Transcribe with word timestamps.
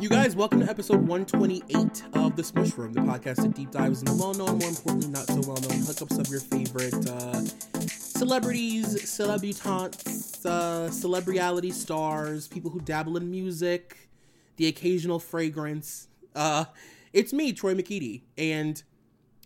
You 0.00 0.08
guys, 0.08 0.34
welcome 0.34 0.60
to 0.60 0.70
episode 0.70 1.06
128 1.06 2.04
of 2.14 2.34
The 2.34 2.42
Smush 2.42 2.72
Room, 2.78 2.94
the 2.94 3.02
podcast 3.02 3.36
that 3.36 3.54
deep 3.54 3.70
dives 3.70 4.00
into 4.00 4.14
well 4.14 4.32
known, 4.32 4.56
more 4.56 4.70
importantly, 4.70 5.10
not 5.10 5.26
so 5.26 5.40
well 5.46 5.60
known 5.60 5.82
hookups 5.82 6.18
of 6.18 6.26
your 6.28 6.40
favorite 6.40 7.06
uh, 7.06 7.42
celebrities, 7.86 8.96
celebutantes, 9.04 10.46
uh, 10.46 10.88
celebriality 10.88 11.70
stars, 11.70 12.48
people 12.48 12.70
who 12.70 12.80
dabble 12.80 13.18
in 13.18 13.30
music, 13.30 14.08
the 14.56 14.68
occasional 14.68 15.18
fragrance. 15.18 16.08
Uh, 16.34 16.64
it's 17.12 17.34
me, 17.34 17.52
Troy 17.52 17.74
McKeady, 17.74 18.22
and 18.38 18.82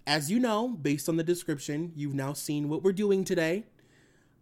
as 0.06 0.30
you 0.30 0.38
know, 0.38 0.68
based 0.68 1.08
on 1.08 1.16
the 1.16 1.24
description, 1.24 1.90
you've 1.96 2.14
now 2.14 2.32
seen 2.32 2.68
what 2.68 2.84
we're 2.84 2.92
doing 2.92 3.24
today. 3.24 3.64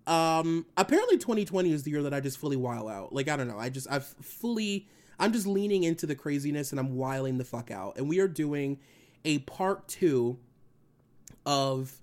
Um, 0.06 0.66
apparently 0.76 1.16
2020 1.16 1.72
is 1.72 1.84
the 1.84 1.90
year 1.90 2.02
that 2.02 2.12
I 2.12 2.20
just 2.20 2.36
fully 2.36 2.56
while 2.56 2.86
out. 2.86 3.14
Like, 3.14 3.30
I 3.30 3.36
don't 3.36 3.48
know. 3.48 3.58
I 3.58 3.70
just, 3.70 3.86
I've 3.90 4.04
fully, 4.20 4.88
I'm 5.22 5.32
just 5.32 5.46
leaning 5.46 5.84
into 5.84 6.04
the 6.04 6.16
craziness 6.16 6.72
and 6.72 6.80
I'm 6.80 6.96
wiling 6.96 7.38
the 7.38 7.44
fuck 7.44 7.70
out. 7.70 7.96
And 7.96 8.08
we 8.08 8.18
are 8.18 8.26
doing 8.26 8.80
a 9.24 9.38
part 9.38 9.86
two 9.86 10.40
of 11.46 12.00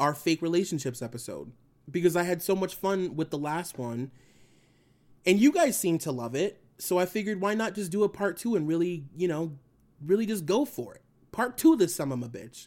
our 0.00 0.14
fake 0.14 0.42
relationships 0.42 1.00
episode 1.00 1.52
because 1.88 2.16
I 2.16 2.24
had 2.24 2.42
so 2.42 2.56
much 2.56 2.74
fun 2.74 3.14
with 3.14 3.30
the 3.30 3.38
last 3.38 3.78
one 3.78 4.10
and 5.24 5.38
you 5.38 5.52
guys 5.52 5.78
seem 5.78 5.96
to 5.98 6.10
love 6.10 6.34
it. 6.34 6.60
So 6.76 6.98
I 6.98 7.06
figured 7.06 7.40
why 7.40 7.54
not 7.54 7.76
just 7.76 7.92
do 7.92 8.02
a 8.02 8.08
part 8.08 8.36
two 8.36 8.56
and 8.56 8.66
really, 8.66 9.04
you 9.16 9.28
know, 9.28 9.52
really 10.04 10.26
just 10.26 10.44
go 10.44 10.64
for 10.64 10.92
it. 10.92 11.02
Part 11.30 11.56
two 11.56 11.74
of 11.74 11.78
this 11.78 11.94
son 11.94 12.10
of 12.10 12.20
a 12.20 12.28
bitch. 12.28 12.66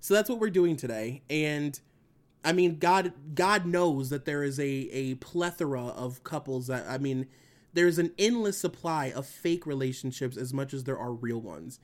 So 0.00 0.14
that's 0.14 0.28
what 0.28 0.40
we're 0.40 0.50
doing 0.50 0.74
today. 0.74 1.22
And 1.30 1.78
I 2.44 2.52
mean, 2.52 2.80
God, 2.80 3.12
God 3.36 3.66
knows 3.66 4.10
that 4.10 4.24
there 4.24 4.42
is 4.42 4.58
a 4.58 4.64
a 4.64 5.14
plethora 5.14 5.86
of 5.86 6.24
couples 6.24 6.66
that 6.66 6.86
I 6.88 6.98
mean, 6.98 7.28
there's 7.76 7.98
an 7.98 8.12
endless 8.18 8.58
supply 8.58 9.12
of 9.14 9.26
fake 9.26 9.66
relationships 9.66 10.36
as 10.36 10.52
much 10.54 10.72
as 10.72 10.84
there 10.84 10.98
are 10.98 11.12
real 11.12 11.40
ones. 11.40 11.78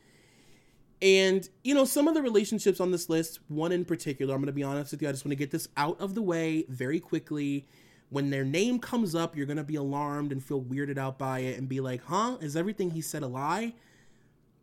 And 1.02 1.48
you 1.62 1.74
know, 1.74 1.84
some 1.84 2.08
of 2.08 2.14
the 2.14 2.22
relationships 2.22 2.80
on 2.80 2.92
this 2.92 3.10
list, 3.10 3.40
one 3.48 3.72
in 3.72 3.84
particular, 3.84 4.34
I'm 4.34 4.40
going 4.40 4.46
to 4.46 4.52
be 4.52 4.62
honest 4.62 4.92
with 4.92 5.02
you, 5.02 5.08
I 5.08 5.12
just 5.12 5.24
want 5.24 5.32
to 5.32 5.36
get 5.36 5.50
this 5.50 5.68
out 5.76 6.00
of 6.00 6.14
the 6.14 6.22
way 6.22 6.64
very 6.68 6.98
quickly. 6.98 7.66
When 8.08 8.30
their 8.30 8.44
name 8.44 8.78
comes 8.78 9.14
up, 9.14 9.36
you're 9.36 9.46
going 9.46 9.58
to 9.58 9.64
be 9.64 9.74
alarmed 9.74 10.32
and 10.32 10.42
feel 10.42 10.62
weirded 10.62 10.98
out 10.98 11.18
by 11.18 11.40
it 11.40 11.58
and 11.58 11.68
be 11.68 11.80
like, 11.80 12.04
"Huh? 12.04 12.38
Is 12.40 12.56
everything 12.56 12.90
he 12.90 13.00
said 13.00 13.22
a 13.22 13.26
lie?" 13.26 13.74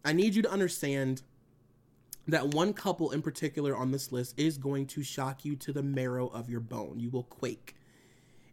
I 0.04 0.14
need 0.14 0.34
you 0.34 0.42
to 0.44 0.52
understand 0.52 1.22
that 2.28 2.54
one 2.54 2.74
couple 2.74 3.12
in 3.12 3.22
particular 3.22 3.76
on 3.76 3.92
this 3.92 4.12
list 4.12 4.40
is 4.40 4.58
going 4.58 4.88
to 4.88 5.04
shock 5.04 5.46
you 5.46 5.56
to 5.58 5.74
the 5.74 5.84
marrow 5.84 6.28
of 6.28 6.50
your 6.50 6.60
bone. 6.60 7.00
You 7.00 7.10
will 7.10 7.24
quake. 7.24 7.76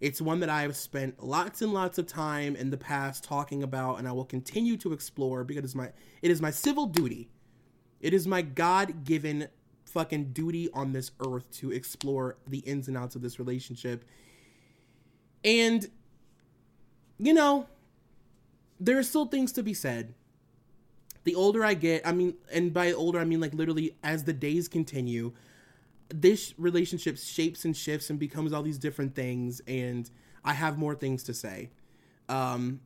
It's 0.01 0.21
one 0.21 0.41
that 0.41 0.51
I 0.51 0.63
have 0.63 0.77
spent 0.77 1.23
lots 1.23 1.63
and 1.63 1.73
lots 1.73 1.99
of 1.99 2.07
time 2.07 2.55
in 2.55 2.71
the 2.71 2.77
past 2.77 3.25
talking 3.25 3.63
about, 3.63 3.99
and 3.99 4.07
I 4.07 4.13
will 4.13 4.25
continue 4.25 4.77
to 4.79 4.93
explore 4.93 5.43
because 5.43 5.61
it 5.61 5.65
is 5.65 5.75
my 5.75 5.91
it 6.23 6.31
is 6.31 6.43
my 6.43 6.51
civil 6.51 6.87
duty. 6.87 7.29
It 8.01 8.13
is 8.13 8.27
my 8.27 8.43
God 8.43 9.05
given 9.05 9.49
fucking 9.87 10.33
duty 10.33 10.69
on 10.73 10.93
this 10.93 11.13
earth 11.27 11.51
to 11.51 11.73
explore 11.73 12.37
the 12.47 12.59
ins 12.59 12.89
and 12.89 12.97
outs 12.97 13.17
of 13.17 13.23
this 13.23 13.39
relationship. 13.39 14.05
And 15.45 15.89
you 17.19 17.33
know, 17.33 17.67
there 18.79 18.99
are 18.99 19.03
still 19.03 19.27
things 19.27 19.53
to 19.53 19.63
be 19.63 19.73
said 19.73 20.13
the 21.27 21.35
older 21.35 21.65
I 21.65 21.75
get, 21.75 22.07
I 22.07 22.13
mean, 22.13 22.35
and 22.53 22.73
by 22.73 22.93
older 22.93 23.19
I 23.19 23.25
mean 23.25 23.41
like 23.41 23.53
literally 23.53 23.97
as 24.05 24.23
the 24.23 24.33
days 24.33 24.69
continue, 24.69 25.33
this 26.09 26.55
relationship 26.59 27.19
shapes 27.19 27.65
and 27.65 27.77
shifts 27.77 28.11
and 28.11 28.19
becomes 28.19 28.53
all 28.53 28.63
these 28.63 28.79
different 28.79 29.15
things, 29.15 29.61
and 29.67 30.11
I 30.45 30.53
have 30.53 30.79
more 30.79 30.95
things 30.95 31.23
to 31.25 31.35
say. 31.35 31.71
Um, 32.29 32.81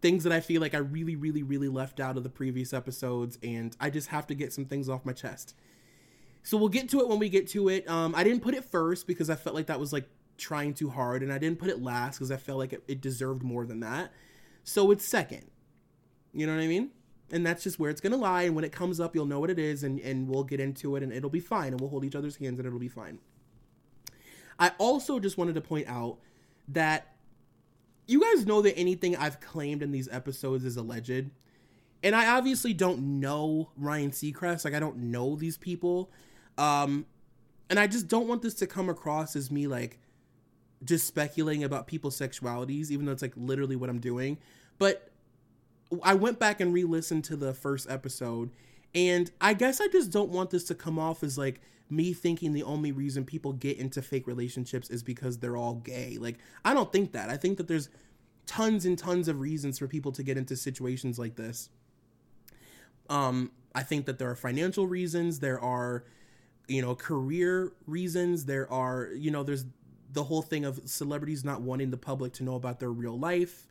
things 0.00 0.24
that 0.24 0.32
I 0.32 0.40
feel 0.40 0.60
like 0.60 0.74
I 0.74 0.78
really, 0.78 1.16
really, 1.16 1.42
really 1.42 1.68
left 1.68 2.00
out 2.00 2.16
of 2.16 2.22
the 2.22 2.30
previous 2.30 2.72
episodes, 2.72 3.38
and 3.42 3.76
I 3.80 3.90
just 3.90 4.08
have 4.08 4.26
to 4.28 4.34
get 4.34 4.52
some 4.52 4.64
things 4.64 4.88
off 4.88 5.04
my 5.04 5.12
chest. 5.12 5.54
So 6.42 6.56
we'll 6.56 6.68
get 6.68 6.88
to 6.90 7.00
it 7.00 7.08
when 7.08 7.18
we 7.18 7.28
get 7.28 7.48
to 7.48 7.68
it. 7.68 7.88
Um, 7.88 8.14
I 8.14 8.24
didn't 8.24 8.42
put 8.42 8.54
it 8.54 8.64
first 8.64 9.06
because 9.06 9.28
I 9.28 9.34
felt 9.34 9.54
like 9.54 9.66
that 9.66 9.78
was 9.78 9.92
like 9.92 10.08
trying 10.38 10.74
too 10.74 10.88
hard, 10.88 11.22
and 11.22 11.32
I 11.32 11.38
didn't 11.38 11.58
put 11.58 11.68
it 11.68 11.82
last 11.82 12.16
because 12.16 12.30
I 12.30 12.36
felt 12.36 12.58
like 12.58 12.72
it, 12.72 12.82
it 12.88 13.00
deserved 13.00 13.42
more 13.42 13.66
than 13.66 13.80
that. 13.80 14.12
So 14.64 14.90
it's 14.90 15.04
second. 15.04 15.50
You 16.32 16.46
know 16.46 16.54
what 16.54 16.62
I 16.62 16.68
mean? 16.68 16.90
And 17.32 17.46
that's 17.46 17.62
just 17.62 17.78
where 17.78 17.90
it's 17.90 18.00
gonna 18.00 18.16
lie. 18.16 18.42
And 18.42 18.54
when 18.54 18.64
it 18.64 18.72
comes 18.72 19.00
up, 19.00 19.14
you'll 19.14 19.26
know 19.26 19.40
what 19.40 19.50
it 19.50 19.58
is, 19.58 19.82
and 19.82 20.00
and 20.00 20.28
we'll 20.28 20.44
get 20.44 20.60
into 20.60 20.96
it, 20.96 21.02
and 21.02 21.12
it'll 21.12 21.30
be 21.30 21.40
fine, 21.40 21.68
and 21.72 21.80
we'll 21.80 21.90
hold 21.90 22.04
each 22.04 22.14
other's 22.14 22.36
hands, 22.36 22.58
and 22.58 22.66
it'll 22.66 22.78
be 22.78 22.88
fine. 22.88 23.18
I 24.58 24.72
also 24.78 25.18
just 25.18 25.38
wanted 25.38 25.54
to 25.54 25.62
point 25.62 25.88
out 25.88 26.18
that 26.68 27.14
you 28.06 28.20
guys 28.20 28.44
know 28.44 28.60
that 28.62 28.76
anything 28.76 29.16
I've 29.16 29.40
claimed 29.40 29.82
in 29.82 29.92
these 29.92 30.08
episodes 30.10 30.64
is 30.64 30.76
alleged. 30.76 31.30
And 32.02 32.16
I 32.16 32.36
obviously 32.36 32.72
don't 32.74 33.20
know 33.20 33.70
Ryan 33.76 34.10
Seacrest. 34.10 34.64
Like 34.64 34.74
I 34.74 34.80
don't 34.80 34.96
know 34.96 35.36
these 35.36 35.56
people. 35.56 36.10
Um 36.58 37.06
and 37.68 37.78
I 37.78 37.86
just 37.86 38.08
don't 38.08 38.26
want 38.26 38.42
this 38.42 38.54
to 38.54 38.66
come 38.66 38.88
across 38.88 39.36
as 39.36 39.50
me 39.50 39.66
like 39.68 40.00
just 40.84 41.06
speculating 41.06 41.62
about 41.62 41.86
people's 41.86 42.18
sexualities, 42.18 42.90
even 42.90 43.06
though 43.06 43.12
it's 43.12 43.22
like 43.22 43.34
literally 43.36 43.76
what 43.76 43.88
I'm 43.88 44.00
doing. 44.00 44.38
But 44.78 45.09
I 46.02 46.14
went 46.14 46.38
back 46.38 46.60
and 46.60 46.72
re-listened 46.72 47.24
to 47.24 47.36
the 47.36 47.52
first 47.52 47.90
episode, 47.90 48.50
and 48.94 49.30
I 49.40 49.54
guess 49.54 49.80
I 49.80 49.88
just 49.88 50.10
don't 50.10 50.30
want 50.30 50.50
this 50.50 50.64
to 50.64 50.74
come 50.74 50.98
off 50.98 51.22
as 51.22 51.36
like 51.36 51.60
me 51.88 52.12
thinking 52.12 52.52
the 52.52 52.62
only 52.62 52.92
reason 52.92 53.24
people 53.24 53.52
get 53.52 53.78
into 53.78 54.00
fake 54.00 54.26
relationships 54.26 54.90
is 54.90 55.02
because 55.02 55.38
they're 55.38 55.56
all 55.56 55.74
gay. 55.74 56.16
Like 56.18 56.38
I 56.64 56.74
don't 56.74 56.92
think 56.92 57.12
that. 57.12 57.28
I 57.28 57.36
think 57.36 57.58
that 57.58 57.68
there's 57.68 57.88
tons 58.46 58.84
and 58.84 58.98
tons 58.98 59.28
of 59.28 59.40
reasons 59.40 59.78
for 59.78 59.86
people 59.86 60.12
to 60.12 60.22
get 60.22 60.36
into 60.36 60.56
situations 60.56 61.18
like 61.18 61.36
this. 61.36 61.68
Um, 63.08 63.50
I 63.74 63.82
think 63.82 64.06
that 64.06 64.18
there 64.18 64.30
are 64.30 64.36
financial 64.36 64.86
reasons, 64.86 65.40
there 65.40 65.60
are 65.60 66.04
you 66.68 66.82
know 66.82 66.94
career 66.94 67.72
reasons, 67.86 68.44
there 68.44 68.70
are 68.72 69.10
you 69.16 69.30
know 69.30 69.42
there's 69.42 69.64
the 70.12 70.24
whole 70.24 70.42
thing 70.42 70.64
of 70.64 70.80
celebrities 70.84 71.44
not 71.44 71.60
wanting 71.62 71.90
the 71.90 71.96
public 71.96 72.32
to 72.34 72.44
know 72.44 72.54
about 72.54 72.80
their 72.80 72.90
real 72.90 73.18
life 73.18 73.66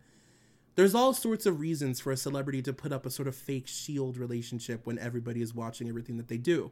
there's 0.80 0.96
all 0.96 1.14
sorts 1.14 1.46
of 1.46 1.60
reasons 1.60 2.00
for 2.00 2.10
a 2.14 2.16
celebrity 2.16 2.62
to 2.62 2.72
put 2.72 2.94
up 2.94 3.06
a 3.06 3.10
sort 3.10 3.28
of 3.28 3.36
fake 3.36 3.68
shield 3.68 4.18
relationship 4.18 4.88
when 4.88 4.98
everybody 4.98 5.42
is 5.42 5.54
watching 5.54 5.90
everything 5.90 6.16
that 6.16 6.30
they 6.30 6.38
do. 6.38 6.72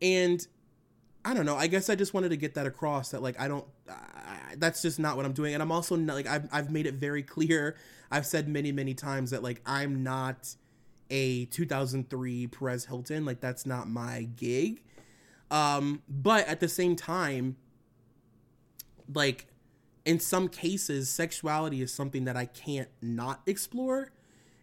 And 0.00 0.46
I 1.24 1.34
don't 1.34 1.44
know. 1.44 1.56
I 1.56 1.66
guess 1.66 1.90
I 1.90 1.96
just 1.96 2.14
wanted 2.14 2.28
to 2.28 2.36
get 2.36 2.54
that 2.54 2.66
across 2.66 3.10
that 3.10 3.22
like 3.22 3.40
I 3.40 3.48
don't. 3.48 3.66
That's 4.58 4.80
just 4.80 5.00
not 5.00 5.16
what 5.16 5.26
I'm 5.26 5.32
doing. 5.32 5.54
And 5.54 5.60
I'm 5.60 5.72
also 5.72 5.96
not 5.96 6.14
like 6.14 6.28
I've 6.28 6.48
I've 6.52 6.70
made 6.70 6.86
it 6.86 6.94
very 6.94 7.24
clear. 7.24 7.76
I've 8.12 8.26
said 8.26 8.46
many 8.46 8.70
many 8.70 8.94
times 8.94 9.32
that 9.32 9.42
like 9.42 9.60
I'm 9.66 10.04
not 10.04 10.54
a 11.10 11.46
2003 11.46 12.46
Perez 12.46 12.84
Hilton. 12.84 13.24
Like 13.24 13.40
that's 13.40 13.66
not 13.66 13.88
my 13.88 14.28
gig. 14.36 14.84
Um, 15.50 16.00
but 16.08 16.46
at 16.46 16.60
the 16.60 16.68
same 16.68 16.94
time, 16.94 17.56
like 19.12 19.48
in 20.06 20.20
some 20.20 20.48
cases, 20.48 21.10
sexuality 21.10 21.82
is 21.82 21.92
something 21.92 22.24
that 22.24 22.36
I 22.36 22.46
can't 22.46 22.88
not 23.02 23.42
explore, 23.44 24.12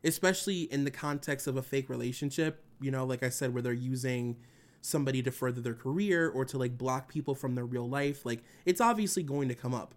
especially 0.03 0.61
in 0.61 0.85
the 0.85 0.91
context 0.91 1.47
of 1.47 1.57
a 1.57 1.61
fake 1.61 1.89
relationship. 1.89 2.63
You 2.79 2.91
know, 2.91 3.05
like 3.05 3.23
I 3.23 3.29
said, 3.29 3.53
where 3.53 3.61
they're 3.61 3.73
using 3.73 4.37
somebody 4.81 5.21
to 5.21 5.31
further 5.31 5.61
their 5.61 5.73
career 5.73 6.29
or 6.29 6.45
to 6.45 6.57
like 6.57 6.77
block 6.77 7.09
people 7.09 7.35
from 7.35 7.55
their 7.55 7.65
real 7.65 7.87
life. 7.87 8.25
Like, 8.25 8.41
it's 8.65 8.81
obviously 8.81 9.21
going 9.21 9.49
to 9.49 9.55
come 9.55 9.73
up. 9.73 9.93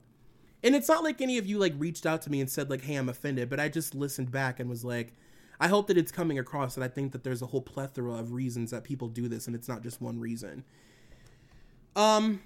And 0.65 0.75
it's 0.75 0.89
not 0.89 1.05
like 1.05 1.21
any 1.21 1.39
of 1.39 1.47
you 1.47 1.59
like 1.59 1.75
reached 1.79 2.07
out 2.07 2.23
to 2.23 2.31
me 2.31 2.41
and 2.41 2.51
said, 2.51 2.69
like, 2.69 2.83
hey, 2.83 2.97
I'm 2.97 3.09
offended, 3.09 3.49
but 3.49 3.61
I 3.61 3.69
just 3.69 3.95
listened 3.95 4.33
back 4.33 4.59
and 4.59 4.69
was 4.69 4.85
like, 4.85 5.13
I 5.61 5.69
hope 5.69 5.87
that 5.87 5.97
it's 5.97 6.13
coming 6.13 6.41
across 6.41 6.75
that 6.75 6.83
I 6.83 6.89
think 6.89 7.13
that 7.13 7.23
there's 7.23 7.41
a 7.41 7.47
whole 7.47 7.63
plethora 7.63 8.15
of 8.15 8.33
reasons 8.33 8.73
that 8.73 8.83
people 8.83 9.09
do 9.09 9.29
this 9.29 9.47
and 9.47 9.55
it's 9.55 9.69
not 9.69 9.83
just 9.83 10.03
one 10.03 10.19
reason. 10.19 10.65
Um, 11.95 12.43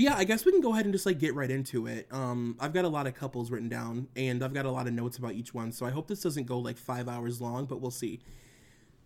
but 0.00 0.04
yeah, 0.04 0.16
I 0.16 0.24
guess 0.24 0.46
we 0.46 0.52
can 0.52 0.62
go 0.62 0.72
ahead 0.72 0.86
and 0.86 0.94
just 0.94 1.04
like 1.04 1.18
get 1.18 1.34
right 1.34 1.50
into 1.50 1.86
it. 1.86 2.08
Um, 2.10 2.56
I've 2.58 2.72
got 2.72 2.86
a 2.86 2.88
lot 2.88 3.06
of 3.06 3.14
couples 3.14 3.50
written 3.50 3.68
down, 3.68 4.08
and 4.16 4.42
I've 4.42 4.54
got 4.54 4.64
a 4.64 4.70
lot 4.70 4.86
of 4.86 4.94
notes 4.94 5.18
about 5.18 5.34
each 5.34 5.52
one, 5.52 5.72
so 5.72 5.84
I 5.84 5.90
hope 5.90 6.08
this 6.08 6.22
doesn't 6.22 6.46
go 6.46 6.58
like 6.58 6.78
five 6.78 7.06
hours 7.06 7.38
long, 7.38 7.66
but 7.66 7.82
we'll 7.82 7.90
see. 7.90 8.20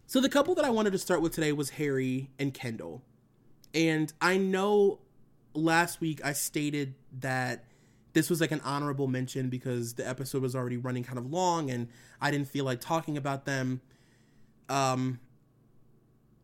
So 0.07 0.21
the 0.21 0.29
couple 0.29 0.55
that 0.55 0.65
I 0.65 0.71
wanted 0.71 0.93
to 0.93 0.99
start 0.99 1.21
with 1.21 1.33
today 1.33 1.51
was 1.51 1.71
Harry 1.71 2.31
and 2.39 2.55
Kendall, 2.55 3.03
and 3.75 4.13
I 4.21 4.37
know 4.37 5.01
last 5.53 6.01
week 6.01 6.25
I 6.25 6.33
stated 6.33 6.95
that 7.19 7.65
this 8.13 8.31
was 8.31 8.41
like 8.41 8.53
an 8.53 8.61
honorable 8.61 9.09
mention 9.09 9.49
because 9.49 9.95
the 9.95 10.09
episode 10.09 10.43
was 10.43 10.55
already 10.55 10.77
running 10.77 11.03
kind 11.03 11.19
of 11.19 11.27
long, 11.27 11.71
and 11.71 11.89
I 12.21 12.31
didn't 12.31 12.47
feel 12.47 12.65
like 12.65 12.81
talking 12.81 13.17
about 13.17 13.47
them. 13.47 13.81
Um, 14.69 15.19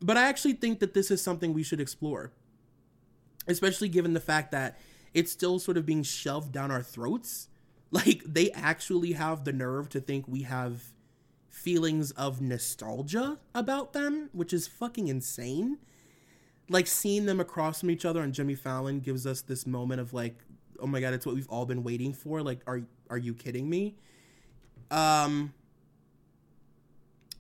but 0.01 0.17
I 0.17 0.25
actually 0.25 0.55
think 0.55 0.81
that 0.81 0.93
this 0.93 1.13
is 1.13 1.23
something 1.23 1.55
we 1.55 1.63
should 1.63 1.81
explore 1.81 2.33
especially 3.51 3.89
given 3.89 4.13
the 4.15 4.21
fact 4.21 4.53
that 4.53 4.79
it's 5.15 5.33
still 5.33 5.59
sort 5.59 5.77
of 5.77 5.87
being 5.87 6.03
shoved 6.03 6.53
down 6.53 6.71
our 6.71 6.83
throats. 6.83 7.49
Like 7.93 8.23
they 8.25 8.53
actually 8.53 9.15
have 9.15 9.43
the 9.43 9.53
nerve 9.53 9.89
to 9.89 10.01
think 10.01 10.29
we 10.29 10.43
have 10.43 10.93
feelings 11.49 12.13
of 12.13 12.41
nostalgia 12.41 13.41
about 13.53 13.95
them, 13.95 14.31
which 14.33 14.53
is 14.53 14.69
fucking 14.69 15.09
insane. 15.09 15.79
Like 16.69 16.87
seeing 16.87 17.27
them 17.27 17.41
across 17.41 17.81
from 17.81 17.91
each 17.91 18.05
other 18.05 18.23
on 18.23 18.33
Jimmy 18.33 18.55
Fallon 18.55 19.01
gives 19.01 19.27
us 19.27 19.41
this 19.43 19.67
moment 19.67 20.01
of 20.01 20.15
like, 20.15 20.39
oh 20.79 20.87
my 20.87 21.01
god, 21.01 21.15
it's 21.15 21.27
what 21.27 21.35
we've 21.35 21.49
all 21.49 21.67
been 21.67 21.83
waiting 21.83 22.13
for. 22.13 22.43
Like, 22.43 22.61
are 22.69 22.83
are 23.09 23.19
you 23.19 23.35
kidding 23.35 23.69
me? 23.69 23.97
Um, 24.93 25.53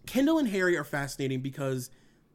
Kendall 0.06 0.38
and 0.38 0.48
Harry 0.48 0.76
are 0.76 0.84
fascinating 0.84 1.40
because 1.40 1.90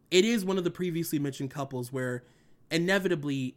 it 0.10 0.24
is 0.24 0.46
one 0.46 0.58
of 0.58 0.64
the 0.64 0.72
previously 0.72 1.20
mentioned 1.20 1.52
couples 1.52 1.92
where 1.92 2.24
inevitably 2.72 3.56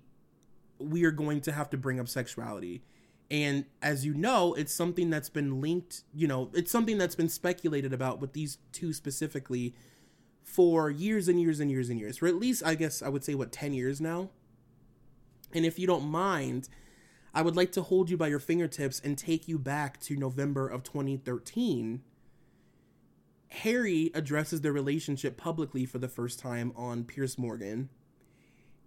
we 0.79 1.05
are 1.05 1.11
going 1.11 1.41
to 1.43 1.53
have 1.53 1.71
to 1.71 1.77
bring 1.77 2.01
up 2.01 2.09
sexuality. 2.09 2.83
And 3.31 3.67
as 3.83 4.07
you 4.07 4.15
know, 4.15 4.55
it's 4.55 4.73
something 4.73 5.11
that's 5.11 5.29
been 5.29 5.61
linked, 5.61 6.05
you 6.15 6.27
know, 6.27 6.51
it's 6.55 6.71
something 6.71 6.97
that's 6.97 7.15
been 7.15 7.29
speculated 7.29 7.93
about 7.93 8.21
with 8.21 8.33
these 8.33 8.59
two 8.73 8.93
specifically 8.93 9.75
for 10.43 10.91
years 10.91 11.29
and 11.29 11.41
years 11.41 11.61
and 11.61 11.71
years 11.71 11.91
and 11.91 12.01
years. 12.01 12.19
For 12.19 12.27
at 12.27 12.37
least, 12.37 12.63
I 12.65 12.75
guess, 12.75 13.03
I 13.03 13.09
would 13.11 13.25
say, 13.25 13.35
what, 13.35 13.53
10 13.53 13.75
years 13.75 14.01
now? 14.01 14.31
And 15.53 15.67
if 15.67 15.79
you 15.79 15.87
don't 15.87 16.09
mind, 16.09 16.69
I 17.35 17.43
would 17.43 17.57
like 17.57 17.73
to 17.73 17.83
hold 17.83 18.09
you 18.09 18.17
by 18.17 18.29
your 18.29 18.39
fingertips 18.39 19.01
and 19.01 19.17
take 19.17 19.47
you 19.47 19.59
back 19.59 20.01
to 20.03 20.17
November 20.17 20.67
of 20.67 20.83
2013. 20.83 22.03
Harry 23.49 24.11
addresses 24.15 24.63
their 24.63 24.73
relationship 24.73 25.37
publicly 25.37 25.85
for 25.85 25.99
the 25.99 26.09
first 26.09 26.39
time 26.39 26.73
on 26.77 27.05
Piers 27.05 27.39
Morgan 27.39 27.91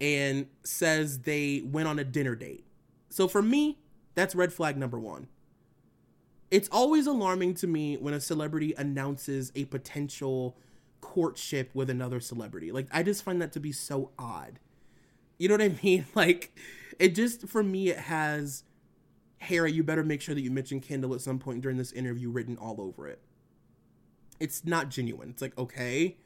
and 0.02 0.48
says 0.64 1.20
they 1.20 1.62
went 1.64 1.88
on 1.88 2.00
a 2.00 2.04
dinner 2.04 2.36
date. 2.36 2.66
So 3.10 3.28
for 3.28 3.42
me, 3.42 3.78
that's 4.16 4.36
red 4.36 4.52
flag 4.52 4.76
number 4.76 5.00
one. 5.00 5.28
It's 6.50 6.68
always 6.70 7.08
alarming 7.08 7.54
to 7.56 7.68
me 7.68 7.96
when 7.96 8.14
a 8.14 8.20
celebrity 8.20 8.74
announces 8.78 9.54
a 9.56 9.66
potential 9.66 10.58
courtship 11.00 11.70
with 11.74 11.90
another 11.90 12.20
celebrity. 12.20 12.72
Like, 12.72 12.88
I 12.92 13.04
just 13.04 13.24
find 13.24 13.42
that 13.42 13.54
to 13.54 13.60
be 13.60 13.72
so 13.72 14.12
odd. 14.20 14.60
You 15.38 15.48
know 15.48 15.54
what 15.54 15.62
I 15.62 15.80
mean? 15.84 16.06
Like, 16.16 16.54
it 17.00 17.16
just, 17.16 17.48
for 17.48 17.64
me, 17.64 17.90
it 17.90 18.00
has 18.00 18.64
Harry, 19.42 19.72
you 19.72 19.84
better 19.84 20.04
make 20.04 20.22
sure 20.22 20.36
that 20.36 20.42
you 20.42 20.52
mention 20.52 20.80
Kendall 20.80 21.16
at 21.16 21.22
some 21.22 21.40
point 21.40 21.62
during 21.62 21.78
this 21.78 21.92
interview 21.92 22.30
written 22.30 22.58
all 22.58 22.80
over 22.80 23.08
it. 23.08 23.20
It's 24.40 24.66
not 24.66 24.90
genuine. 24.90 25.30
It's 25.30 25.42
like, 25.42 25.58
okay, 25.58 26.18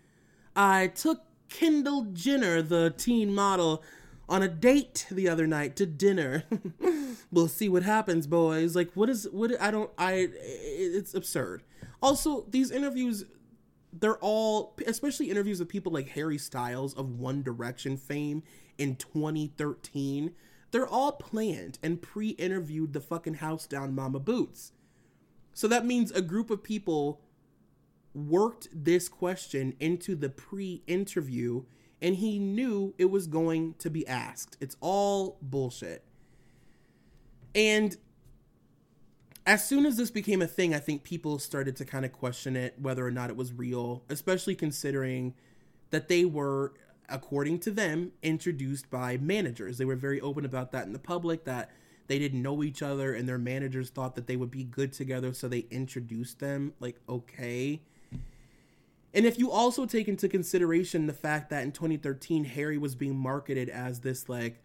I 0.56 0.88
took 0.88 1.21
Kendall 1.56 2.07
Jenner, 2.12 2.62
the 2.62 2.94
teen 2.98 3.34
model, 3.34 3.81
on 4.28 4.44
a 4.44 4.48
date 4.50 5.07
the 5.10 5.30
other 5.30 5.48
night 5.48 5.78
to 5.78 5.86
dinner. 5.86 6.44
we'll 7.31 7.48
see 7.48 7.69
what 7.69 7.84
happens, 7.84 8.28
boys. 8.28 8.75
Like, 8.75 8.92
what 8.94 9.10
is 9.10 9.25
what? 9.31 9.52
I 9.62 9.72
don't. 9.72 9.90
I. 9.98 10.28
It's 10.34 11.13
absurd. 11.13 11.63
Also, 12.02 12.46
these 12.50 12.72
interviews, 12.72 13.24
they're 13.94 14.18
all, 14.18 14.75
especially 14.86 15.31
interviews 15.31 15.60
with 15.60 15.69
people 15.69 15.94
like 15.94 16.10
Harry 16.10 16.38
Styles 16.38 16.94
of 16.94 17.18
One 17.19 17.42
Direction 17.42 17.96
fame 17.96 18.44
in 18.78 18.98
2013. 18.98 20.34
They're 20.72 20.86
all 20.86 21.13
planned 21.13 21.80
and 21.81 22.02
pre-interviewed 22.02 22.92
the 22.92 23.00
fucking 23.00 23.36
house 23.36 23.66
down 23.66 23.96
Mama 23.96 24.19
Boots. 24.19 24.74
So 25.54 25.69
that 25.69 25.86
means 25.86 26.12
a 26.12 26.22
group 26.22 26.50
of 26.50 26.63
people 26.63 27.22
worked 28.15 28.67
this 28.73 29.09
question 29.09 29.75
into 29.79 30.15
the 30.15 30.29
pre-interview 30.29 31.63
and 32.01 32.15
he 32.15 32.39
knew 32.39 32.94
it 32.97 33.09
was 33.09 33.27
going 33.27 33.73
to 33.79 33.89
be 33.89 34.07
asked. 34.07 34.57
It's 34.59 34.75
all 34.79 35.38
bullshit. 35.41 36.03
And 37.53 37.95
as 39.45 39.67
soon 39.67 39.85
as 39.85 39.97
this 39.97 40.12
became 40.12 40.41
a 40.41 40.47
thing, 40.47 40.73
I 40.73 40.79
think 40.79 41.03
people 41.03 41.39
started 41.39 41.75
to 41.77 41.85
kind 41.85 42.06
of 42.06 42.12
question 42.12 42.56
it, 42.56 42.75
whether 42.79 43.06
or 43.06 43.12
not 43.12 43.29
it 43.29 43.38
was 43.38 43.53
real, 43.53 44.03
especially 44.09 44.56
considering 44.56 45.33
that 45.91 46.07
they 46.07 46.25
were, 46.25 46.73
according 47.07 47.59
to 47.59 47.71
them, 47.71 48.11
introduced 48.21 48.89
by 48.89 49.18
managers. 49.18 49.77
They 49.77 49.85
were 49.85 49.95
very 49.95 50.19
open 50.19 50.45
about 50.45 50.71
that 50.73 50.85
in 50.85 50.94
the 50.94 51.00
public, 51.00 51.45
that 51.45 51.71
they 52.07 52.19
didn't 52.19 52.41
know 52.41 52.63
each 52.63 52.81
other 52.81 53.13
and 53.13 53.27
their 53.27 53.38
managers 53.38 53.89
thought 53.89 54.15
that 54.15 54.27
they 54.27 54.35
would 54.35 54.51
be 54.51 54.63
good 54.63 54.94
together, 54.94 55.33
so 55.33 55.47
they 55.47 55.65
introduced 55.71 56.39
them. 56.39 56.73
Like, 56.79 57.00
okay. 57.07 57.81
And 59.15 59.25
if 59.25 59.39
you 59.39 59.50
also 59.50 59.85
take 59.85 60.09
into 60.09 60.27
consideration 60.27 61.07
the 61.07 61.13
fact 61.13 61.50
that 61.50 61.63
in 61.63 61.71
2013, 61.71 62.44
Harry 62.44 62.77
was 62.77 62.95
being 62.95 63.15
marketed 63.15 63.69
as 63.69 64.01
this, 64.01 64.27
like, 64.27 64.62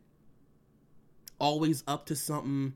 always 1.38 1.84
up 1.86 2.04
to 2.06 2.16
something 2.16 2.74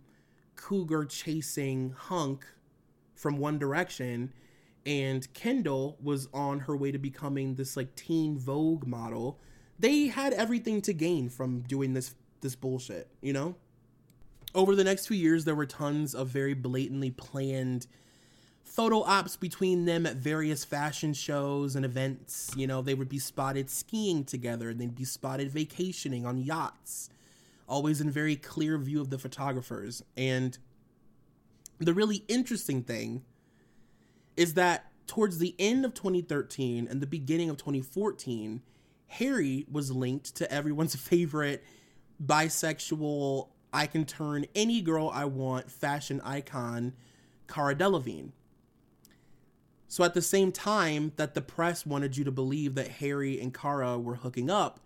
cougar 0.54 1.04
chasing 1.04 1.90
hunk 1.90 2.46
from 3.16 3.38
One 3.38 3.58
Direction, 3.58 4.32
and 4.86 5.30
Kendall 5.34 5.98
was 6.00 6.28
on 6.32 6.60
her 6.60 6.76
way 6.76 6.92
to 6.92 6.98
becoming 6.98 7.56
this, 7.56 7.76
like, 7.76 7.96
teen 7.96 8.38
Vogue 8.38 8.86
model, 8.86 9.40
they 9.76 10.06
had 10.06 10.32
everything 10.32 10.80
to 10.82 10.92
gain 10.92 11.28
from 11.28 11.60
doing 11.62 11.92
this 11.92 12.14
this 12.40 12.54
bullshit, 12.54 13.08
you 13.22 13.32
know? 13.32 13.56
Over 14.54 14.76
the 14.76 14.84
next 14.84 15.08
few 15.08 15.16
years, 15.16 15.44
there 15.44 15.54
were 15.54 15.66
tons 15.66 16.14
of 16.14 16.28
very 16.28 16.52
blatantly 16.52 17.10
planned 17.10 17.86
photo 18.74 19.04
ops 19.04 19.36
between 19.36 19.84
them 19.84 20.04
at 20.04 20.16
various 20.16 20.64
fashion 20.64 21.14
shows 21.14 21.76
and 21.76 21.84
events. 21.84 22.52
You 22.56 22.66
know, 22.66 22.82
they 22.82 22.94
would 22.94 23.08
be 23.08 23.20
spotted 23.20 23.70
skiing 23.70 24.24
together 24.24 24.70
and 24.70 24.80
they'd 24.80 24.96
be 24.96 25.04
spotted 25.04 25.52
vacationing 25.52 26.26
on 26.26 26.38
yachts, 26.38 27.08
always 27.68 28.00
in 28.00 28.10
very 28.10 28.34
clear 28.34 28.76
view 28.78 29.00
of 29.00 29.10
the 29.10 29.18
photographers. 29.18 30.02
And 30.16 30.58
the 31.78 31.94
really 31.94 32.24
interesting 32.26 32.82
thing 32.82 33.22
is 34.36 34.54
that 34.54 34.90
towards 35.06 35.38
the 35.38 35.54
end 35.60 35.84
of 35.84 35.94
2013 35.94 36.88
and 36.90 37.00
the 37.00 37.06
beginning 37.06 37.50
of 37.50 37.56
2014, 37.56 38.60
Harry 39.06 39.66
was 39.70 39.92
linked 39.92 40.34
to 40.34 40.50
everyone's 40.50 40.96
favorite 40.96 41.62
bisexual, 42.24 43.50
I 43.72 43.86
can 43.86 44.04
turn 44.04 44.46
any 44.56 44.80
girl 44.80 45.10
I 45.14 45.26
want 45.26 45.70
fashion 45.70 46.20
icon, 46.24 46.94
Cara 47.46 47.76
Delevingne. 47.76 48.32
So 49.94 50.02
at 50.02 50.12
the 50.12 50.22
same 50.22 50.50
time 50.50 51.12
that 51.14 51.34
the 51.34 51.40
press 51.40 51.86
wanted 51.86 52.16
you 52.16 52.24
to 52.24 52.32
believe 52.32 52.74
that 52.74 52.88
Harry 52.88 53.40
and 53.40 53.54
Cara 53.54 53.96
were 53.96 54.16
hooking 54.16 54.50
up, 54.50 54.80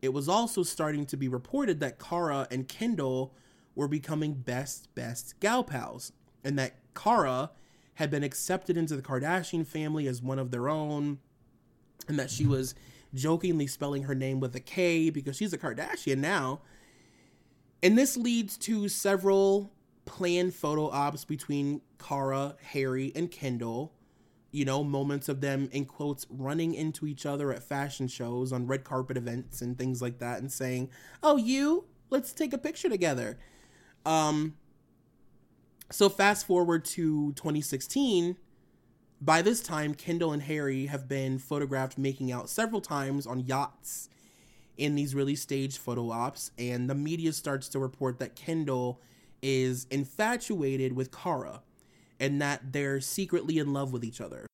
it 0.00 0.14
was 0.14 0.30
also 0.30 0.62
starting 0.62 1.04
to 1.08 1.16
be 1.18 1.28
reported 1.28 1.78
that 1.80 1.98
Cara 1.98 2.48
and 2.50 2.66
Kendall 2.66 3.34
were 3.74 3.86
becoming 3.86 4.32
best 4.32 4.88
best 4.94 5.38
gal 5.40 5.62
pals, 5.62 6.12
and 6.42 6.58
that 6.58 6.76
Cara 6.94 7.50
had 7.96 8.10
been 8.10 8.24
accepted 8.24 8.78
into 8.78 8.96
the 8.96 9.02
Kardashian 9.02 9.66
family 9.66 10.06
as 10.06 10.22
one 10.22 10.38
of 10.38 10.50
their 10.50 10.70
own, 10.70 11.18
and 12.08 12.18
that 12.18 12.30
she 12.30 12.46
was 12.46 12.74
jokingly 13.12 13.66
spelling 13.66 14.04
her 14.04 14.14
name 14.14 14.40
with 14.40 14.56
a 14.56 14.60
K 14.60 15.10
because 15.10 15.36
she's 15.36 15.52
a 15.52 15.58
Kardashian 15.58 16.16
now. 16.16 16.62
And 17.82 17.98
this 17.98 18.16
leads 18.16 18.56
to 18.60 18.88
several 18.88 19.70
planned 20.06 20.54
photo 20.54 20.88
ops 20.88 21.26
between 21.26 21.82
Cara, 21.98 22.56
Harry, 22.62 23.12
and 23.14 23.30
Kendall 23.30 23.92
you 24.52 24.64
know, 24.64 24.82
moments 24.82 25.28
of 25.28 25.40
them 25.40 25.68
in 25.72 25.84
quotes 25.84 26.26
running 26.30 26.74
into 26.74 27.06
each 27.06 27.26
other 27.26 27.52
at 27.52 27.62
fashion 27.62 28.08
shows 28.08 28.52
on 28.52 28.66
red 28.66 28.84
carpet 28.84 29.16
events 29.16 29.60
and 29.60 29.78
things 29.78 30.00
like 30.00 30.18
that 30.18 30.38
and 30.40 30.50
saying, 30.50 30.90
"Oh, 31.22 31.36
you, 31.36 31.84
let's 32.10 32.32
take 32.32 32.52
a 32.52 32.58
picture 32.58 32.88
together." 32.88 33.38
Um 34.04 34.56
so 35.90 36.08
fast 36.08 36.46
forward 36.46 36.84
to 36.84 37.32
2016, 37.34 38.36
by 39.20 39.42
this 39.42 39.62
time 39.62 39.94
Kendall 39.94 40.32
and 40.32 40.42
Harry 40.42 40.86
have 40.86 41.08
been 41.08 41.38
photographed 41.38 41.96
making 41.96 42.32
out 42.32 42.50
several 42.50 42.80
times 42.80 43.26
on 43.26 43.40
yachts 43.40 44.08
in 44.76 44.94
these 44.94 45.14
really 45.14 45.36
staged 45.36 45.78
photo 45.78 46.10
ops 46.10 46.50
and 46.58 46.90
the 46.90 46.94
media 46.94 47.32
starts 47.32 47.68
to 47.68 47.78
report 47.78 48.18
that 48.18 48.36
Kendall 48.36 49.00
is 49.42 49.86
infatuated 49.90 50.92
with 50.92 51.10
Cara 51.10 51.62
and 52.18 52.40
that 52.40 52.72
they're 52.72 53.00
secretly 53.00 53.58
in 53.58 53.72
love 53.72 53.92
with 53.92 54.04
each 54.04 54.20
other. 54.20 54.46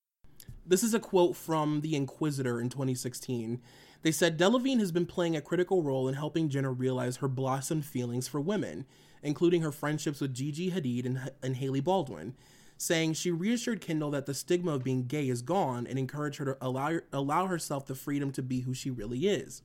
This 0.66 0.82
is 0.82 0.94
a 0.94 1.00
quote 1.00 1.36
from 1.36 1.80
The 1.80 1.94
Inquisitr 1.94 2.60
in 2.60 2.68
2016. 2.68 3.60
They 4.02 4.12
said 4.12 4.38
Delevingne 4.38 4.80
has 4.80 4.92
been 4.92 5.06
playing 5.06 5.36
a 5.36 5.40
critical 5.40 5.82
role 5.82 6.08
in 6.08 6.14
helping 6.14 6.48
Jenner 6.48 6.72
realize 6.72 7.16
her 7.16 7.28
blossomed 7.28 7.84
feelings 7.84 8.28
for 8.28 8.40
women, 8.40 8.84
including 9.22 9.62
her 9.62 9.72
friendships 9.72 10.20
with 10.20 10.34
Gigi 10.34 10.70
Hadid 10.70 11.06
and, 11.06 11.30
and 11.42 11.56
Hailey 11.56 11.80
Baldwin, 11.80 12.34
saying 12.76 13.14
she 13.14 13.30
reassured 13.30 13.80
Kendall 13.80 14.10
that 14.10 14.26
the 14.26 14.34
stigma 14.34 14.74
of 14.74 14.84
being 14.84 15.06
gay 15.06 15.28
is 15.28 15.42
gone 15.42 15.86
and 15.86 15.98
encouraged 15.98 16.38
her 16.38 16.44
to 16.44 16.56
allow, 16.60 16.98
allow 17.12 17.46
herself 17.46 17.86
the 17.86 17.94
freedom 17.94 18.32
to 18.32 18.42
be 18.42 18.60
who 18.60 18.74
she 18.74 18.90
really 18.90 19.28
is. 19.28 19.62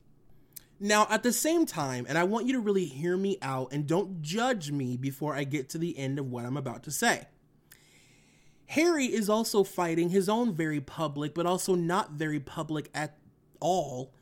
Now, 0.79 1.07
at 1.09 1.23
the 1.23 1.33
same 1.33 1.65
time, 1.65 2.05
and 2.07 2.17
I 2.17 2.23
want 2.23 2.45
you 2.45 2.53
to 2.53 2.59
really 2.59 2.85
hear 2.85 3.17
me 3.17 3.39
out 3.41 3.73
and 3.73 3.87
don't 3.87 4.21
judge 4.21 4.71
me 4.71 4.95
before 4.95 5.35
I 5.35 5.43
get 5.43 5.69
to 5.69 5.79
the 5.79 5.97
end 5.97 6.19
of 6.19 6.29
what 6.29 6.45
I'm 6.45 6.57
about 6.57 6.83
to 6.83 6.91
say. 6.91 7.25
Harry 8.67 9.05
is 9.05 9.29
also 9.29 9.63
fighting 9.63 10.09
his 10.09 10.27
own 10.27 10.53
very 10.53 10.81
public, 10.81 11.33
but 11.33 11.45
also 11.45 11.73
not 11.73 12.11
very 12.11 12.39
public 12.39 12.89
at 12.93 13.17
all, 13.61 14.13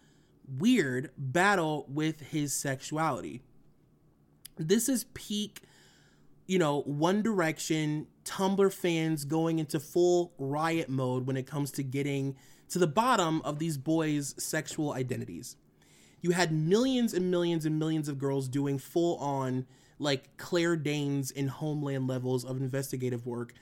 weird 0.48 1.10
battle 1.18 1.86
with 1.90 2.22
his 2.22 2.54
sexuality. 2.54 3.42
This 4.58 4.88
is 4.88 5.06
peak, 5.16 5.62
you 6.46 6.60
know, 6.60 6.82
One 6.82 7.24
Direction, 7.24 8.08
Tumblr 8.24 8.72
fans 8.72 9.26
going 9.26 9.58
into 9.58 9.80
full 9.80 10.34
riot 10.38 10.90
mode 10.90 11.26
when 11.26 11.38
it 11.38 11.48
comes 11.48 11.72
to 11.72 11.84
getting 11.84 12.36
to 12.70 12.80
the 12.80 12.88
bottom 12.88 13.42
of 13.42 13.58
these 13.58 13.78
boys' 13.78 14.36
sexual 14.38 14.94
identities. 14.94 15.58
You 16.22 16.32
had 16.32 16.52
millions 16.52 17.14
and 17.14 17.30
millions 17.32 17.66
and 17.66 17.80
millions 17.80 18.08
of 18.08 18.20
girls 18.20 18.48
doing 18.48 18.78
full 18.78 19.18
on, 19.18 19.66
like 19.98 20.38
Claire 20.38 20.76
Danes 20.76 21.32
in 21.32 21.48
Homeland 21.48 22.08
levels 22.08 22.46
of 22.46 22.58
investigative 22.58 23.26
work 23.26 23.54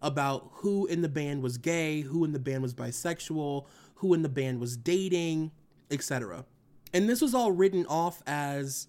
about 0.00 0.48
who 0.52 0.86
in 0.86 1.02
the 1.02 1.08
band 1.08 1.42
was 1.42 1.58
gay, 1.58 2.02
who 2.02 2.24
in 2.24 2.32
the 2.32 2.38
band 2.38 2.62
was 2.62 2.74
bisexual, 2.74 3.66
who 3.96 4.14
in 4.14 4.22
the 4.22 4.28
band 4.28 4.60
was 4.60 4.76
dating, 4.76 5.50
etc. 5.90 6.44
And 6.92 7.08
this 7.08 7.20
was 7.20 7.34
all 7.34 7.52
written 7.52 7.84
off 7.86 8.22
as 8.26 8.88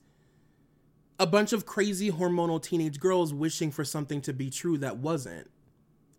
a 1.20 1.28
bunch 1.28 1.52
of 1.52 1.66
crazy 1.66 2.12
hormonal 2.12 2.62
teenage 2.62 3.00
girls 3.00 3.34
wishing 3.34 3.72
for 3.72 3.84
something 3.84 4.22
to 4.22 4.34
be 4.34 4.50
true 4.50 4.78
that 4.78 4.98
wasn't. 4.98 5.50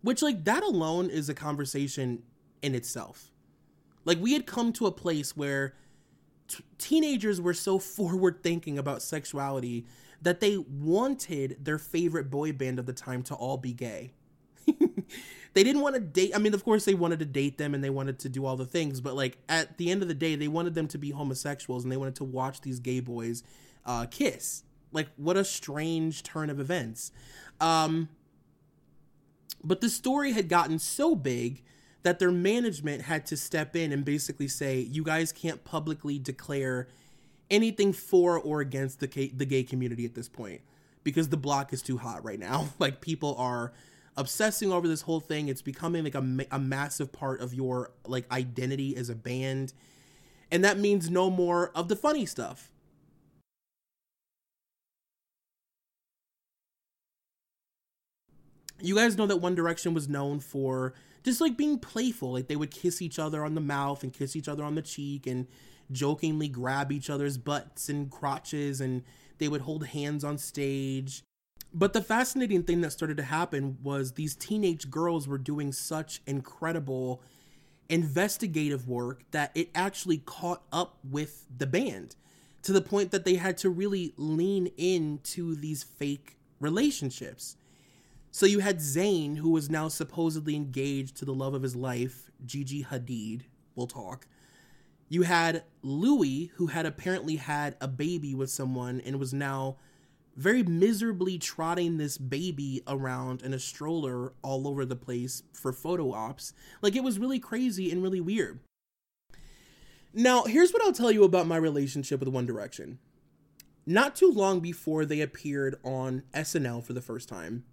Which, 0.01 0.21
like, 0.21 0.43
that 0.45 0.63
alone 0.63 1.09
is 1.09 1.29
a 1.29 1.33
conversation 1.33 2.23
in 2.61 2.75
itself. 2.75 3.31
Like, 4.03 4.19
we 4.19 4.33
had 4.33 4.45
come 4.45 4.73
to 4.73 4.87
a 4.87 4.91
place 4.91 5.37
where 5.37 5.75
t- 6.47 6.63
teenagers 6.77 7.39
were 7.39 7.53
so 7.53 7.79
forward 7.79 8.41
thinking 8.43 8.77
about 8.77 9.01
sexuality 9.01 9.85
that 10.21 10.39
they 10.39 10.57
wanted 10.57 11.57
their 11.63 11.79
favorite 11.79 12.29
boy 12.29 12.51
band 12.51 12.77
of 12.77 12.85
the 12.85 12.93
time 12.93 13.23
to 13.23 13.35
all 13.35 13.57
be 13.57 13.73
gay. 13.73 14.13
they 15.53 15.63
didn't 15.63 15.81
want 15.81 15.95
to 15.95 16.01
date. 16.01 16.31
I 16.35 16.39
mean, 16.39 16.53
of 16.53 16.63
course, 16.63 16.85
they 16.85 16.93
wanted 16.93 17.19
to 17.19 17.25
date 17.25 17.57
them 17.57 17.73
and 17.73 17.83
they 17.83 17.89
wanted 17.89 18.19
to 18.19 18.29
do 18.29 18.45
all 18.45 18.55
the 18.55 18.65
things, 18.65 19.01
but 19.01 19.15
like 19.15 19.37
at 19.49 19.77
the 19.77 19.91
end 19.91 20.01
of 20.01 20.07
the 20.07 20.13
day, 20.13 20.35
they 20.35 20.47
wanted 20.47 20.73
them 20.73 20.87
to 20.89 20.97
be 20.97 21.11
homosexuals 21.11 21.83
and 21.83 21.91
they 21.91 21.97
wanted 21.97 22.15
to 22.15 22.23
watch 22.23 22.61
these 22.61 22.79
gay 22.79 22.99
boys 22.99 23.43
uh, 23.85 24.05
kiss. 24.09 24.63
Like, 24.91 25.07
what 25.15 25.37
a 25.37 25.45
strange 25.45 26.23
turn 26.23 26.49
of 26.49 26.59
events. 26.59 27.11
Um, 27.59 28.09
but 29.63 29.81
the 29.81 29.89
story 29.89 30.33
had 30.33 30.49
gotten 30.49 30.79
so 30.79 31.15
big 31.15 31.63
that 32.03 32.19
their 32.19 32.31
management 32.31 33.03
had 33.03 33.25
to 33.27 33.37
step 33.37 33.75
in 33.75 33.91
and 33.91 34.03
basically 34.03 34.47
say, 34.47 34.79
you 34.79 35.03
guys 35.03 35.31
can't 35.31 35.63
publicly 35.63 36.17
declare 36.17 36.87
anything 37.49 37.93
for 37.93 38.39
or 38.39 38.61
against 38.61 38.99
the, 38.99 39.31
the 39.35 39.45
gay 39.45 39.63
community 39.63 40.05
at 40.05 40.15
this 40.15 40.27
point 40.27 40.61
because 41.03 41.29
the 41.29 41.37
block 41.37 41.73
is 41.73 41.81
too 41.81 41.97
hot 41.97 42.23
right 42.23 42.39
now. 42.39 42.69
like, 42.79 43.01
people 43.01 43.35
are 43.37 43.71
obsessing 44.17 44.71
over 44.71 44.87
this 44.87 45.01
whole 45.01 45.19
thing. 45.19 45.47
It's 45.47 45.61
becoming 45.61 46.03
like 46.03 46.15
a, 46.15 46.25
a 46.51 46.59
massive 46.59 47.11
part 47.11 47.41
of 47.41 47.53
your 47.53 47.91
like 48.05 48.31
identity 48.31 48.95
as 48.95 49.09
a 49.09 49.15
band. 49.15 49.73
And 50.51 50.63
that 50.63 50.77
means 50.77 51.09
no 51.09 51.29
more 51.29 51.71
of 51.75 51.87
the 51.87 51.95
funny 51.95 52.25
stuff. 52.25 52.69
You 58.81 58.95
guys 58.95 59.17
know 59.17 59.27
that 59.27 59.37
One 59.37 59.55
Direction 59.55 59.93
was 59.93 60.09
known 60.09 60.39
for 60.39 60.93
just 61.23 61.39
like 61.39 61.55
being 61.55 61.77
playful. 61.77 62.33
Like 62.33 62.47
they 62.47 62.55
would 62.55 62.71
kiss 62.71 63.01
each 63.01 63.19
other 63.19 63.45
on 63.45 63.55
the 63.55 63.61
mouth 63.61 64.03
and 64.03 64.11
kiss 64.11 64.35
each 64.35 64.47
other 64.47 64.63
on 64.63 64.75
the 64.75 64.81
cheek 64.81 65.27
and 65.27 65.47
jokingly 65.91 66.47
grab 66.47 66.91
each 66.91 67.09
other's 67.09 67.37
butts 67.37 67.89
and 67.89 68.09
crotches 68.09 68.81
and 68.81 69.03
they 69.37 69.47
would 69.47 69.61
hold 69.61 69.87
hands 69.87 70.23
on 70.23 70.37
stage 70.37 71.23
but 71.73 71.93
the 71.93 72.01
fascinating 72.01 72.63
thing 72.63 72.81
that 72.81 72.91
started 72.91 73.17
to 73.17 73.23
happen 73.23 73.77
was 73.81 74.13
these 74.13 74.35
teenage 74.35 74.89
girls 74.89 75.27
were 75.27 75.37
doing 75.37 75.71
such 75.71 76.21
incredible 76.27 77.21
investigative 77.89 78.87
work 78.87 79.23
that 79.31 79.51
it 79.55 79.69
actually 79.75 80.17
caught 80.17 80.63
up 80.71 80.97
with 81.03 81.45
the 81.55 81.67
band 81.67 82.15
to 82.63 82.71
the 82.71 82.81
point 82.81 83.11
that 83.11 83.25
they 83.25 83.35
had 83.35 83.57
to 83.57 83.69
really 83.69 84.13
lean 84.17 84.67
into 84.77 85.55
these 85.55 85.83
fake 85.83 86.37
relationships. 86.59 87.57
So 88.31 88.45
you 88.45 88.59
had 88.59 88.77
Zayn, 88.77 89.37
who 89.37 89.49
was 89.49 89.69
now 89.69 89.87
supposedly 89.89 90.55
engaged 90.55 91.17
to 91.17 91.25
the 91.25 91.33
love 91.33 91.53
of 91.53 91.63
his 91.63 91.75
life, 91.75 92.31
Gigi 92.45 92.83
Hadid. 92.83 93.41
We'll 93.75 93.87
talk. 93.87 94.27
You 95.09 95.23
had 95.23 95.63
Louis, 95.81 96.51
who 96.55 96.67
had 96.67 96.85
apparently 96.85 97.35
had 97.35 97.75
a 97.81 97.87
baby 97.87 98.33
with 98.33 98.49
someone 98.49 99.01
and 99.01 99.19
was 99.19 99.33
now 99.33 99.77
very 100.35 100.63
miserably 100.63 101.37
trotting 101.37 101.97
this 101.97 102.17
baby 102.17 102.81
around 102.87 103.41
in 103.41 103.53
a 103.53 103.59
stroller 103.59 104.33
all 104.41 104.67
over 104.67 104.85
the 104.85 104.95
place 104.95 105.43
for 105.53 105.73
photo 105.73 106.13
ops. 106.13 106.53
Like 106.81 106.95
it 106.95 107.03
was 107.03 107.19
really 107.19 107.39
crazy 107.39 107.91
and 107.91 108.01
really 108.01 108.21
weird. 108.21 108.59
Now, 110.13 110.43
here's 110.43 110.73
what 110.73 110.83
I'll 110.83 110.91
tell 110.91 111.11
you 111.11 111.23
about 111.23 111.47
my 111.47 111.55
relationship 111.57 112.19
with 112.19 112.29
One 112.29 112.45
Direction. 112.45 112.99
Not 113.85 114.15
too 114.15 114.31
long 114.31 114.59
before 114.59 115.05
they 115.05 115.21
appeared 115.21 115.77
on 115.83 116.23
SNL 116.33 116.83
for 116.83 116.93
the 116.93 117.01
first 117.01 117.29
time, 117.29 117.63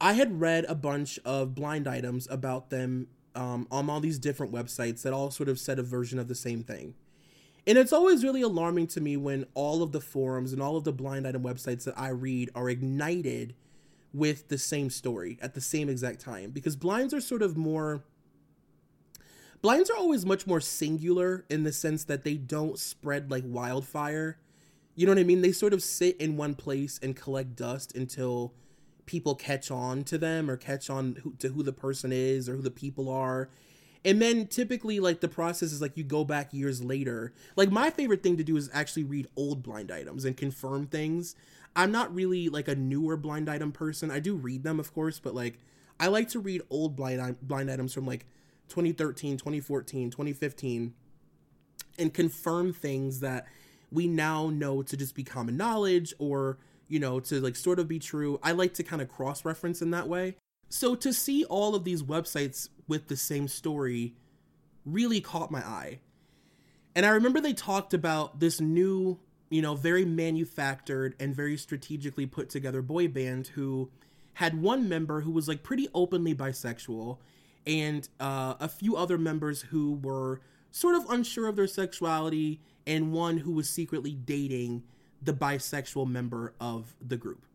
I 0.00 0.12
had 0.14 0.40
read 0.40 0.64
a 0.66 0.74
bunch 0.74 1.18
of 1.24 1.54
blind 1.54 1.88
items 1.88 2.28
about 2.30 2.70
them 2.70 3.08
um, 3.34 3.66
on 3.70 3.90
all 3.90 4.00
these 4.00 4.18
different 4.18 4.52
websites 4.52 5.02
that 5.02 5.12
all 5.12 5.30
sort 5.30 5.48
of 5.48 5.58
said 5.58 5.78
a 5.78 5.82
version 5.82 6.18
of 6.18 6.28
the 6.28 6.34
same 6.34 6.62
thing. 6.62 6.94
And 7.66 7.78
it's 7.78 7.92
always 7.92 8.22
really 8.22 8.42
alarming 8.42 8.88
to 8.88 9.00
me 9.00 9.16
when 9.16 9.46
all 9.54 9.82
of 9.82 9.92
the 9.92 10.00
forums 10.00 10.52
and 10.52 10.60
all 10.60 10.76
of 10.76 10.84
the 10.84 10.92
blind 10.92 11.26
item 11.26 11.42
websites 11.42 11.84
that 11.84 11.98
I 11.98 12.08
read 12.08 12.50
are 12.54 12.68
ignited 12.68 13.54
with 14.12 14.48
the 14.48 14.58
same 14.58 14.90
story 14.90 15.38
at 15.42 15.54
the 15.54 15.60
same 15.60 15.88
exact 15.88 16.20
time 16.20 16.50
because 16.50 16.76
blinds 16.76 17.12
are 17.12 17.20
sort 17.20 17.42
of 17.42 17.56
more 17.56 18.04
blinds 19.60 19.90
are 19.90 19.96
always 19.96 20.24
much 20.24 20.46
more 20.46 20.60
singular 20.60 21.44
in 21.48 21.64
the 21.64 21.72
sense 21.72 22.04
that 22.04 22.22
they 22.22 22.34
don't 22.34 22.78
spread 22.78 23.30
like 23.30 23.44
wildfire. 23.46 24.38
You 24.94 25.06
know 25.06 25.12
what 25.12 25.18
I 25.18 25.24
mean? 25.24 25.40
They 25.40 25.52
sort 25.52 25.72
of 25.72 25.82
sit 25.82 26.16
in 26.18 26.36
one 26.36 26.54
place 26.54 27.00
and 27.02 27.16
collect 27.16 27.56
dust 27.56 27.96
until 27.96 28.52
people 29.06 29.34
catch 29.34 29.70
on 29.70 30.04
to 30.04 30.18
them 30.18 30.50
or 30.50 30.56
catch 30.56 30.90
on 30.90 31.34
to 31.38 31.48
who 31.48 31.62
the 31.62 31.72
person 31.72 32.12
is 32.12 32.48
or 32.48 32.56
who 32.56 32.62
the 32.62 32.70
people 32.70 33.08
are 33.08 33.48
and 34.04 34.20
then 34.20 34.46
typically 34.46 35.00
like 35.00 35.20
the 35.20 35.28
process 35.28 35.72
is 35.72 35.80
like 35.80 35.96
you 35.96 36.04
go 36.04 36.24
back 36.24 36.52
years 36.52 36.82
later. 36.84 37.32
Like 37.56 37.70
my 37.70 37.90
favorite 37.90 38.22
thing 38.22 38.36
to 38.36 38.44
do 38.44 38.56
is 38.56 38.68
actually 38.72 39.04
read 39.04 39.28
old 39.36 39.62
blind 39.62 39.90
items 39.90 40.24
and 40.24 40.36
confirm 40.36 40.86
things. 40.86 41.34
I'm 41.74 41.90
not 41.90 42.14
really 42.14 42.48
like 42.48 42.68
a 42.68 42.74
newer 42.74 43.16
blind 43.16 43.48
item 43.48 43.72
person. 43.72 44.10
I 44.10 44.20
do 44.20 44.34
read 44.34 44.62
them 44.62 44.78
of 44.78 44.92
course 44.92 45.18
but 45.18 45.34
like 45.34 45.58
i 46.00 46.08
like 46.08 46.28
to 46.28 46.40
read 46.40 46.60
old 46.70 46.96
blind 46.96 47.36
blind 47.40 47.70
items 47.70 47.94
from 47.94 48.06
like 48.06 48.26
2013 48.68 49.36
2014 49.36 50.10
2015 50.10 50.94
and 51.98 52.12
confirm 52.12 52.72
things 52.72 53.20
that 53.20 53.46
we 53.92 54.08
now 54.08 54.50
know 54.50 54.82
to 54.82 54.96
just 54.96 55.14
be 55.14 55.22
common 55.22 55.56
knowledge 55.56 56.12
or 56.18 56.58
you 56.88 56.98
know 56.98 57.20
to 57.20 57.40
like 57.40 57.56
sort 57.56 57.78
of 57.78 57.88
be 57.88 57.98
true. 57.98 58.38
I 58.42 58.52
like 58.52 58.74
to 58.74 58.82
kind 58.82 59.00
of 59.00 59.08
cross 59.08 59.44
reference 59.44 59.80
in 59.80 59.90
that 59.92 60.08
way 60.08 60.36
so 60.68 60.94
to 60.94 61.12
see 61.12 61.44
all 61.44 61.74
of 61.74 61.84
these 61.84 62.02
websites 62.02 62.68
with 62.86 63.08
the 63.08 63.16
same 63.16 63.48
story 63.48 64.14
really 64.84 65.20
caught 65.20 65.50
my 65.50 65.60
eye. 65.60 66.00
And 66.94 67.04
I 67.04 67.10
remember 67.10 67.40
they 67.40 67.52
talked 67.52 67.94
about 67.94 68.40
this 68.40 68.60
new, 68.60 69.18
you 69.50 69.62
know, 69.62 69.74
very 69.74 70.04
manufactured 70.04 71.14
and 71.18 71.34
very 71.34 71.56
strategically 71.56 72.26
put 72.26 72.50
together 72.50 72.82
boy 72.82 73.08
band 73.08 73.48
who 73.48 73.90
had 74.34 74.60
one 74.60 74.88
member 74.88 75.20
who 75.20 75.30
was 75.30 75.48
like 75.48 75.62
pretty 75.62 75.88
openly 75.94 76.34
bisexual 76.34 77.18
and 77.66 78.08
uh, 78.20 78.54
a 78.60 78.68
few 78.68 78.96
other 78.96 79.16
members 79.16 79.62
who 79.62 79.94
were 80.02 80.40
sort 80.70 80.96
of 80.96 81.08
unsure 81.08 81.48
of 81.48 81.56
their 81.56 81.66
sexuality 81.66 82.60
and 82.86 83.12
one 83.12 83.38
who 83.38 83.52
was 83.52 83.68
secretly 83.68 84.12
dating 84.12 84.82
the 85.22 85.32
bisexual 85.32 86.06
member 86.06 86.54
of 86.60 86.94
the 87.00 87.16
group. 87.16 87.46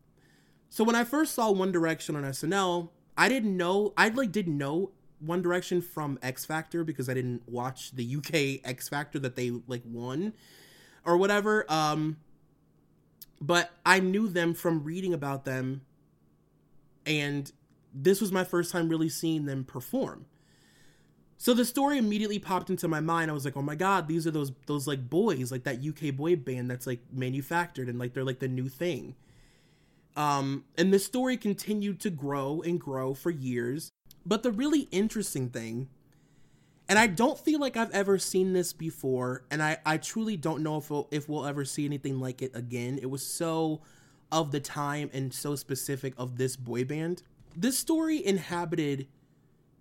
So 0.68 0.84
when 0.84 0.96
I 0.96 1.04
first 1.04 1.34
saw 1.34 1.50
One 1.50 1.72
Direction 1.72 2.16
on 2.16 2.24
SNL, 2.24 2.88
I 3.20 3.28
didn't 3.28 3.54
know 3.54 3.92
I 3.98 4.08
like 4.08 4.32
didn't 4.32 4.56
know 4.56 4.92
One 5.20 5.42
Direction 5.42 5.82
from 5.82 6.18
X 6.22 6.46
Factor 6.46 6.84
because 6.84 7.10
I 7.10 7.12
didn't 7.12 7.46
watch 7.46 7.90
the 7.90 8.16
UK 8.16 8.66
X 8.66 8.88
Factor 8.88 9.18
that 9.18 9.36
they 9.36 9.50
like 9.68 9.82
won 9.84 10.32
or 11.04 11.18
whatever. 11.18 11.66
Um 11.68 12.16
but 13.38 13.72
I 13.84 14.00
knew 14.00 14.26
them 14.26 14.54
from 14.54 14.84
reading 14.84 15.12
about 15.12 15.44
them 15.44 15.82
and 17.04 17.52
this 17.92 18.22
was 18.22 18.32
my 18.32 18.42
first 18.42 18.72
time 18.72 18.88
really 18.88 19.10
seeing 19.10 19.44
them 19.44 19.64
perform. 19.64 20.24
So 21.36 21.52
the 21.52 21.66
story 21.66 21.98
immediately 21.98 22.38
popped 22.38 22.70
into 22.70 22.88
my 22.88 23.00
mind. 23.00 23.30
I 23.30 23.34
was 23.34 23.44
like, 23.44 23.56
"Oh 23.56 23.62
my 23.62 23.74
god, 23.74 24.08
these 24.08 24.26
are 24.26 24.30
those 24.30 24.52
those 24.64 24.86
like 24.86 25.10
boys, 25.10 25.52
like 25.52 25.64
that 25.64 25.84
UK 25.84 26.16
boy 26.16 26.36
band 26.36 26.70
that's 26.70 26.86
like 26.86 27.00
manufactured 27.12 27.90
and 27.90 27.98
like 27.98 28.14
they're 28.14 28.24
like 28.24 28.38
the 28.38 28.48
new 28.48 28.70
thing." 28.70 29.14
Um, 30.16 30.64
and 30.76 30.92
the 30.92 30.98
story 30.98 31.36
continued 31.36 32.00
to 32.00 32.10
grow 32.10 32.62
and 32.62 32.80
grow 32.80 33.14
for 33.14 33.30
years. 33.30 33.90
But 34.26 34.42
the 34.42 34.52
really 34.52 34.88
interesting 34.90 35.48
thing, 35.48 35.88
and 36.88 36.98
I 36.98 37.06
don't 37.06 37.38
feel 37.38 37.60
like 37.60 37.76
I've 37.76 37.92
ever 37.92 38.18
seen 38.18 38.52
this 38.52 38.72
before, 38.72 39.44
and 39.50 39.62
I, 39.62 39.78
I 39.86 39.96
truly 39.96 40.36
don't 40.36 40.62
know 40.62 40.76
if 40.76 40.90
we'll, 40.90 41.08
if 41.10 41.28
we'll 41.28 41.46
ever 41.46 41.64
see 41.64 41.84
anything 41.84 42.20
like 42.20 42.42
it 42.42 42.50
again. 42.54 42.98
It 43.00 43.10
was 43.10 43.24
so 43.24 43.80
of 44.32 44.52
the 44.52 44.60
time 44.60 45.10
and 45.12 45.32
so 45.32 45.56
specific 45.56 46.14
of 46.18 46.36
this 46.36 46.56
boy 46.56 46.84
band. 46.84 47.22
This 47.56 47.78
story 47.78 48.24
inhabited 48.24 49.08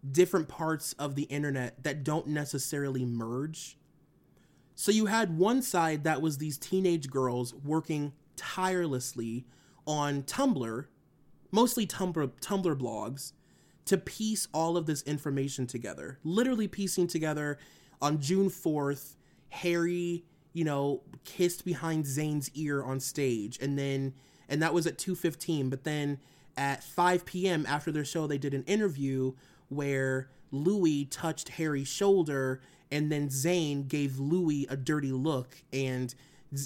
different 0.09 0.47
parts 0.47 0.93
of 0.93 1.15
the 1.15 1.23
internet 1.23 1.83
that 1.83 2.03
don't 2.03 2.27
necessarily 2.27 3.05
merge. 3.05 3.77
So 4.75 4.91
you 4.91 5.07
had 5.07 5.37
one 5.37 5.61
side 5.61 6.05
that 6.05 6.21
was 6.21 6.37
these 6.37 6.57
teenage 6.57 7.09
girls 7.09 7.53
working 7.53 8.13
tirelessly 8.37 9.45
on 9.89 10.21
Tumblr, 10.21 10.85
mostly 11.51 11.87
Tumblr 11.87 12.31
Tumblr 12.39 12.79
blogs, 12.79 13.33
to 13.85 13.97
piece 13.97 14.47
all 14.53 14.77
of 14.77 14.85
this 14.85 15.01
information 15.01 15.65
together. 15.65 16.19
Literally 16.23 16.67
piecing 16.67 17.07
together 17.07 17.57
on 17.99 18.21
June 18.21 18.49
4th, 18.49 19.15
Harry, 19.49 20.23
you 20.53 20.63
know, 20.63 21.01
kissed 21.25 21.65
behind 21.65 22.05
Zayn's 22.05 22.51
ear 22.53 22.83
on 22.83 22.99
stage 22.99 23.57
and 23.59 23.77
then 23.77 24.13
and 24.47 24.61
that 24.61 24.73
was 24.73 24.87
at 24.87 24.97
2:15, 24.97 25.69
but 25.69 25.83
then 25.83 26.19
at 26.57 26.83
5 26.83 27.25
p.m. 27.25 27.65
after 27.67 27.91
their 27.91 28.05
show, 28.05 28.27
they 28.27 28.37
did 28.37 28.53
an 28.53 28.63
interview 28.63 29.33
where 29.69 30.29
Louis 30.51 31.05
touched 31.05 31.49
Harry's 31.49 31.87
shoulder, 31.87 32.61
and 32.91 33.11
then 33.11 33.29
Zayn 33.29 33.87
gave 33.87 34.19
Louis 34.19 34.65
a 34.69 34.75
dirty 34.75 35.11
look, 35.11 35.63
and 35.71 36.13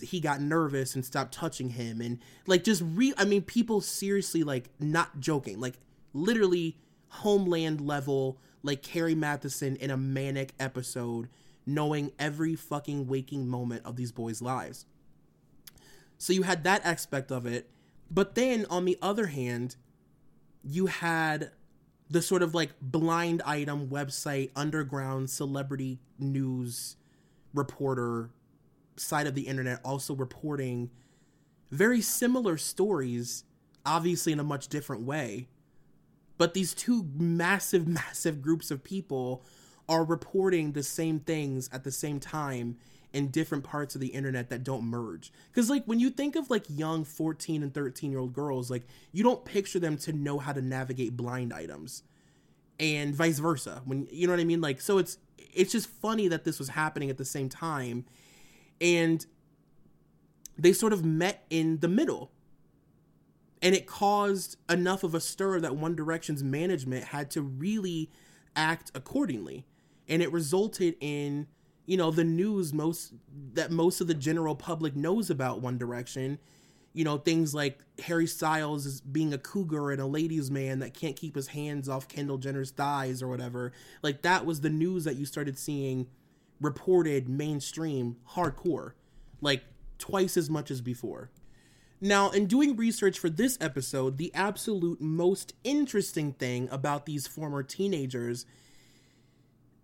he 0.02 0.20
got 0.20 0.42
nervous 0.42 0.96
and 0.96 1.04
stopped 1.04 1.34
touching 1.34 1.70
him, 1.70 2.02
and 2.02 2.20
like 2.48 2.64
just 2.64 2.84
re. 2.86 3.14
I 3.18 3.26
mean, 3.26 3.42
people 3.42 3.82
seriously 3.82 4.44
like 4.44 4.70
not 4.80 5.20
joking, 5.20 5.60
like 5.60 5.80
literally 6.14 6.78
homeland 7.10 7.82
level, 7.82 8.38
like 8.64 8.82
Carrie 8.82 9.16
Mathison 9.16 9.76
in 9.78 9.92
a 9.92 9.98
manic 9.98 10.54
episode, 10.60 11.30
knowing 11.66 12.12
every 12.18 12.56
fucking 12.56 13.08
waking 13.08 13.48
moment 13.48 13.86
of 13.86 13.96
these 13.96 14.12
boys' 14.12 14.42
lives. 14.42 14.86
So 16.18 16.34
you 16.34 16.44
had 16.44 16.64
that 16.64 16.86
aspect 16.86 17.32
of 17.32 17.46
it. 17.46 17.70
But 18.10 18.36
then 18.36 18.66
on 18.70 18.86
the 18.86 18.98
other 19.02 19.28
hand, 19.28 19.76
you 20.64 20.86
had 20.86 21.52
the 22.10 22.22
sort 22.22 22.44
of 22.44 22.54
like 22.54 22.72
blind 22.80 23.42
item 23.46 23.88
website, 23.88 24.52
underground 24.56 25.30
celebrity 25.30 26.00
news 26.20 26.96
reporter 27.54 28.30
side 28.96 29.28
of 29.28 29.36
the 29.36 29.44
internet 29.44 29.80
also 29.84 30.14
reporting 30.14 30.90
very 31.72 32.02
similar 32.02 32.58
stories, 32.58 33.44
obviously 33.86 34.32
in 34.32 34.40
a 34.40 34.44
much 34.44 34.68
different 34.68 35.04
way. 35.04 35.48
But 36.38 36.54
these 36.54 36.74
two 36.74 37.10
massive, 37.16 37.88
massive 37.88 38.42
groups 38.42 38.72
of 38.72 38.84
people 38.84 39.44
are 39.90 40.04
reporting 40.04 40.72
the 40.72 40.84
same 40.84 41.20
things 41.20 41.70
at 41.74 41.84
the 41.84 41.92
same 41.92 42.20
time 42.20 42.78
in 43.12 43.28
different 43.28 43.64
parts 43.64 43.94
of 43.94 44.02
the 44.02 44.08
internet 44.08 44.50
that 44.50 44.64
don't 44.64 44.84
merge. 44.84 45.32
Because, 45.52 45.70
like, 45.70 45.86
when 45.86 46.00
you 46.00 46.10
think 46.10 46.36
of 46.36 46.50
like 46.50 46.66
young 46.68 47.04
14 47.04 47.62
and 47.62 47.74
13 47.74 48.12
year 48.12 48.20
old 48.20 48.34
girls, 48.34 48.72
like, 48.72 48.84
you 49.12 49.24
don't 49.24 49.46
picture 49.46 49.80
them 49.80 49.98
to 49.98 50.14
know 50.14 50.40
how 50.40 50.52
to 50.52 50.62
navigate 50.62 51.16
blind 51.16 51.54
items 51.54 52.04
and 52.80 53.14
vice 53.14 53.40
versa. 53.40 53.82
When 53.86 54.08
you 54.12 54.28
know 54.28 54.34
what 54.34 54.40
I 54.40 54.46
mean? 54.46 54.62
Like, 54.62 54.82
so 54.82 54.98
it's 54.98 55.18
it's 55.38 55.72
just 55.72 55.88
funny 55.88 56.28
that 56.28 56.44
this 56.44 56.58
was 56.58 56.70
happening 56.70 57.10
at 57.10 57.18
the 57.18 57.26
same 57.26 57.50
time. 57.50 58.06
And 58.84 59.26
they 60.58 60.74
sort 60.74 60.94
of 60.94 61.04
met 61.04 61.46
in 61.50 61.80
the 61.80 61.88
middle. 61.88 62.32
And 63.62 63.74
it 63.74 63.88
caused 63.88 64.58
enough 64.70 65.04
of 65.04 65.16
a 65.16 65.22
stir 65.22 65.60
that 65.62 65.76
One 65.76 65.96
Direction's 65.96 66.44
management 66.44 67.06
had 67.06 67.32
to 67.32 67.42
really 67.42 68.12
act 68.56 68.92
accordingly. 68.94 69.66
And 70.08 70.22
it 70.22 70.32
resulted 70.32 70.96
in 71.00 71.48
you 71.86 71.98
know 71.98 72.12
the 72.12 72.24
news 72.24 72.74
most 72.74 73.14
that 73.54 73.72
most 73.72 74.00
of 74.00 74.08
the 74.08 74.14
general 74.14 74.56
public 74.56 74.96
knows 74.96 75.30
about 75.30 75.62
One 75.62 75.78
Direction. 75.78 76.40
You 76.94 77.04
know 77.04 77.18
things 77.18 77.56
like 77.56 77.80
Harry 78.06 78.28
Styles 78.28 79.02
being 79.02 79.34
a 79.34 79.38
cougar 79.38 79.92
and 79.92 80.02
a 80.02 80.06
ladies' 80.06 80.52
man 80.52 80.80
that 80.80 80.94
can't 80.94 81.16
keep 81.16 81.36
his 81.36 81.48
hands 81.48 81.90
off 81.90 82.08
Kendall 82.08 82.38
Jenner's 82.38 82.72
thighs 82.72 83.22
or 83.22 83.28
whatever. 83.28 83.72
Like 84.02 84.22
that 84.22 84.46
was 84.46 84.62
the 84.62 84.70
news 84.70 85.04
that 85.06 85.16
you 85.16 85.26
started 85.26 85.58
seeing 85.58 86.08
reported 86.62 87.30
mainstream 87.30 88.18
hardcore, 88.32 88.94
like 89.42 89.64
twice 89.98 90.38
as 90.38 90.50
much 90.50 90.72
as 90.72 90.82
before. 90.82 91.32
Now, 92.02 92.32
in 92.32 92.48
doing 92.48 92.76
research 92.76 93.18
for 93.18 93.30
this 93.30 93.58
episode, 93.62 94.18
the 94.18 94.34
absolute 94.34 95.00
most 95.00 95.54
interesting 95.64 96.34
thing 96.34 96.68
about 96.70 97.06
these 97.06 97.28
former 97.28 97.64
teenagers 97.64 98.46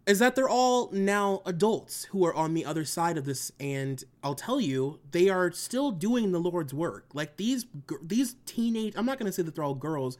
is 0.05 0.19
that 0.19 0.35
they're 0.35 0.49
all 0.49 0.89
now 0.91 1.41
adults 1.45 2.05
who 2.05 2.25
are 2.25 2.33
on 2.33 2.55
the 2.55 2.65
other 2.65 2.83
side 2.83 3.15
of 3.15 3.25
this 3.25 3.51
and 3.59 4.03
I'll 4.23 4.33
tell 4.33 4.59
you 4.59 4.99
they 5.11 5.29
are 5.29 5.51
still 5.51 5.91
doing 5.91 6.31
the 6.31 6.39
Lord's 6.39 6.73
work. 6.73 7.05
Like 7.13 7.37
these 7.37 7.67
these 8.01 8.35
teenage 8.47 8.95
I'm 8.97 9.05
not 9.05 9.19
going 9.19 9.27
to 9.27 9.31
say 9.31 9.43
that 9.43 9.53
they're 9.53 9.63
all 9.63 9.75
girls, 9.75 10.17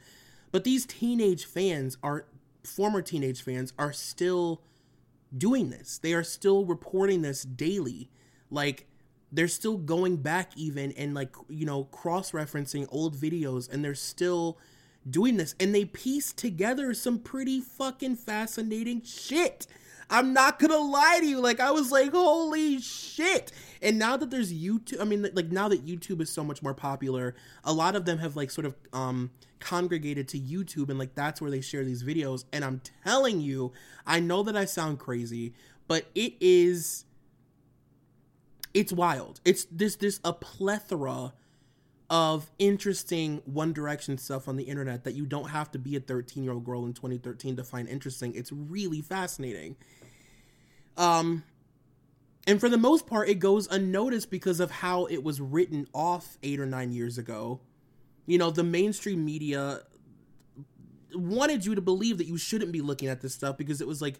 but 0.52 0.64
these 0.64 0.86
teenage 0.86 1.46
fans 1.46 1.98
are 2.04 2.28
former 2.64 3.02
teenage 3.02 3.42
fans 3.42 3.74
are 3.80 3.92
still 3.92 4.62
doing 5.36 5.70
this. 5.70 5.98
They 5.98 6.14
are 6.14 6.24
still 6.24 6.66
reporting 6.66 7.22
this 7.22 7.44
daily. 7.44 8.10
Like 8.50 8.88
they're 9.32 9.48
still 9.48 9.78
going 9.78 10.18
back 10.18 10.52
even 10.56 10.92
and 10.94 11.14
like 11.14 11.36
you 11.50 11.66
know 11.66 11.86
cross-referencing 11.86 12.88
old 12.90 13.16
videos 13.16 13.72
and 13.72 13.84
they're 13.84 13.96
still 13.96 14.58
doing 15.10 15.38
this 15.38 15.56
and 15.60 15.74
they 15.74 15.86
piece 15.86 16.34
together 16.34 16.94
some 16.94 17.20
pretty 17.20 17.62
fucking 17.62 18.16
fascinating 18.16 19.02
shit. 19.04 19.68
I'm 20.10 20.34
not 20.34 20.60
gonna 20.60 20.78
lie 20.78 21.20
to 21.20 21.26
you. 21.26 21.40
Like 21.40 21.60
I 21.60 21.72
was 21.72 21.92
like, 21.92 22.12
holy 22.12 22.80
shit. 22.80 23.52
And 23.82 24.00
now 24.00 24.18
that 24.18 24.32
there's 24.32 24.52
YouTube, 24.52 25.00
I 25.00 25.04
mean, 25.04 25.30
like 25.34 25.52
now 25.52 25.68
that 25.70 25.86
YouTube 25.86 26.22
is 26.22 26.32
so 26.32 26.44
much 26.44 26.62
more 26.64 26.74
popular, 26.74 27.36
a 27.64 27.72
lot 27.72 27.96
of 27.96 28.06
them 28.06 28.18
have 28.18 28.36
like 28.36 28.52
sort 28.52 28.66
of 28.66 28.76
um 28.94 29.32
congregated 29.60 30.28
to 30.30 30.40
YouTube 30.40 30.90
and 30.90 30.98
like 30.98 31.16
that's 31.16 31.42
where 31.42 31.52
they 31.52 31.62
share 31.62 31.84
these 31.84 32.04
videos. 32.04 32.46
And 32.52 32.66
I'm 32.66 32.82
telling 33.04 33.40
you, 33.42 33.72
I 34.08 34.20
know 34.20 34.44
that 34.44 34.58
I 34.58 34.66
sound 34.66 35.00
crazy, 35.00 35.54
but 35.88 36.06
it 36.16 36.34
is 36.40 37.06
it's 38.74 38.94
wild. 38.94 39.42
It's 39.46 39.66
this 39.66 39.96
this 39.96 40.20
a 40.24 40.34
plethora 40.34 41.34
of 42.10 42.50
interesting 42.58 43.42
One 43.46 43.72
Direction 43.72 44.18
stuff 44.18 44.48
on 44.48 44.56
the 44.56 44.64
internet 44.64 45.04
that 45.04 45.14
you 45.14 45.26
don't 45.26 45.50
have 45.50 45.72
to 45.72 45.80
be 45.80 45.96
a 45.96 46.00
13 46.00 46.44
year 46.44 46.54
old 46.54 46.66
girl 46.66 46.86
in 46.86 46.94
2013 46.94 47.58
to 47.58 47.64
find 47.64 47.88
interesting. 47.88 48.34
It's 48.34 48.52
really 48.52 49.02
fascinating. 49.02 49.76
Um, 51.00 51.44
and 52.46 52.60
for 52.60 52.70
the 52.70 52.78
most 52.78 53.08
part, 53.08 53.30
it 53.30 53.36
goes 53.36 53.68
unnoticed 53.68 54.30
because 54.30 54.60
of 54.60 54.70
how 54.70 55.06
it 55.06 55.24
was 55.24 55.40
written 55.42 55.88
off 55.94 56.38
eight 56.44 56.60
or 56.60 56.66
nine 56.66 56.92
years 56.92 57.18
ago. 57.18 57.62
You 58.28 58.38
know, 58.38 58.52
the 58.52 58.64
mainstream 58.64 59.26
media 59.26 59.82
wanted 61.16 61.66
you 61.66 61.74
to 61.74 61.82
believe 61.82 62.18
that 62.20 62.28
you 62.28 62.38
shouldn't 62.38 62.72
be 62.72 62.82
looking 62.82 63.08
at 63.08 63.22
this 63.22 63.34
stuff 63.34 63.58
because 63.58 63.82
it 63.82 63.88
was 63.88 64.02
like, 64.02 64.20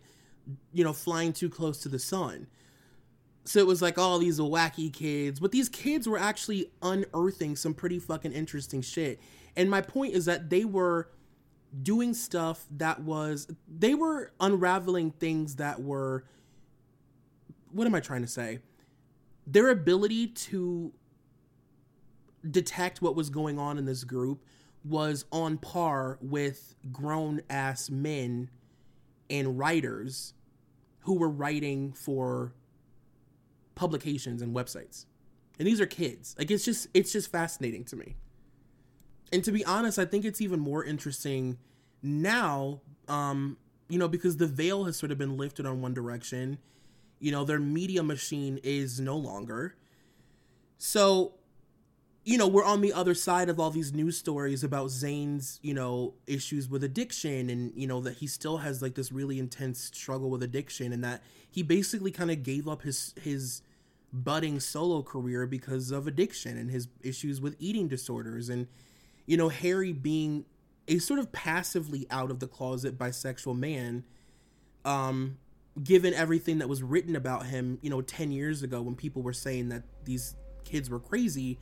you 0.74 0.84
know, 0.84 0.94
flying 0.94 1.34
too 1.34 1.50
close 1.50 1.80
to 1.82 1.90
the 1.90 2.00
sun. 2.00 2.48
So 3.44 3.60
it 3.60 3.68
was 3.68 3.82
like 3.82 3.98
all 3.98 4.16
oh, 4.16 4.20
these 4.20 4.40
wacky 4.40 4.92
kids, 4.92 5.40
but 5.40 5.52
these 5.52 5.70
kids 5.70 6.08
were 6.08 6.18
actually 6.18 6.72
unearthing 6.82 7.56
some 7.56 7.74
pretty 7.74 8.00
fucking 8.00 8.32
interesting 8.32 8.82
shit. 8.82 9.20
And 9.56 9.70
my 9.70 9.82
point 9.82 10.14
is 10.14 10.26
that 10.26 10.50
they 10.50 10.66
were 10.66 11.10
doing 11.82 12.14
stuff 12.14 12.66
that 12.78 13.02
was 13.02 13.48
they 13.68 13.96
were 13.96 14.32
unraveling 14.40 15.12
things 15.12 15.56
that 15.58 15.82
were 15.82 16.24
what 17.72 17.88
am 17.88 17.96
I 17.96 18.00
trying 18.00 18.22
to 18.22 18.28
say? 18.28 18.60
Their 19.48 19.70
ability 19.70 20.28
to 20.28 20.94
detect 22.50 23.02
what 23.02 23.16
was 23.16 23.30
going 23.30 23.60
on 23.60 23.78
in 23.78 23.86
this 23.86 24.04
group 24.04 24.44
was 24.84 25.26
on 25.32 25.58
par 25.58 26.18
with 26.22 26.76
grown 26.92 27.42
ass 27.50 27.90
men 27.90 28.50
and 29.30 29.58
writers 29.58 30.34
who 31.02 31.16
were 31.16 31.30
writing 31.30 31.92
for 31.94 32.54
publications 33.76 34.42
and 34.42 34.56
websites. 34.56 35.06
And 35.58 35.68
these 35.68 35.82
are 35.82 35.86
kids. 35.86 36.36
Like 36.38 36.50
it's 36.52 36.64
just 36.64 36.88
it's 36.94 37.12
just 37.12 37.32
fascinating 37.32 37.84
to 37.86 37.96
me. 37.96 38.16
And 39.32 39.44
to 39.44 39.52
be 39.52 39.64
honest, 39.66 40.00
I 40.00 40.06
think 40.06 40.26
it's 40.26 40.42
even 40.42 40.60
more 40.60 40.84
interesting 40.84 41.58
now 42.02 42.80
um 43.10 43.58
you 43.90 44.00
know 44.00 44.08
because 44.08 44.38
the 44.38 44.48
veil 44.48 44.86
has 44.86 44.96
sort 44.96 45.12
of 45.12 45.18
been 45.18 45.36
lifted 45.36 45.66
on 45.66 45.82
One 45.82 45.94
Direction. 45.94 46.58
You 47.20 47.32
know, 47.32 47.44
their 47.44 47.60
media 47.60 48.04
machine 48.04 48.60
is 48.64 49.00
no 49.00 49.18
longer. 49.18 49.76
So 50.78 51.34
you 52.26 52.38
know, 52.38 52.48
we're 52.48 52.66
on 52.66 52.82
the 52.82 52.94
other 52.94 53.16
side 53.16 53.50
of 53.50 53.60
all 53.60 53.72
these 53.72 53.94
news 53.94 54.16
stories 54.16 54.64
about 54.64 54.88
Zayn's, 54.90 55.60
you 55.64 55.74
know, 55.74 56.14
issues 56.28 56.70
with 56.70 56.84
addiction 56.84 57.50
and, 57.50 57.72
you 57.76 57.88
know, 57.88 58.02
that 58.02 58.18
he 58.18 58.28
still 58.28 58.58
has 58.58 58.84
like 58.84 58.94
this 58.94 59.12
really 59.12 59.40
intense 59.40 59.80
struggle 59.80 60.30
with 60.30 60.44
addiction 60.44 60.94
and 60.94 61.04
that 61.04 61.24
he 61.50 61.64
basically 61.64 62.12
kind 62.12 62.30
of 62.30 62.44
gave 62.44 62.68
up 62.68 62.84
his 62.84 63.16
his 63.22 63.62
budding 64.12 64.60
solo 64.60 65.02
career 65.02 65.46
because 65.46 65.92
of 65.92 66.08
addiction 66.08 66.58
and 66.58 66.72
his 66.72 66.88
issues 67.02 67.40
with 67.40 67.56
eating 67.60 67.88
disorders 67.88 68.50
and 68.50 68.68
you 69.28 69.38
know 69.38 69.50
harry 69.50 69.94
being 69.94 70.46
a 70.88 70.98
sort 70.98 71.20
of 71.20 71.32
passively 71.32 72.08
out 72.10 72.32
of 72.32 72.40
the 72.40 72.48
closet 72.48 72.98
bisexual 72.98 73.58
man 73.58 74.04
um 74.84 75.38
given 75.84 76.14
everything 76.14 76.60
that 76.60 76.70
was 76.70 76.84
written 76.84 77.16
about 77.16 77.46
him 77.46 77.80
you 77.82 77.90
know 77.90 78.02
10 78.02 78.32
years 78.32 78.64
ago 78.64 78.82
when 78.82 78.96
people 78.96 79.22
were 79.22 79.34
saying 79.34 79.70
that 79.70 79.84
these 80.04 80.36
kids 80.64 80.90
were 80.90 81.00
crazy 81.00 81.60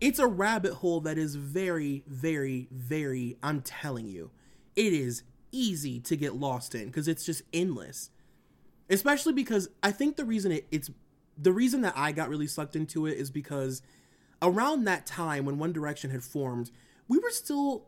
it's 0.00 0.18
a 0.18 0.26
rabbit 0.26 0.74
hole 0.74 1.00
that 1.00 1.18
is 1.18 1.34
very 1.34 2.04
very 2.06 2.68
very 2.70 3.36
i'm 3.42 3.60
telling 3.62 4.06
you 4.06 4.30
it 4.76 4.92
is 4.92 5.22
easy 5.50 5.98
to 5.98 6.14
get 6.16 6.34
lost 6.34 6.74
in 6.74 6.86
because 6.86 7.08
it's 7.08 7.24
just 7.24 7.42
endless 7.52 8.10
especially 8.90 9.32
because 9.32 9.68
i 9.82 9.90
think 9.90 10.16
the 10.16 10.24
reason 10.24 10.52
it, 10.52 10.66
it's 10.70 10.90
the 11.40 11.52
reason 11.52 11.82
that 11.82 11.94
I 11.96 12.12
got 12.12 12.28
really 12.28 12.46
sucked 12.46 12.76
into 12.76 13.06
it 13.06 13.16
is 13.16 13.30
because 13.30 13.80
around 14.42 14.84
that 14.84 15.06
time 15.06 15.44
when 15.44 15.58
One 15.58 15.72
Direction 15.72 16.10
had 16.10 16.24
formed, 16.24 16.70
we 17.06 17.18
were 17.18 17.30
still 17.30 17.86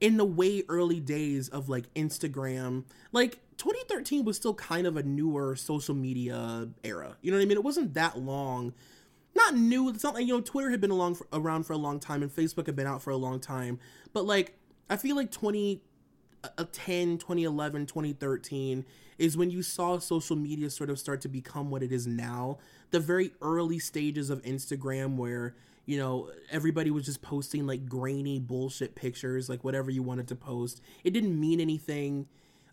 in 0.00 0.16
the 0.16 0.24
way 0.24 0.62
early 0.68 1.00
days 1.00 1.48
of 1.48 1.68
like 1.68 1.92
Instagram. 1.94 2.84
Like 3.12 3.38
2013 3.56 4.24
was 4.24 4.36
still 4.36 4.54
kind 4.54 4.86
of 4.86 4.96
a 4.96 5.02
newer 5.02 5.56
social 5.56 5.94
media 5.94 6.68
era. 6.82 7.16
You 7.22 7.30
know 7.30 7.38
what 7.38 7.42
I 7.42 7.46
mean? 7.46 7.58
It 7.58 7.64
wasn't 7.64 7.94
that 7.94 8.18
long. 8.18 8.74
Not 9.34 9.56
new. 9.56 9.88
It's 9.88 10.04
not 10.04 10.14
like, 10.14 10.26
you 10.26 10.34
know, 10.34 10.40
Twitter 10.40 10.70
had 10.70 10.80
been 10.80 10.90
along 10.90 11.16
for, 11.16 11.26
around 11.32 11.64
for 11.64 11.72
a 11.72 11.78
long 11.78 11.98
time 11.98 12.22
and 12.22 12.34
Facebook 12.34 12.66
had 12.66 12.76
been 12.76 12.86
out 12.86 13.02
for 13.02 13.10
a 13.10 13.16
long 13.16 13.40
time. 13.40 13.78
But 14.12 14.24
like 14.24 14.56
I 14.88 14.96
feel 14.96 15.16
like 15.16 15.30
20 15.30 15.82
uh, 16.58 16.64
10, 16.72 17.18
2011, 17.18 17.86
2013 17.86 18.84
is 19.18 19.36
when 19.36 19.50
you 19.50 19.62
saw 19.62 19.98
social 19.98 20.36
media 20.36 20.68
sort 20.68 20.90
of 20.90 20.98
start 20.98 21.20
to 21.22 21.28
become 21.28 21.70
what 21.70 21.82
it 21.82 21.92
is 21.92 22.06
now. 22.06 22.58
The 22.90 23.00
very 23.00 23.32
early 23.40 23.78
stages 23.78 24.30
of 24.30 24.42
Instagram 24.42 25.16
where, 25.16 25.54
you 25.86 25.98
know, 25.98 26.30
everybody 26.50 26.90
was 26.90 27.04
just 27.04 27.22
posting 27.22 27.66
like 27.66 27.88
grainy 27.88 28.38
bullshit 28.38 28.94
pictures, 28.94 29.48
like 29.48 29.64
whatever 29.64 29.90
you 29.90 30.02
wanted 30.02 30.28
to 30.28 30.36
post. 30.36 30.80
It 31.02 31.10
didn't 31.12 31.38
mean 31.38 31.60
anything. 31.60 32.26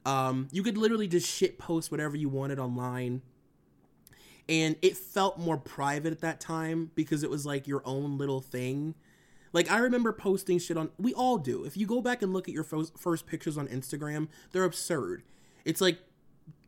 Um, 0.06 0.48
you 0.52 0.64
could 0.64 0.78
literally 0.78 1.08
just 1.08 1.30
shit 1.30 1.60
post 1.60 1.92
whatever 1.92 2.18
you 2.18 2.30
wanted 2.30 2.60
online. 2.60 3.22
And 4.50 4.76
it 4.82 4.98
felt 4.98 5.38
more 5.38 5.58
private 5.58 6.12
at 6.12 6.22
that 6.22 6.40
time 6.40 6.92
because 6.96 7.24
it 7.24 7.30
was 7.30 7.46
like 7.46 7.68
your 7.68 7.82
own 7.86 8.18
little 8.18 8.42
thing. 8.42 8.96
Like 9.54 9.70
I 9.70 9.80
remember 9.80 10.12
posting 10.12 10.60
shit 10.60 10.78
on 10.78 10.90
we 10.98 11.14
all 11.14 11.38
do. 11.38 11.64
If 11.64 11.78
you 11.78 11.86
go 11.86 12.02
back 12.02 12.22
and 12.22 12.34
look 12.34 12.48
at 12.48 12.54
your 12.54 12.64
first, 12.64 12.98
first 12.98 13.28
pictures 13.28 13.58
on 13.58 13.68
Instagram, 13.68 14.28
they're 14.52 14.64
absurd. 14.64 15.24
It's 15.66 15.82
like 15.82 16.00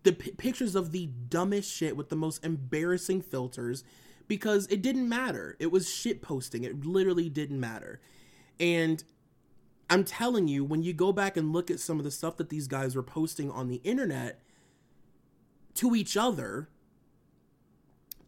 the 0.04 0.14
p- 0.14 0.32
pictures 0.32 0.76
of 0.76 0.92
the 0.92 1.08
dumbest 1.30 1.72
shit 1.72 1.98
with 1.98 2.10
the 2.10 2.16
most 2.16 2.44
embarrassing 2.46 3.22
filters 3.22 3.84
because 4.28 4.68
it 4.68 4.82
didn't 4.82 5.08
matter. 5.10 5.56
It 5.60 5.72
was 5.72 5.90
shit 5.90 6.22
posting. 6.22 6.64
It 6.64 6.86
literally 6.86 7.30
didn't 7.30 7.60
matter. 7.60 8.00
And 8.60 9.04
I'm 9.90 10.04
telling 10.04 10.48
you, 10.48 10.64
when 10.64 10.84
you 10.84 10.94
go 10.94 11.12
back 11.12 11.38
and 11.38 11.54
look 11.54 11.70
at 11.70 11.80
some 11.80 12.00
of 12.00 12.04
the 12.04 12.12
stuff 12.12 12.38
that 12.38 12.50
these 12.50 12.68
guys 12.68 12.96
were 12.96 13.04
posting 13.04 13.52
on 13.52 13.68
the 13.68 13.82
internet 13.84 14.40
to 15.76 15.96
each 15.96 16.18
other, 16.18 16.70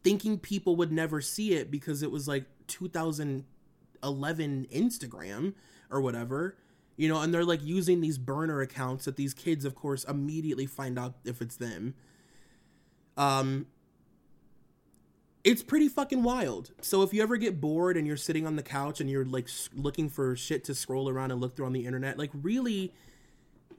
thinking 0.04 0.38
people 0.38 0.76
would 0.76 0.92
never 0.92 1.22
see 1.22 1.54
it 1.54 1.72
because 1.72 2.04
it 2.04 2.12
was 2.12 2.28
like 2.28 2.46
2011 2.68 4.68
Instagram 4.72 5.54
or 5.90 6.02
whatever, 6.02 6.58
you 6.98 7.10
know, 7.10 7.22
and 7.22 7.34
they're 7.34 7.46
like 7.46 7.64
using 7.64 8.02
these 8.02 8.18
burner 8.18 8.62
accounts 8.62 9.06
that 9.06 9.16
these 9.16 9.34
kids, 9.34 9.66
of 9.66 9.76
course, 9.76 10.04
immediately 10.04 10.66
find 10.66 11.00
out 11.00 11.16
if 11.26 11.42
it's 11.42 11.56
them. 11.56 11.96
Um, 13.18 13.68
it's 15.46 15.62
pretty 15.62 15.88
fucking 15.88 16.24
wild. 16.24 16.72
So 16.82 17.04
if 17.04 17.14
you 17.14 17.22
ever 17.22 17.38
get 17.38 17.62
bored 17.62 17.98
and 17.98 18.08
you're 18.08 18.18
sitting 18.18 18.48
on 18.48 18.56
the 18.56 18.64
couch 18.64 19.00
and 19.00 19.08
you're 19.08 19.24
like 19.24 19.48
looking 19.76 20.10
for 20.10 20.36
shit 20.36 20.64
to 20.66 20.74
scroll 20.74 21.08
around 21.08 21.32
and 21.32 21.40
look 21.40 21.56
through 21.56 21.68
on 21.68 21.74
the 21.74 21.86
internet, 21.86 22.18
like 22.18 22.32
really, 22.34 22.92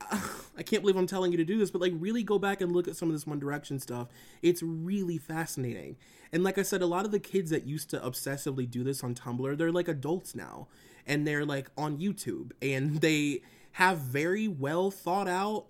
I 0.57 0.63
can't 0.63 0.83
believe 0.83 0.97
I'm 0.97 1.09
telling 1.09 1.33
you 1.33 1.39
to 1.39 1.45
do 1.45 1.59
this, 1.59 1.73
but 1.73 1.81
like 1.81 1.93
really 1.97 2.23
go 2.23 2.39
back 2.39 2.61
and 2.61 2.71
look 2.71 2.87
at 2.87 2.95
some 2.97 3.09
of 3.09 3.17
this 3.17 3.27
One 3.27 3.41
Direction 3.41 3.81
stuff. 3.81 4.07
It's 4.43 4.63
really 4.63 5.19
fascinating. 5.19 5.97
And 6.33 6.45
like 6.45 6.57
I 6.57 6.63
said, 6.63 6.83
a 6.83 6.87
lot 6.87 7.05
of 7.05 7.11
the 7.11 7.19
kids 7.19 7.51
that 7.51 7.67
used 7.67 7.91
to 7.91 7.99
obsessively 7.99 8.71
do 8.71 8.85
this 8.85 9.03
on 9.03 9.17
Tumblr, 9.17 9.59
they're 9.59 9.73
like 9.73 9.89
adults 9.89 10.37
now 10.37 10.69
and 11.05 11.27
they're 11.27 11.45
like 11.45 11.69
on 11.77 11.99
YouTube 11.99 12.53
and 12.63 13.01
they 13.01 13.43
have 13.73 13.99
very 13.99 14.47
well 14.47 14.93
thought 14.93 15.29
out 15.29 15.67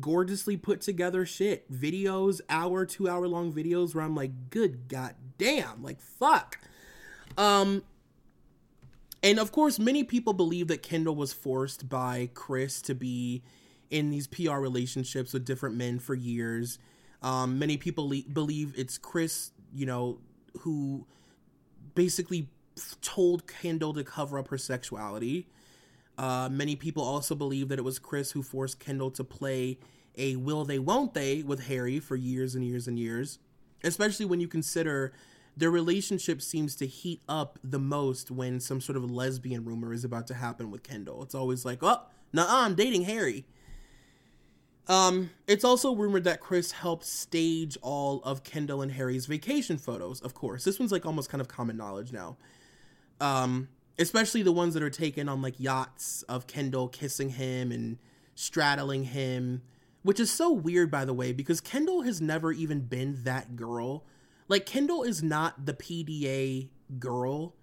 gorgeously 0.00 0.56
put 0.56 0.80
together 0.80 1.24
shit. 1.24 1.70
Videos 1.72 2.40
hour 2.48 2.84
two 2.84 3.08
hour 3.08 3.28
long 3.28 3.52
videos 3.52 3.94
where 3.94 4.04
i'm 4.04 4.14
like 4.14 4.50
good 4.50 4.88
god 4.88 5.14
damn 5.38 5.82
like 5.82 6.00
fuck. 6.00 6.58
Um 7.38 7.82
and 9.22 9.38
of 9.38 9.52
course 9.52 9.78
many 9.78 10.04
people 10.04 10.32
believe 10.32 10.68
that 10.68 10.82
kendall 10.82 11.14
was 11.14 11.32
forced 11.32 11.88
by 11.88 12.30
chris 12.34 12.82
to 12.82 12.94
be 12.94 13.42
in 13.90 14.10
these 14.10 14.26
pr 14.26 14.52
relationships 14.52 15.32
with 15.32 15.44
different 15.44 15.76
men 15.76 15.98
for 15.98 16.14
years. 16.14 16.78
Um 17.22 17.58
many 17.58 17.76
people 17.76 18.08
le- 18.08 18.22
believe 18.32 18.74
it's 18.76 18.98
chris 18.98 19.52
you 19.72 19.86
know 19.86 20.18
who 20.60 21.06
basically 21.94 22.48
told 23.00 23.46
Kendall 23.46 23.94
to 23.94 24.04
cover 24.04 24.38
up 24.38 24.48
her 24.48 24.58
sexuality. 24.58 25.48
Uh, 26.18 26.48
many 26.50 26.76
people 26.76 27.02
also 27.02 27.34
believe 27.34 27.68
that 27.68 27.78
it 27.78 27.82
was 27.82 27.98
Chris 27.98 28.32
who 28.32 28.42
forced 28.42 28.80
Kendall 28.80 29.10
to 29.12 29.24
play 29.24 29.78
a 30.16 30.36
will 30.36 30.64
they 30.64 30.78
won't 30.78 31.12
they 31.12 31.42
with 31.42 31.66
Harry 31.66 31.98
for 31.98 32.16
years 32.16 32.54
and 32.54 32.64
years 32.64 32.88
and 32.88 32.98
years, 32.98 33.38
especially 33.84 34.24
when 34.24 34.40
you 34.40 34.48
consider 34.48 35.12
their 35.56 35.70
relationship 35.70 36.40
seems 36.40 36.74
to 36.76 36.86
heat 36.86 37.20
up 37.28 37.58
the 37.62 37.78
most 37.78 38.30
when 38.30 38.60
some 38.60 38.80
sort 38.80 38.96
of 38.96 39.10
lesbian 39.10 39.64
rumor 39.64 39.92
is 39.92 40.04
about 40.04 40.26
to 40.26 40.34
happen 40.34 40.70
with 40.70 40.82
Kendall. 40.82 41.22
It's 41.22 41.34
always 41.34 41.64
like, 41.64 41.82
oh, 41.82 42.02
nah, 42.32 42.46
I'm 42.48 42.74
dating 42.74 43.02
Harry. 43.02 43.44
Um, 44.88 45.30
it's 45.46 45.64
also 45.64 45.94
rumored 45.94 46.24
that 46.24 46.40
Chris 46.40 46.72
helped 46.72 47.04
stage 47.04 47.76
all 47.82 48.22
of 48.22 48.44
Kendall 48.44 48.82
and 48.82 48.92
Harry's 48.92 49.26
vacation 49.26 49.78
photos, 49.78 50.20
of 50.20 50.32
course. 50.32 50.64
This 50.64 50.78
one's 50.78 50.92
like 50.92 51.04
almost 51.04 51.28
kind 51.28 51.40
of 51.40 51.48
common 51.48 51.76
knowledge 51.76 52.12
now 52.12 52.36
um, 53.20 53.68
especially 53.98 54.42
the 54.42 54.52
ones 54.52 54.74
that 54.74 54.82
are 54.82 54.90
taken 54.90 55.28
on 55.28 55.42
like 55.42 55.58
yachts 55.58 56.22
of 56.22 56.46
Kendall 56.46 56.88
kissing 56.88 57.30
him 57.30 57.72
and 57.72 57.98
straddling 58.34 59.04
him, 59.04 59.62
which 60.02 60.20
is 60.20 60.30
so 60.30 60.52
weird, 60.52 60.90
by 60.90 61.04
the 61.04 61.14
way, 61.14 61.32
because 61.32 61.60
Kendall 61.60 62.02
has 62.02 62.20
never 62.20 62.52
even 62.52 62.80
been 62.80 63.24
that 63.24 63.56
girl. 63.56 64.04
Like, 64.48 64.66
Kendall 64.66 65.02
is 65.02 65.22
not 65.22 65.66
the 65.66 65.74
PDA 65.74 66.68
girl. 66.98 67.54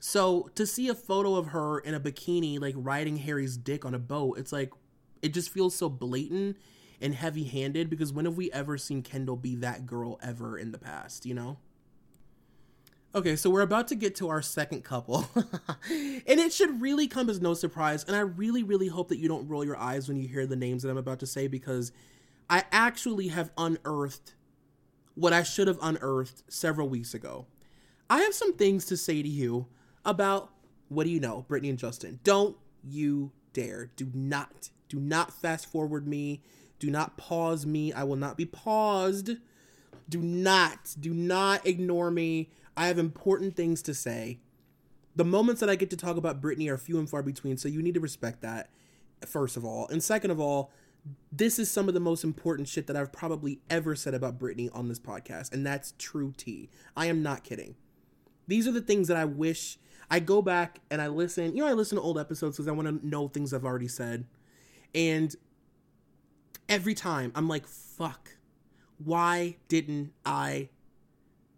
So 0.00 0.50
to 0.56 0.66
see 0.66 0.88
a 0.88 0.94
photo 0.94 1.36
of 1.36 1.48
her 1.48 1.78
in 1.78 1.94
a 1.94 2.00
bikini, 2.00 2.60
like 2.60 2.74
riding 2.76 3.18
Harry's 3.18 3.56
dick 3.56 3.84
on 3.84 3.94
a 3.94 4.00
boat, 4.00 4.38
it's 4.38 4.50
like, 4.52 4.72
it 5.20 5.32
just 5.32 5.50
feels 5.50 5.76
so 5.76 5.88
blatant 5.88 6.56
and 7.00 7.14
heavy 7.14 7.44
handed 7.44 7.88
because 7.88 8.12
when 8.12 8.24
have 8.24 8.36
we 8.36 8.50
ever 8.50 8.76
seen 8.76 9.02
Kendall 9.02 9.36
be 9.36 9.54
that 9.56 9.86
girl 9.86 10.18
ever 10.20 10.58
in 10.58 10.72
the 10.72 10.78
past, 10.78 11.24
you 11.24 11.34
know? 11.34 11.58
Okay, 13.14 13.36
so 13.36 13.50
we're 13.50 13.60
about 13.60 13.88
to 13.88 13.94
get 13.94 14.14
to 14.16 14.30
our 14.30 14.40
second 14.40 14.84
couple. 14.84 15.28
and 15.34 16.40
it 16.40 16.52
should 16.52 16.80
really 16.80 17.06
come 17.06 17.28
as 17.28 17.42
no 17.42 17.52
surprise. 17.52 18.04
And 18.04 18.16
I 18.16 18.20
really, 18.20 18.62
really 18.62 18.88
hope 18.88 19.08
that 19.08 19.18
you 19.18 19.28
don't 19.28 19.46
roll 19.48 19.64
your 19.64 19.76
eyes 19.76 20.08
when 20.08 20.16
you 20.16 20.26
hear 20.26 20.46
the 20.46 20.56
names 20.56 20.82
that 20.82 20.90
I'm 20.90 20.96
about 20.96 21.20
to 21.20 21.26
say 21.26 21.46
because 21.46 21.92
I 22.48 22.64
actually 22.72 23.28
have 23.28 23.50
unearthed 23.58 24.34
what 25.14 25.34
I 25.34 25.42
should 25.42 25.68
have 25.68 25.78
unearthed 25.82 26.42
several 26.48 26.88
weeks 26.88 27.12
ago. 27.12 27.46
I 28.08 28.22
have 28.22 28.32
some 28.32 28.54
things 28.54 28.86
to 28.86 28.96
say 28.96 29.22
to 29.22 29.28
you 29.28 29.66
about 30.06 30.50
what 30.88 31.04
do 31.04 31.10
you 31.10 31.20
know, 31.20 31.44
Britney 31.48 31.68
and 31.68 31.78
Justin. 31.78 32.18
Don't 32.24 32.56
you 32.82 33.32
dare. 33.52 33.90
Do 33.96 34.08
not, 34.14 34.70
do 34.88 34.98
not 34.98 35.34
fast 35.34 35.66
forward 35.66 36.06
me. 36.06 36.42
Do 36.78 36.90
not 36.90 37.18
pause 37.18 37.66
me. 37.66 37.92
I 37.92 38.04
will 38.04 38.16
not 38.16 38.38
be 38.38 38.46
paused. 38.46 39.32
Do 40.08 40.20
not, 40.20 40.94
do 40.98 41.12
not 41.12 41.66
ignore 41.66 42.10
me. 42.10 42.50
I 42.76 42.86
have 42.86 42.98
important 42.98 43.56
things 43.56 43.82
to 43.82 43.94
say. 43.94 44.40
The 45.14 45.24
moments 45.24 45.60
that 45.60 45.68
I 45.68 45.76
get 45.76 45.90
to 45.90 45.96
talk 45.96 46.16
about 46.16 46.40
Britney 46.40 46.70
are 46.70 46.78
few 46.78 46.98
and 46.98 47.08
far 47.08 47.22
between, 47.22 47.58
so 47.58 47.68
you 47.68 47.82
need 47.82 47.94
to 47.94 48.00
respect 48.00 48.40
that, 48.40 48.70
first 49.26 49.56
of 49.56 49.64
all. 49.64 49.86
And 49.88 50.02
second 50.02 50.30
of 50.30 50.40
all, 50.40 50.70
this 51.30 51.58
is 51.58 51.70
some 51.70 51.88
of 51.88 51.94
the 51.94 52.00
most 52.00 52.24
important 52.24 52.68
shit 52.68 52.86
that 52.86 52.96
I've 52.96 53.12
probably 53.12 53.60
ever 53.68 53.94
said 53.94 54.14
about 54.14 54.38
Britney 54.38 54.70
on 54.72 54.88
this 54.88 54.98
podcast, 54.98 55.52
and 55.52 55.66
that's 55.66 55.92
true 55.98 56.32
tea. 56.36 56.70
I 56.96 57.06
am 57.06 57.22
not 57.22 57.44
kidding. 57.44 57.74
These 58.46 58.66
are 58.66 58.72
the 58.72 58.80
things 58.80 59.08
that 59.08 59.16
I 59.16 59.24
wish 59.24 59.78
I 60.10 60.20
go 60.20 60.42
back 60.42 60.80
and 60.90 61.00
I 61.02 61.08
listen. 61.08 61.56
You 61.56 61.62
know, 61.62 61.68
I 61.68 61.72
listen 61.72 61.96
to 61.96 62.02
old 62.02 62.18
episodes 62.18 62.56
because 62.56 62.68
I 62.68 62.72
want 62.72 62.88
to 62.88 63.06
know 63.06 63.28
things 63.28 63.52
I've 63.52 63.64
already 63.64 63.88
said. 63.88 64.26
And 64.94 65.34
every 66.68 66.94
time 66.94 67.32
I'm 67.34 67.48
like, 67.48 67.66
fuck, 67.66 68.36
why 68.98 69.56
didn't 69.68 70.12
I 70.24 70.68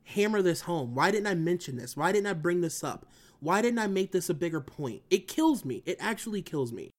hammer 0.04 0.42
this 0.42 0.62
home? 0.62 0.94
Why 0.94 1.10
didn't 1.10 1.26
I 1.26 1.34
mention 1.34 1.76
this? 1.76 1.96
Why 1.96 2.12
didn't 2.12 2.26
I 2.26 2.32
bring 2.34 2.60
this 2.60 2.84
up? 2.84 3.06
Why 3.40 3.60
didn't 3.60 3.78
I 3.78 3.86
make 3.86 4.12
this 4.12 4.30
a 4.30 4.34
bigger 4.34 4.60
point? 4.60 5.02
It 5.10 5.28
kills 5.28 5.64
me. 5.64 5.82
It 5.84 5.96
actually 6.00 6.42
kills 6.42 6.72
me. 6.72 6.90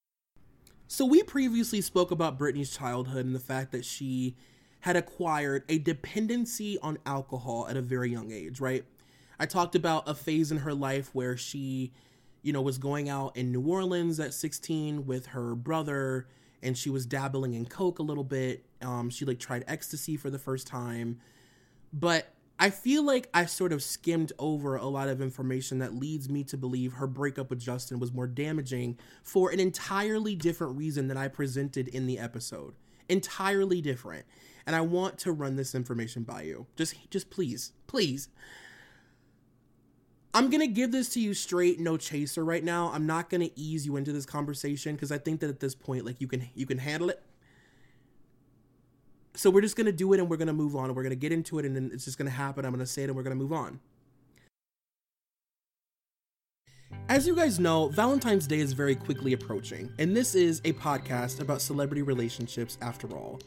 So, 0.88 1.06
we 1.06 1.24
previously 1.24 1.82
spoke 1.82 2.12
about 2.12 2.38
Britney's 2.38 2.76
childhood 2.76 3.26
and 3.26 3.34
the 3.34 3.40
fact 3.40 3.72
that 3.72 3.86
she 3.86 4.36
had 4.82 4.96
acquired 4.96 5.64
a 5.68 5.80
dependency 5.80 6.78
on 6.80 7.00
alcohol 7.08 7.66
at 7.68 7.76
a 7.76 7.82
very 7.82 8.12
young 8.12 8.32
age, 8.32 8.60
right? 8.60 8.86
I 9.40 9.48
talked 9.48 9.74
about 9.74 10.08
a 10.08 10.14
phase 10.14 10.52
in 10.52 10.60
her 10.60 10.76
life 10.76 11.10
where 11.14 11.36
she, 11.36 11.92
you 12.44 12.54
know, 12.54 12.62
was 12.62 12.78
going 12.78 13.10
out 13.10 13.36
in 13.36 13.52
New 13.52 13.68
Orleans 13.68 14.20
at 14.20 14.34
16 14.34 15.08
with 15.08 15.28
her 15.28 15.56
brother 15.56 16.28
and 16.62 16.78
she 16.78 16.92
was 16.92 17.06
dabbling 17.06 17.54
in 17.54 17.66
coke 17.66 17.98
a 17.98 18.04
little 18.04 18.24
bit. 18.24 18.66
Um, 18.82 19.10
she 19.10 19.26
like 19.26 19.40
tried 19.40 19.64
ecstasy 19.68 20.18
for 20.18 20.30
the 20.30 20.40
first 20.40 20.68
time. 20.68 21.20
But 21.92 22.35
I 22.58 22.70
feel 22.70 23.04
like 23.04 23.30
I 23.34 23.46
sort 23.46 23.74
of 23.74 23.84
skimmed 23.84 24.32
over 24.40 24.78
a 24.78 24.86
lot 24.86 25.10
of 25.10 25.22
information 25.22 25.80
that 25.80 25.94
leads 25.94 26.30
me 26.30 26.44
to 26.46 26.58
believe 26.58 26.94
her 26.94 27.08
breakup 27.08 27.50
with 27.50 27.60
Justin 27.60 28.00
was 28.00 28.14
more 28.14 28.28
damaging 28.28 28.98
for 29.24 29.50
an 29.52 29.60
entirely 29.60 30.36
different 30.36 30.78
reason 30.78 31.08
than 31.08 31.18
I 31.18 31.28
presented 31.28 31.90
in 31.90 32.08
the 32.08 32.18
episode. 32.18 32.74
Entirely 33.10 33.82
different. 33.82 34.26
And 34.66 34.76
I 34.76 34.82
want 34.82 35.18
to 35.20 35.34
run 35.34 35.58
this 35.58 35.76
information 35.76 36.24
by 36.24 36.44
you. 36.44 36.66
Just 36.76 36.96
just 37.12 37.30
please, 37.30 37.74
please. 37.88 38.30
I'm 40.34 40.50
going 40.50 40.62
to 40.62 40.68
give 40.68 40.92
this 40.92 41.10
to 41.10 41.20
you 41.22 41.34
straight 41.34 41.80
no 41.80 41.96
chaser 41.98 42.44
right 42.44 42.64
now. 42.64 42.92
I'm 42.94 43.06
not 43.06 43.30
going 43.30 43.42
to 43.42 43.60
ease 43.60 43.86
you 43.86 43.96
into 43.96 44.12
this 44.12 44.26
conversation 44.26 44.96
because 44.96 45.12
I 45.12 45.18
think 45.18 45.40
that 45.42 45.50
at 45.50 45.60
this 45.60 45.76
point 45.76 46.06
like 46.06 46.20
you 46.20 46.28
can 46.28 46.50
you 46.56 46.66
can 46.66 46.78
handle 46.78 47.10
it 47.10 47.22
so 49.36 49.50
we're 49.50 49.62
just 49.62 49.76
going 49.76 49.86
to 49.86 49.92
do 49.92 50.14
it 50.14 50.20
and 50.20 50.30
we're 50.30 50.38
going 50.38 50.48
to 50.48 50.54
move 50.54 50.76
on 50.76 50.94
we're 50.96 51.04
going 51.04 51.10
to 51.12 51.16
get 51.16 51.32
into 51.32 51.60
it 51.60 51.66
and 51.66 51.76
then 51.76 51.90
it's 51.94 52.06
just 52.06 52.18
going 52.18 52.30
to 52.30 52.36
happen. 52.36 52.66
I'm 52.66 52.72
going 52.72 52.80
to 52.80 52.92
say 52.92 53.04
it 53.04 53.06
and 53.06 53.16
we're 53.16 53.24
going 53.24 53.38
to 53.38 53.42
move 53.42 53.54
on. 53.54 53.80
As 57.08 57.28
you 57.28 57.36
guys 57.36 57.60
know, 57.60 57.90
Valentine's 57.90 58.48
Day 58.48 58.60
is 58.60 58.74
very 58.74 58.96
quickly 58.96 59.34
approaching, 59.34 59.92
and 60.00 60.16
this 60.16 60.34
is 60.34 60.60
a 60.66 60.74
podcast 60.74 61.40
about 61.40 61.62
celebrity 61.62 62.02
relationships 62.02 62.78
after 62.82 63.08
all. 63.16 63.40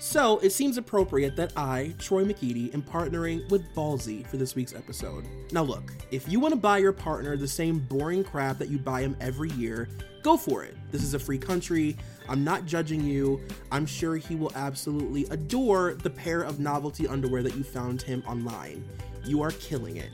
So 0.00 0.38
it 0.38 0.50
seems 0.50 0.78
appropriate 0.78 1.36
that 1.36 1.52
I, 1.56 1.94
Troy 1.98 2.24
McEady, 2.24 2.74
am 2.74 2.82
partnering 2.82 3.48
with 3.50 3.62
Ballsy 3.74 4.26
for 4.26 4.36
this 4.36 4.56
week's 4.56 4.74
episode. 4.74 5.28
Now, 5.52 5.62
look, 5.62 5.92
if 6.10 6.28
you 6.28 6.40
want 6.40 6.52
to 6.54 6.60
buy 6.60 6.78
your 6.78 6.92
partner 6.92 7.36
the 7.36 7.46
same 7.46 7.78
boring 7.78 8.24
crap 8.24 8.58
that 8.58 8.68
you 8.68 8.78
buy 8.78 9.02
him 9.02 9.16
every 9.20 9.50
year, 9.50 9.88
go 10.24 10.36
for 10.38 10.64
it. 10.64 10.74
This 10.90 11.02
is 11.02 11.14
a 11.14 11.18
free 11.18 11.38
country. 11.38 11.96
I'm 12.28 12.42
not 12.42 12.64
judging 12.64 13.04
you. 13.04 13.40
I'm 13.70 13.84
sure 13.84 14.16
he 14.16 14.34
will 14.34 14.50
absolutely 14.56 15.26
adore 15.30 15.94
the 15.94 16.10
pair 16.10 16.40
of 16.40 16.58
novelty 16.58 17.06
underwear 17.06 17.42
that 17.42 17.54
you 17.54 17.62
found 17.62 18.00
him 18.00 18.24
online. 18.26 18.84
You 19.24 19.42
are 19.42 19.50
killing 19.52 19.98
it. 19.98 20.10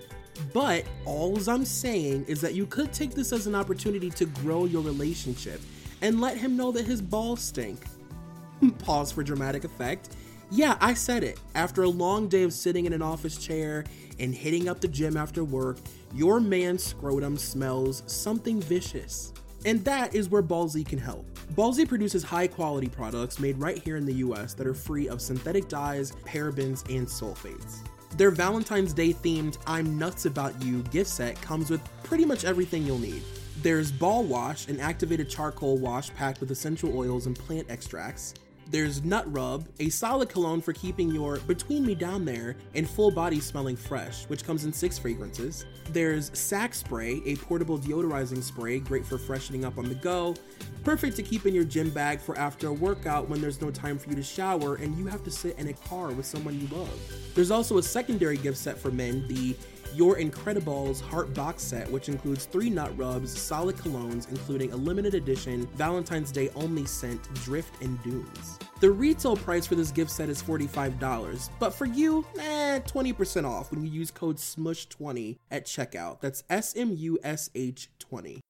But 0.52 0.84
alls 1.06 1.46
I'm 1.46 1.64
saying 1.64 2.24
is 2.26 2.40
that 2.40 2.54
you 2.54 2.66
could 2.66 2.92
take 2.92 3.14
this 3.14 3.32
as 3.32 3.46
an 3.46 3.54
opportunity 3.54 4.10
to 4.10 4.26
grow 4.26 4.64
your 4.64 4.82
relationship 4.82 5.60
and 6.02 6.20
let 6.20 6.36
him 6.36 6.56
know 6.56 6.72
that 6.72 6.86
his 6.86 7.00
balls 7.00 7.40
stink. 7.40 7.84
Pause 8.78 9.12
for 9.12 9.22
dramatic 9.22 9.64
effect. 9.64 10.16
Yeah, 10.50 10.76
I 10.80 10.94
said 10.94 11.22
it. 11.22 11.38
After 11.54 11.84
a 11.84 11.88
long 11.88 12.26
day 12.26 12.42
of 12.42 12.52
sitting 12.52 12.86
in 12.86 12.92
an 12.92 13.02
office 13.02 13.38
chair 13.38 13.84
and 14.18 14.34
hitting 14.34 14.68
up 14.68 14.80
the 14.80 14.88
gym 14.88 15.16
after 15.16 15.44
work, 15.44 15.76
your 16.12 16.40
man's 16.40 16.82
scrotum 16.82 17.36
smells 17.36 18.02
something 18.06 18.60
vicious. 18.60 19.32
And 19.64 19.84
that 19.84 20.14
is 20.14 20.28
where 20.28 20.42
Ballsy 20.42 20.86
can 20.86 20.98
help. 20.98 21.26
Ballsy 21.54 21.86
produces 21.86 22.22
high 22.22 22.46
quality 22.46 22.88
products 22.88 23.38
made 23.38 23.58
right 23.58 23.78
here 23.78 23.96
in 23.96 24.06
the 24.06 24.14
US 24.14 24.54
that 24.54 24.66
are 24.66 24.74
free 24.74 25.08
of 25.08 25.20
synthetic 25.20 25.68
dyes, 25.68 26.12
parabens, 26.24 26.88
and 26.94 27.06
sulfates. 27.06 27.78
Their 28.16 28.30
Valentine's 28.30 28.92
Day 28.92 29.12
themed 29.12 29.58
I'm 29.66 29.98
Nuts 29.98 30.26
About 30.26 30.60
You 30.62 30.82
gift 30.84 31.10
set 31.10 31.40
comes 31.42 31.70
with 31.70 31.80
pretty 32.02 32.24
much 32.24 32.44
everything 32.44 32.84
you'll 32.84 32.98
need. 32.98 33.22
There's 33.62 33.92
Ball 33.92 34.24
Wash, 34.24 34.68
an 34.68 34.80
activated 34.80 35.28
charcoal 35.28 35.76
wash 35.78 36.12
packed 36.14 36.40
with 36.40 36.50
essential 36.50 36.96
oils 36.96 37.26
and 37.26 37.38
plant 37.38 37.70
extracts. 37.70 38.34
There's 38.70 39.02
Nut 39.02 39.24
Rub, 39.26 39.66
a 39.80 39.88
solid 39.88 40.28
cologne 40.28 40.60
for 40.60 40.72
keeping 40.72 41.10
your 41.10 41.38
between 41.40 41.84
me 41.84 41.96
down 41.96 42.24
there 42.24 42.54
and 42.76 42.88
full 42.88 43.10
body 43.10 43.40
smelling 43.40 43.74
fresh, 43.74 44.26
which 44.26 44.44
comes 44.44 44.64
in 44.64 44.72
six 44.72 44.96
fragrances. 44.96 45.66
There's 45.88 46.30
Sack 46.38 46.74
Spray, 46.74 47.20
a 47.26 47.34
portable 47.34 47.80
deodorizing 47.80 48.40
spray, 48.40 48.78
great 48.78 49.04
for 49.04 49.18
freshening 49.18 49.64
up 49.64 49.76
on 49.76 49.88
the 49.88 49.96
go. 49.96 50.36
Perfect 50.84 51.16
to 51.16 51.24
keep 51.24 51.46
in 51.46 51.54
your 51.54 51.64
gym 51.64 51.90
bag 51.90 52.20
for 52.20 52.38
after 52.38 52.68
a 52.68 52.72
workout 52.72 53.28
when 53.28 53.40
there's 53.40 53.60
no 53.60 53.72
time 53.72 53.98
for 53.98 54.08
you 54.08 54.14
to 54.14 54.22
shower 54.22 54.76
and 54.76 54.96
you 54.96 55.06
have 55.06 55.24
to 55.24 55.32
sit 55.32 55.58
in 55.58 55.66
a 55.66 55.72
car 55.72 56.12
with 56.12 56.24
someone 56.24 56.60
you 56.60 56.68
love. 56.68 56.96
There's 57.34 57.50
also 57.50 57.78
a 57.78 57.82
secondary 57.82 58.36
gift 58.36 58.56
set 58.56 58.78
for 58.78 58.92
men, 58.92 59.26
the 59.26 59.56
your 59.94 60.16
Incrediballs 60.16 61.00
Heart 61.00 61.34
Box 61.34 61.62
Set, 61.62 61.90
which 61.90 62.08
includes 62.08 62.44
three 62.44 62.70
nut 62.70 62.96
rubs, 62.96 63.38
solid 63.38 63.76
colognes, 63.76 64.28
including 64.30 64.72
a 64.72 64.76
limited 64.76 65.14
edition 65.14 65.66
Valentine's 65.74 66.32
Day 66.32 66.50
only 66.54 66.86
scent 66.86 67.22
Drift 67.34 67.82
and 67.82 68.02
Dunes. 68.02 68.58
The 68.80 68.90
retail 68.90 69.36
price 69.36 69.66
for 69.66 69.74
this 69.74 69.90
gift 69.90 70.10
set 70.10 70.28
is 70.28 70.42
$45, 70.42 71.50
but 71.58 71.74
for 71.74 71.84
you, 71.84 72.24
eh, 72.38 72.80
20% 72.80 73.44
off 73.44 73.70
when 73.70 73.84
you 73.84 73.90
use 73.90 74.10
code 74.10 74.36
SMUSH20 74.36 75.38
at 75.50 75.66
checkout. 75.66 76.20
That's 76.20 76.44
S 76.48 76.74
M 76.76 76.94
U 76.96 77.18
S 77.22 77.50
H 77.54 77.90
20. 77.98 78.40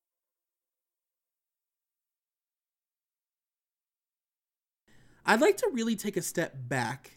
I'd 5.26 5.40
like 5.40 5.56
to 5.58 5.70
really 5.72 5.96
take 5.96 6.16
a 6.16 6.22
step 6.22 6.54
back 6.68 7.12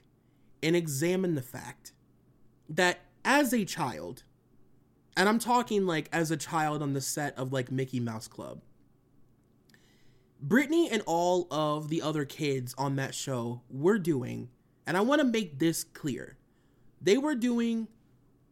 and 0.61 0.75
examine 0.75 1.35
the 1.35 1.41
fact 1.41 1.93
that 2.69 2.99
as 3.25 3.53
a 3.53 3.65
child, 3.65 4.23
and 5.15 5.29
I'm 5.29 5.39
talking 5.39 5.85
like 5.85 6.09
as 6.11 6.31
a 6.31 6.37
child 6.37 6.81
on 6.81 6.93
the 6.93 7.01
set 7.01 7.37
of 7.37 7.53
like 7.53 7.71
Mickey 7.71 7.99
Mouse 7.99 8.27
Club, 8.27 8.61
Britney 10.45 10.89
and 10.91 11.01
all 11.05 11.47
of 11.51 11.89
the 11.89 12.01
other 12.01 12.25
kids 12.25 12.73
on 12.77 12.95
that 12.97 13.15
show 13.15 13.61
were 13.69 13.99
doing, 13.99 14.49
and 14.85 14.97
I 14.97 15.01
want 15.01 15.21
to 15.21 15.27
make 15.27 15.59
this 15.59 15.83
clear, 15.83 16.37
they 17.01 17.17
were 17.17 17.35
doing 17.35 17.87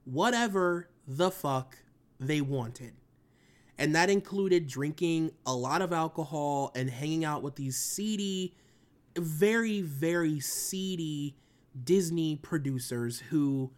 whatever 0.06 0.90
the 1.08 1.32
fuck 1.32 1.78
they 2.20 2.42
wanted. 2.42 2.94
And 3.78 3.96
that 3.96 4.10
included 4.10 4.68
drinking 4.68 5.32
a 5.46 5.56
lot 5.56 5.82
of 5.82 5.92
alcohol 5.92 6.72
and 6.76 6.90
hanging 6.90 7.26
out 7.26 7.42
with 7.42 7.56
these 7.56 7.78
seedy, 7.78 8.56
very, 9.18 9.82
very 9.82 10.40
seedy 10.40 11.36
Disney 11.84 12.36
producers 12.36 13.20
who 13.20 13.72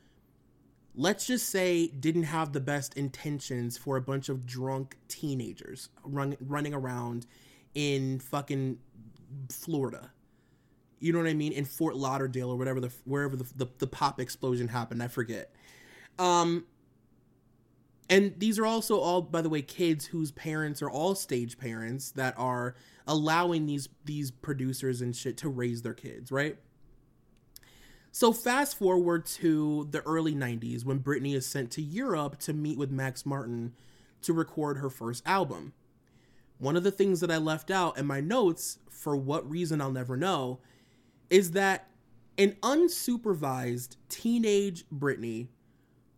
let's 0.95 1.25
just 1.25 1.49
say 1.49 1.87
didn't 1.87 2.23
have 2.23 2.53
the 2.53 2.59
best 2.59 2.95
intentions 2.95 3.77
for 3.77 3.97
a 3.97 4.01
bunch 4.01 4.29
of 4.29 4.45
drunk 4.45 4.97
teenagers 5.07 5.89
run, 6.03 6.37
running 6.39 6.73
around 6.73 7.25
in 7.73 8.19
fucking 8.19 8.77
Florida. 9.49 10.11
You 10.99 11.11
know 11.11 11.19
what 11.19 11.27
I 11.27 11.33
mean? 11.33 11.51
In 11.51 11.65
Fort 11.65 11.95
Lauderdale 11.95 12.49
or 12.49 12.57
whatever 12.57 12.79
the 12.79 12.91
wherever 13.05 13.35
the, 13.35 13.45
the, 13.55 13.67
the 13.79 13.87
pop 13.87 14.19
explosion 14.19 14.67
happened, 14.67 15.01
I 15.01 15.07
forget. 15.07 15.53
Um 16.19 16.65
and 18.09 18.33
these 18.37 18.59
are 18.59 18.65
also 18.65 18.99
all 18.99 19.21
by 19.21 19.41
the 19.41 19.49
way 19.49 19.61
kids 19.61 20.05
whose 20.05 20.31
parents 20.31 20.81
are 20.81 20.89
all 20.89 21.15
stage 21.15 21.57
parents 21.57 22.11
that 22.11 22.35
are 22.37 22.75
allowing 23.07 23.65
these 23.65 23.89
these 24.05 24.29
producers 24.29 25.01
and 25.01 25.15
shit 25.15 25.37
to 25.37 25.49
raise 25.49 25.81
their 25.81 25.93
kids, 25.93 26.31
right? 26.31 26.57
So 28.15 28.31
fast 28.31 28.77
forward 28.77 29.25
to 29.25 29.87
the 29.89 30.01
early 30.01 30.35
90s 30.35 30.85
when 30.85 30.99
Britney 30.99 31.33
is 31.33 31.47
sent 31.47 31.71
to 31.71 31.81
Europe 31.81 32.37
to 32.41 32.53
meet 32.53 32.77
with 32.77 32.91
Max 32.91 33.25
Martin 33.25 33.73
to 34.21 34.33
record 34.33 34.77
her 34.77 34.91
first 34.91 35.23
album. 35.25 35.73
One 36.59 36.77
of 36.77 36.83
the 36.83 36.91
things 36.91 37.21
that 37.21 37.31
I 37.31 37.37
left 37.37 37.71
out 37.71 37.97
in 37.97 38.05
my 38.05 38.21
notes, 38.21 38.77
for 38.87 39.15
what 39.15 39.49
reason 39.49 39.81
I'll 39.81 39.91
never 39.91 40.15
know, 40.15 40.59
is 41.31 41.51
that 41.51 41.89
an 42.37 42.55
unsupervised 42.61 43.95
teenage 44.09 44.85
Britney 44.93 45.47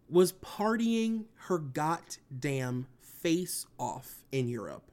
was 0.10 0.34
partying 0.34 1.24
her 1.46 1.58
goddamn 1.58 2.88
face 3.00 3.68
off 3.80 4.26
in 4.34 4.50
Europe, 4.50 4.92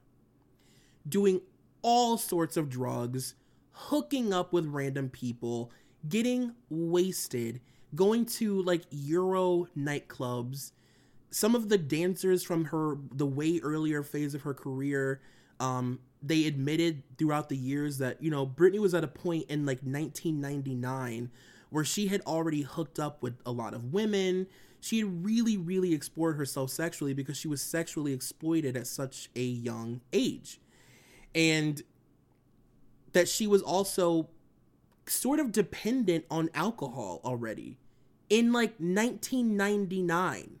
doing 1.07 1.41
all 1.81 2.17
sorts 2.17 2.55
of 2.55 2.69
drugs, 2.69 3.35
hooking 3.73 4.31
up 4.31 4.53
with 4.53 4.67
random 4.67 5.09
people, 5.09 5.69
getting 6.07 6.53
wasted, 6.69 7.61
going 7.95 8.25
to 8.25 8.61
like 8.61 8.83
Euro 8.91 9.67
nightclubs. 9.77 10.71
Some 11.29 11.55
of 11.55 11.69
the 11.69 11.77
dancers 11.77 12.43
from 12.43 12.65
her 12.65 12.97
the 13.11 13.25
way 13.25 13.59
earlier 13.63 14.03
phase 14.03 14.35
of 14.35 14.43
her 14.43 14.53
career, 14.53 15.21
um, 15.59 15.99
they 16.21 16.45
admitted 16.45 17.03
throughout 17.17 17.49
the 17.49 17.57
years 17.57 17.97
that 17.97 18.21
you 18.21 18.29
know 18.31 18.45
Britney 18.45 18.79
was 18.79 18.93
at 18.93 19.03
a 19.03 19.07
point 19.07 19.45
in 19.49 19.65
like 19.65 19.79
1999 19.79 21.31
where 21.73 21.83
she 21.83 22.05
had 22.05 22.21
already 22.27 22.61
hooked 22.61 22.99
up 22.99 23.23
with 23.23 23.35
a 23.47 23.51
lot 23.51 23.73
of 23.73 23.93
women. 23.93 24.45
She 24.79 24.99
had 24.99 25.25
really, 25.25 25.57
really 25.57 25.91
explored 25.91 26.37
herself 26.37 26.69
sexually 26.69 27.15
because 27.15 27.35
she 27.35 27.47
was 27.47 27.63
sexually 27.63 28.13
exploited 28.13 28.77
at 28.77 28.85
such 28.85 29.31
a 29.35 29.41
young 29.41 30.01
age. 30.13 30.61
And 31.33 31.81
that 33.13 33.27
she 33.27 33.47
was 33.47 33.63
also 33.63 34.29
sort 35.07 35.39
of 35.39 35.51
dependent 35.51 36.25
on 36.29 36.49
alcohol 36.53 37.21
already 37.23 37.77
in 38.29 38.51
like 38.51 38.75
1999. 38.79 40.59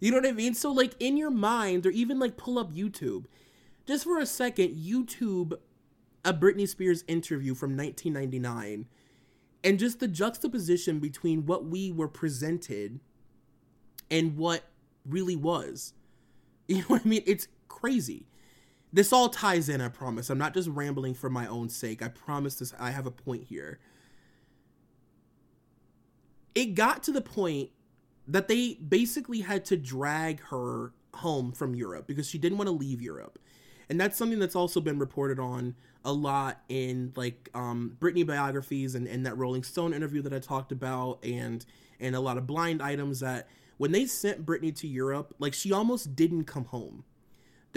You 0.00 0.10
know 0.10 0.18
what 0.18 0.26
I 0.26 0.32
mean? 0.32 0.54
So, 0.54 0.70
like, 0.70 0.94
in 1.00 1.16
your 1.16 1.30
mind, 1.30 1.84
or 1.84 1.90
even 1.90 2.18
like 2.18 2.36
pull 2.36 2.58
up 2.58 2.72
YouTube, 2.72 3.24
just 3.86 4.04
for 4.04 4.18
a 4.18 4.26
second, 4.26 4.76
YouTube 4.76 5.54
a 6.24 6.32
Britney 6.32 6.68
Spears 6.68 7.04
interview 7.08 7.54
from 7.54 7.76
1999 7.76 8.86
and 9.64 9.78
just 9.78 9.98
the 9.98 10.08
juxtaposition 10.08 10.98
between 10.98 11.46
what 11.46 11.64
we 11.64 11.90
were 11.90 12.08
presented 12.08 13.00
and 14.10 14.36
what 14.36 14.64
really 15.06 15.36
was. 15.36 15.94
You 16.70 16.80
know 16.80 16.88
what 16.88 17.06
I 17.06 17.08
mean? 17.08 17.22
It's 17.24 17.48
crazy. 17.68 18.26
This 18.92 19.12
all 19.12 19.28
ties 19.28 19.68
in, 19.68 19.80
I 19.80 19.88
promise. 19.88 20.30
I'm 20.30 20.38
not 20.38 20.54
just 20.54 20.68
rambling 20.68 21.14
for 21.14 21.28
my 21.28 21.46
own 21.46 21.68
sake. 21.68 22.02
I 22.02 22.08
promise 22.08 22.56
this 22.56 22.72
I 22.78 22.90
have 22.90 23.06
a 23.06 23.10
point 23.10 23.44
here. 23.44 23.78
It 26.54 26.74
got 26.74 27.02
to 27.04 27.12
the 27.12 27.20
point 27.20 27.70
that 28.26 28.48
they 28.48 28.74
basically 28.74 29.40
had 29.40 29.64
to 29.66 29.76
drag 29.76 30.40
her 30.44 30.92
home 31.14 31.52
from 31.52 31.74
Europe 31.74 32.06
because 32.06 32.28
she 32.28 32.38
didn't 32.38 32.58
want 32.58 32.68
to 32.68 32.74
leave 32.74 33.00
Europe. 33.00 33.38
And 33.90 34.00
that's 34.00 34.16
something 34.16 34.38
that's 34.38 34.56
also 34.56 34.80
been 34.80 34.98
reported 34.98 35.38
on 35.38 35.74
a 36.04 36.12
lot 36.12 36.62
in 36.68 37.12
like 37.16 37.50
um 37.54 37.96
Britney 37.98 38.26
biographies 38.26 38.94
and, 38.94 39.06
and 39.06 39.26
that 39.26 39.36
Rolling 39.36 39.62
Stone 39.62 39.92
interview 39.92 40.22
that 40.22 40.32
I 40.32 40.38
talked 40.38 40.72
about 40.72 41.18
and 41.24 41.64
and 42.00 42.14
a 42.14 42.20
lot 42.20 42.38
of 42.38 42.46
blind 42.46 42.82
items 42.82 43.20
that 43.20 43.48
when 43.76 43.92
they 43.92 44.06
sent 44.06 44.44
Britney 44.44 44.74
to 44.76 44.88
Europe, 44.88 45.34
like 45.38 45.54
she 45.54 45.72
almost 45.72 46.14
didn't 46.16 46.44
come 46.44 46.66
home 46.66 47.04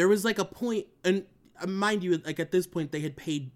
there 0.02 0.08
was 0.08 0.26
like 0.26 0.40
a 0.40 0.46
point 0.46 0.88
and 1.04 1.26
uh, 1.62 1.68
mind 1.68 2.04
you 2.04 2.18
like 2.26 2.40
at 2.40 2.52
this 2.52 2.66
point 2.66 2.92
they 2.92 3.02
had 3.02 3.16
paid 3.16 3.52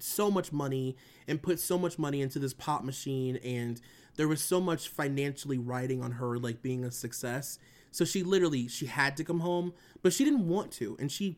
so 0.00 0.28
much 0.28 0.52
money 0.52 0.96
and 1.28 1.40
put 1.40 1.60
so 1.60 1.78
much 1.78 1.96
money 1.96 2.20
into 2.20 2.40
this 2.40 2.52
pop 2.52 2.82
machine 2.82 3.36
and 3.36 3.80
there 4.16 4.26
was 4.26 4.42
so 4.42 4.60
much 4.60 4.88
financially 4.88 5.56
riding 5.56 6.02
on 6.02 6.10
her 6.12 6.38
like 6.38 6.60
being 6.60 6.84
a 6.84 6.90
success 6.90 7.60
So 7.94 8.04
she 8.04 8.24
literally 8.24 8.66
she 8.66 8.86
had 8.86 9.16
to 9.18 9.24
come 9.24 9.38
home, 9.38 9.72
but 10.02 10.12
she 10.12 10.24
didn't 10.24 10.48
want 10.48 10.72
to, 10.72 10.96
and 10.98 11.12
she 11.12 11.36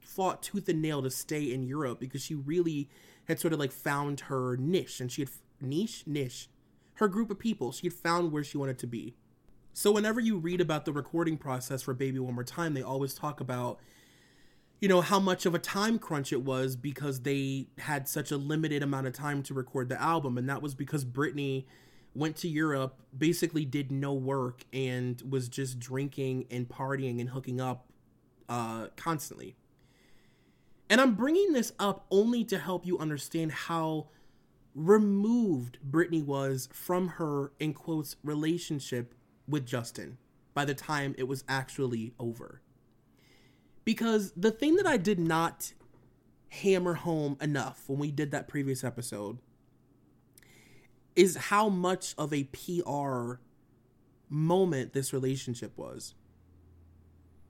fought 0.00 0.42
tooth 0.42 0.68
and 0.68 0.82
nail 0.82 1.02
to 1.02 1.10
stay 1.10 1.52
in 1.52 1.62
Europe 1.62 2.00
because 2.00 2.20
she 2.20 2.34
really 2.34 2.90
had 3.28 3.38
sort 3.38 3.52
of 3.52 3.60
like 3.60 3.70
found 3.70 4.20
her 4.22 4.56
niche, 4.56 5.00
and 5.00 5.12
she 5.12 5.22
had 5.22 5.30
niche 5.60 6.02
niche, 6.04 6.48
her 6.94 7.06
group 7.06 7.30
of 7.30 7.38
people. 7.38 7.70
She 7.70 7.86
had 7.86 7.92
found 7.94 8.32
where 8.32 8.42
she 8.42 8.58
wanted 8.58 8.78
to 8.80 8.88
be. 8.88 9.14
So 9.76 9.90
whenever 9.90 10.20
you 10.20 10.38
read 10.38 10.60
about 10.60 10.84
the 10.84 10.92
recording 10.92 11.36
process 11.36 11.82
for 11.82 11.94
Baby 11.94 12.20
One 12.20 12.34
More 12.34 12.44
Time, 12.44 12.74
they 12.74 12.82
always 12.82 13.12
talk 13.12 13.40
about 13.40 13.80
you 14.80 14.88
know 14.88 15.00
how 15.00 15.18
much 15.18 15.46
of 15.46 15.54
a 15.54 15.58
time 15.58 15.98
crunch 15.98 16.32
it 16.32 16.42
was 16.42 16.76
because 16.76 17.22
they 17.22 17.68
had 17.78 18.06
such 18.08 18.30
a 18.30 18.36
limited 18.36 18.82
amount 18.82 19.06
of 19.06 19.14
time 19.14 19.42
to 19.44 19.54
record 19.54 19.88
the 19.88 20.00
album 20.00 20.36
and 20.36 20.48
that 20.48 20.60
was 20.60 20.74
because 20.74 21.04
Britney 21.04 21.64
went 22.14 22.36
to 22.36 22.48
Europe, 22.48 23.00
basically 23.16 23.64
did 23.64 23.90
no 23.90 24.12
work 24.12 24.64
and 24.72 25.22
was 25.28 25.48
just 25.48 25.80
drinking 25.80 26.46
and 26.50 26.68
partying 26.68 27.18
and 27.18 27.30
hooking 27.30 27.60
up 27.60 27.86
uh, 28.48 28.88
constantly. 28.96 29.56
And 30.88 31.00
I'm 31.00 31.14
bringing 31.14 31.52
this 31.52 31.72
up 31.78 32.06
only 32.10 32.44
to 32.44 32.58
help 32.58 32.86
you 32.86 32.98
understand 32.98 33.50
how 33.50 34.08
removed 34.74 35.78
Britney 35.88 36.24
was 36.24 36.68
from 36.72 37.08
her, 37.08 37.52
in 37.58 37.72
quotes, 37.72 38.16
relationship 38.22 39.14
with 39.48 39.66
Justin 39.66 40.18
by 40.54 40.64
the 40.64 40.74
time 40.74 41.14
it 41.18 41.28
was 41.28 41.44
actually 41.48 42.14
over. 42.18 42.60
Because 43.84 44.32
the 44.36 44.50
thing 44.50 44.76
that 44.76 44.86
I 44.86 44.96
did 44.96 45.18
not 45.18 45.72
hammer 46.48 46.94
home 46.94 47.36
enough 47.40 47.82
when 47.86 47.98
we 47.98 48.10
did 48.10 48.30
that 48.30 48.48
previous 48.48 48.84
episode 48.84 49.38
is 51.16 51.36
how 51.36 51.68
much 51.68 52.14
of 52.16 52.32
a 52.32 52.44
PR 52.44 53.40
moment 54.28 54.92
this 54.92 55.12
relationship 55.12 55.76
was. 55.76 56.14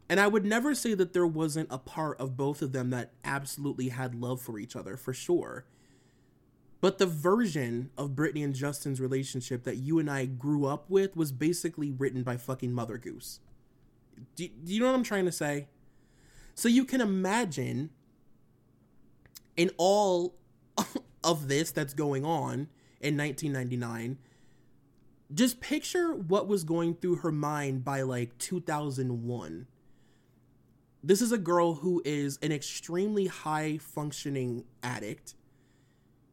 And 0.08 0.20
I 0.20 0.26
would 0.26 0.44
never 0.44 0.74
say 0.74 0.94
that 0.94 1.12
there 1.12 1.26
wasn't 1.26 1.68
a 1.70 1.78
part 1.78 2.20
of 2.20 2.36
both 2.36 2.60
of 2.60 2.72
them 2.72 2.90
that 2.90 3.12
absolutely 3.24 3.88
had 3.88 4.14
love 4.14 4.40
for 4.40 4.58
each 4.58 4.76
other, 4.76 4.96
for 4.96 5.14
sure. 5.14 5.64
But 6.80 6.98
the 6.98 7.06
version 7.06 7.90
of 7.96 8.10
Britney 8.10 8.44
and 8.44 8.54
Justin's 8.54 9.00
relationship 9.00 9.64
that 9.64 9.76
you 9.76 9.98
and 9.98 10.10
I 10.10 10.26
grew 10.26 10.66
up 10.66 10.90
with 10.90 11.16
was 11.16 11.32
basically 11.32 11.90
written 11.90 12.22
by 12.22 12.36
fucking 12.36 12.72
Mother 12.72 12.98
Goose. 12.98 13.40
Do, 14.36 14.46
do 14.48 14.72
you 14.72 14.80
know 14.80 14.86
what 14.86 14.94
I'm 14.94 15.02
trying 15.02 15.24
to 15.24 15.32
say? 15.32 15.68
So 16.54 16.68
you 16.68 16.84
can 16.84 17.00
imagine 17.00 17.90
in 19.56 19.70
all 19.76 20.34
of 21.24 21.48
this 21.48 21.70
that's 21.70 21.94
going 21.94 22.24
on 22.24 22.68
in 23.00 23.16
1999 23.16 24.18
just 25.32 25.60
picture 25.60 26.14
what 26.14 26.46
was 26.46 26.64
going 26.64 26.94
through 26.94 27.16
her 27.16 27.32
mind 27.32 27.84
by 27.84 28.02
like 28.02 28.36
2001 28.38 29.66
this 31.02 31.20
is 31.20 31.32
a 31.32 31.38
girl 31.38 31.74
who 31.74 32.00
is 32.04 32.38
an 32.42 32.50
extremely 32.50 33.26
high 33.26 33.78
functioning 33.78 34.64
addict 34.82 35.34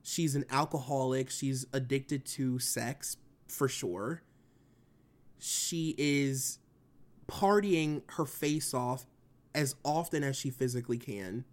she's 0.03 0.35
an 0.35 0.45
alcoholic 0.49 1.29
she's 1.29 1.65
addicted 1.73 2.25
to 2.25 2.59
sex 2.59 3.17
for 3.47 3.67
sure. 3.67 4.21
She 5.39 5.95
is 5.97 6.59
partying 7.27 8.01
her 8.11 8.25
face 8.25 8.73
off 8.73 9.05
as 9.53 9.75
often 9.83 10.23
as 10.23 10.35
she 10.35 10.49
physically 10.49 10.97
can. 10.97 11.45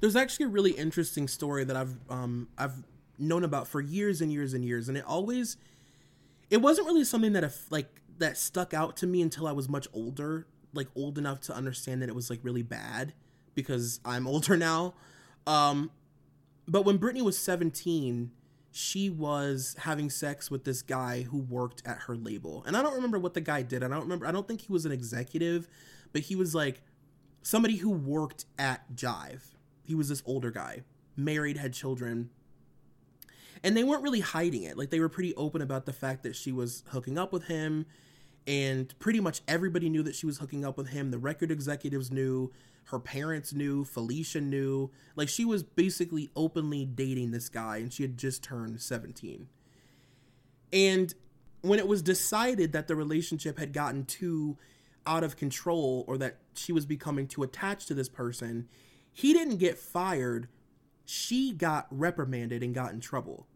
There's 0.00 0.16
actually 0.16 0.46
a 0.46 0.48
really 0.48 0.72
interesting 0.72 1.28
story 1.28 1.64
that 1.64 1.76
i've 1.76 1.98
um 2.08 2.48
i've 2.56 2.82
known 3.18 3.44
about 3.44 3.68
for 3.68 3.82
years 3.82 4.22
and 4.22 4.32
years 4.32 4.54
and 4.54 4.64
years 4.64 4.88
and 4.88 4.96
it 4.96 5.04
always 5.04 5.58
it 6.48 6.56
wasn't 6.56 6.86
really 6.86 7.04
something 7.04 7.34
that 7.34 7.44
if, 7.44 7.70
like 7.70 8.00
that 8.18 8.36
stuck 8.36 8.74
out 8.74 8.96
to 8.98 9.06
me 9.06 9.22
until 9.22 9.46
I 9.46 9.52
was 9.52 9.68
much 9.68 9.86
older 9.92 10.46
like 10.72 10.88
old 10.94 11.18
enough 11.18 11.40
to 11.40 11.54
understand 11.54 12.00
that 12.02 12.08
it 12.08 12.14
was 12.14 12.30
like 12.30 12.40
really 12.42 12.62
bad 12.62 13.12
because 13.54 14.00
I'm 14.04 14.26
older 14.26 14.56
now. 14.56 14.94
Um 15.46 15.90
but 16.70 16.84
when 16.84 16.98
Britney 16.98 17.22
was 17.22 17.36
17 17.36 18.30
she 18.72 19.10
was 19.10 19.74
having 19.80 20.08
sex 20.08 20.48
with 20.48 20.62
this 20.62 20.80
guy 20.80 21.22
who 21.22 21.38
worked 21.38 21.82
at 21.84 22.02
her 22.02 22.14
label. 22.14 22.62
And 22.68 22.76
I 22.76 22.82
don't 22.82 22.94
remember 22.94 23.18
what 23.18 23.34
the 23.34 23.40
guy 23.40 23.62
did. 23.62 23.82
I 23.82 23.88
don't 23.88 24.02
remember 24.02 24.26
I 24.26 24.30
don't 24.30 24.46
think 24.46 24.60
he 24.60 24.72
was 24.72 24.86
an 24.86 24.92
executive 24.92 25.66
but 26.12 26.22
he 26.22 26.36
was 26.36 26.54
like 26.54 26.82
somebody 27.42 27.76
who 27.76 27.90
worked 27.90 28.44
at 28.58 28.94
Jive. 28.94 29.42
He 29.82 29.94
was 29.94 30.08
this 30.08 30.22
older 30.24 30.50
guy 30.50 30.84
married 31.16 31.56
had 31.56 31.72
children. 31.72 32.30
And 33.62 33.76
they 33.76 33.84
weren't 33.84 34.02
really 34.02 34.20
hiding 34.20 34.62
it. 34.62 34.78
Like 34.78 34.90
they 34.90 35.00
were 35.00 35.08
pretty 35.08 35.34
open 35.34 35.60
about 35.60 35.86
the 35.86 35.92
fact 35.92 36.22
that 36.22 36.34
she 36.34 36.50
was 36.50 36.82
hooking 36.88 37.18
up 37.18 37.32
with 37.32 37.44
him, 37.44 37.84
and 38.46 38.98
pretty 38.98 39.20
much 39.20 39.42
everybody 39.46 39.90
knew 39.90 40.02
that 40.02 40.14
she 40.14 40.24
was 40.24 40.38
hooking 40.38 40.64
up 40.64 40.78
with 40.78 40.88
him. 40.88 41.10
The 41.10 41.18
record 41.18 41.50
executives 41.50 42.10
knew, 42.10 42.50
her 42.84 42.98
parents 42.98 43.52
knew, 43.52 43.84
Felicia 43.84 44.40
knew. 44.40 44.90
Like 45.16 45.28
she 45.28 45.44
was 45.44 45.62
basically 45.62 46.30
openly 46.34 46.84
dating 46.84 47.30
this 47.30 47.48
guy, 47.48 47.78
and 47.78 47.92
she 47.92 48.02
had 48.02 48.16
just 48.16 48.42
turned 48.42 48.80
17. 48.80 49.48
And 50.72 51.14
when 51.62 51.78
it 51.78 51.86
was 51.86 52.02
decided 52.02 52.72
that 52.72 52.88
the 52.88 52.96
relationship 52.96 53.58
had 53.58 53.72
gotten 53.72 54.04
too 54.04 54.56
out 55.06 55.24
of 55.24 55.36
control 55.36 56.04
or 56.06 56.18
that 56.18 56.38
she 56.54 56.72
was 56.72 56.86
becoming 56.86 57.26
too 57.26 57.42
attached 57.42 57.88
to 57.88 57.94
this 57.94 58.08
person, 58.08 58.68
he 59.12 59.32
didn't 59.32 59.56
get 59.56 59.78
fired. 59.78 60.48
She 61.04 61.52
got 61.52 61.86
reprimanded 61.90 62.62
and 62.62 62.74
got 62.74 62.92
in 62.92 63.00
trouble. 63.00 63.46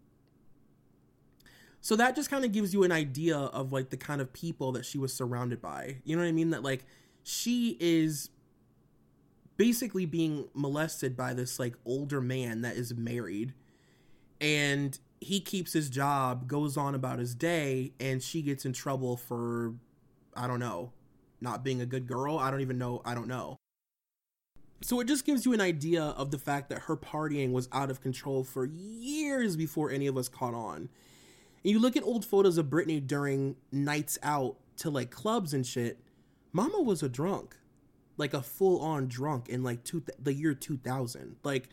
So 1.81 1.97
that 1.97 2.17
just 2.17 2.31
kind 2.31 2.45
of 2.45 2.53
gives 2.53 2.73
you 2.73 2.83
an 2.83 2.93
idea 2.93 3.37
of 3.37 3.73
like 3.73 3.91
the 3.91 3.97
kind 3.97 4.21
of 4.21 4.33
people 4.33 4.73
that 4.73 4.87
she 4.87 4.97
was 4.97 5.13
surrounded 5.13 5.61
by. 5.61 5.99
You 6.05 6.17
know 6.17 6.23
what 6.23 6.29
I 6.29 6.33
mean? 6.33 6.51
That 6.51 6.63
like 6.63 6.87
she 7.23 7.77
is 7.79 8.31
basically 9.57 10.07
being 10.07 10.49
molested 10.55 11.17
by 11.17 11.35
this 11.35 11.59
like 11.59 11.75
older 11.85 12.21
man 12.21 12.63
that 12.63 12.77
is 12.77 12.95
married 12.95 13.55
and 14.41 14.99
he 15.21 15.41
keeps 15.41 15.73
his 15.73 15.89
job, 15.89 16.47
goes 16.47 16.77
on 16.77 16.95
about 16.95 17.19
his 17.19 17.35
day, 17.35 17.93
and 17.99 18.23
she 18.23 18.43
gets 18.43 18.65
in 18.65 18.73
trouble 18.73 19.17
for 19.17 19.75
I 20.37 20.47
don't 20.47 20.61
know, 20.61 20.93
not 21.41 21.65
being 21.65 21.81
a 21.81 21.87
good 21.87 22.07
girl. 22.07 22.39
I 22.39 22.51
don't 22.51 22.61
even 22.61 22.79
know. 22.79 23.01
I 23.05 23.15
don't 23.15 23.29
know. 23.29 23.57
So 24.83 25.01
it 25.01 25.07
just 25.07 25.25
gives 25.25 25.47
you 25.47 25.53
an 25.53 25.61
idea 25.61 26.03
of 26.03 26.31
the 26.31 26.39
fact 26.39 26.69
that 26.69 26.81
her 26.81 26.97
partying 26.97 27.53
was 27.53 27.69
out 27.73 27.91
of 27.91 28.03
control 28.03 28.45
for 28.45 28.67
years 28.67 29.57
before 29.57 29.91
any 29.91 30.07
of 30.07 30.17
us 30.19 30.29
caught 30.29 30.55
on. 30.55 30.77
And 30.77 31.73
you 31.73 31.79
look 31.79 31.97
at 31.97 32.03
old 32.03 32.25
photos 32.25 32.59
of 32.59 32.67
Britney 32.67 33.05
during 33.05 33.57
nights 33.73 34.19
out 34.23 34.57
to 34.79 34.91
like 34.91 35.11
clubs 35.11 35.55
and 35.55 35.65
shit. 35.65 36.01
Mama 36.53 36.83
was 36.83 37.03
a 37.03 37.09
drunk, 37.09 37.57
like 38.17 38.35
a 38.35 38.43
full 38.43 38.81
on 38.81 39.09
drunk 39.09 39.49
in 39.49 39.63
like 39.63 39.85
two, 39.85 40.03
the 40.19 40.33
year 40.33 40.55
2000. 40.55 41.37
Like 41.43 41.69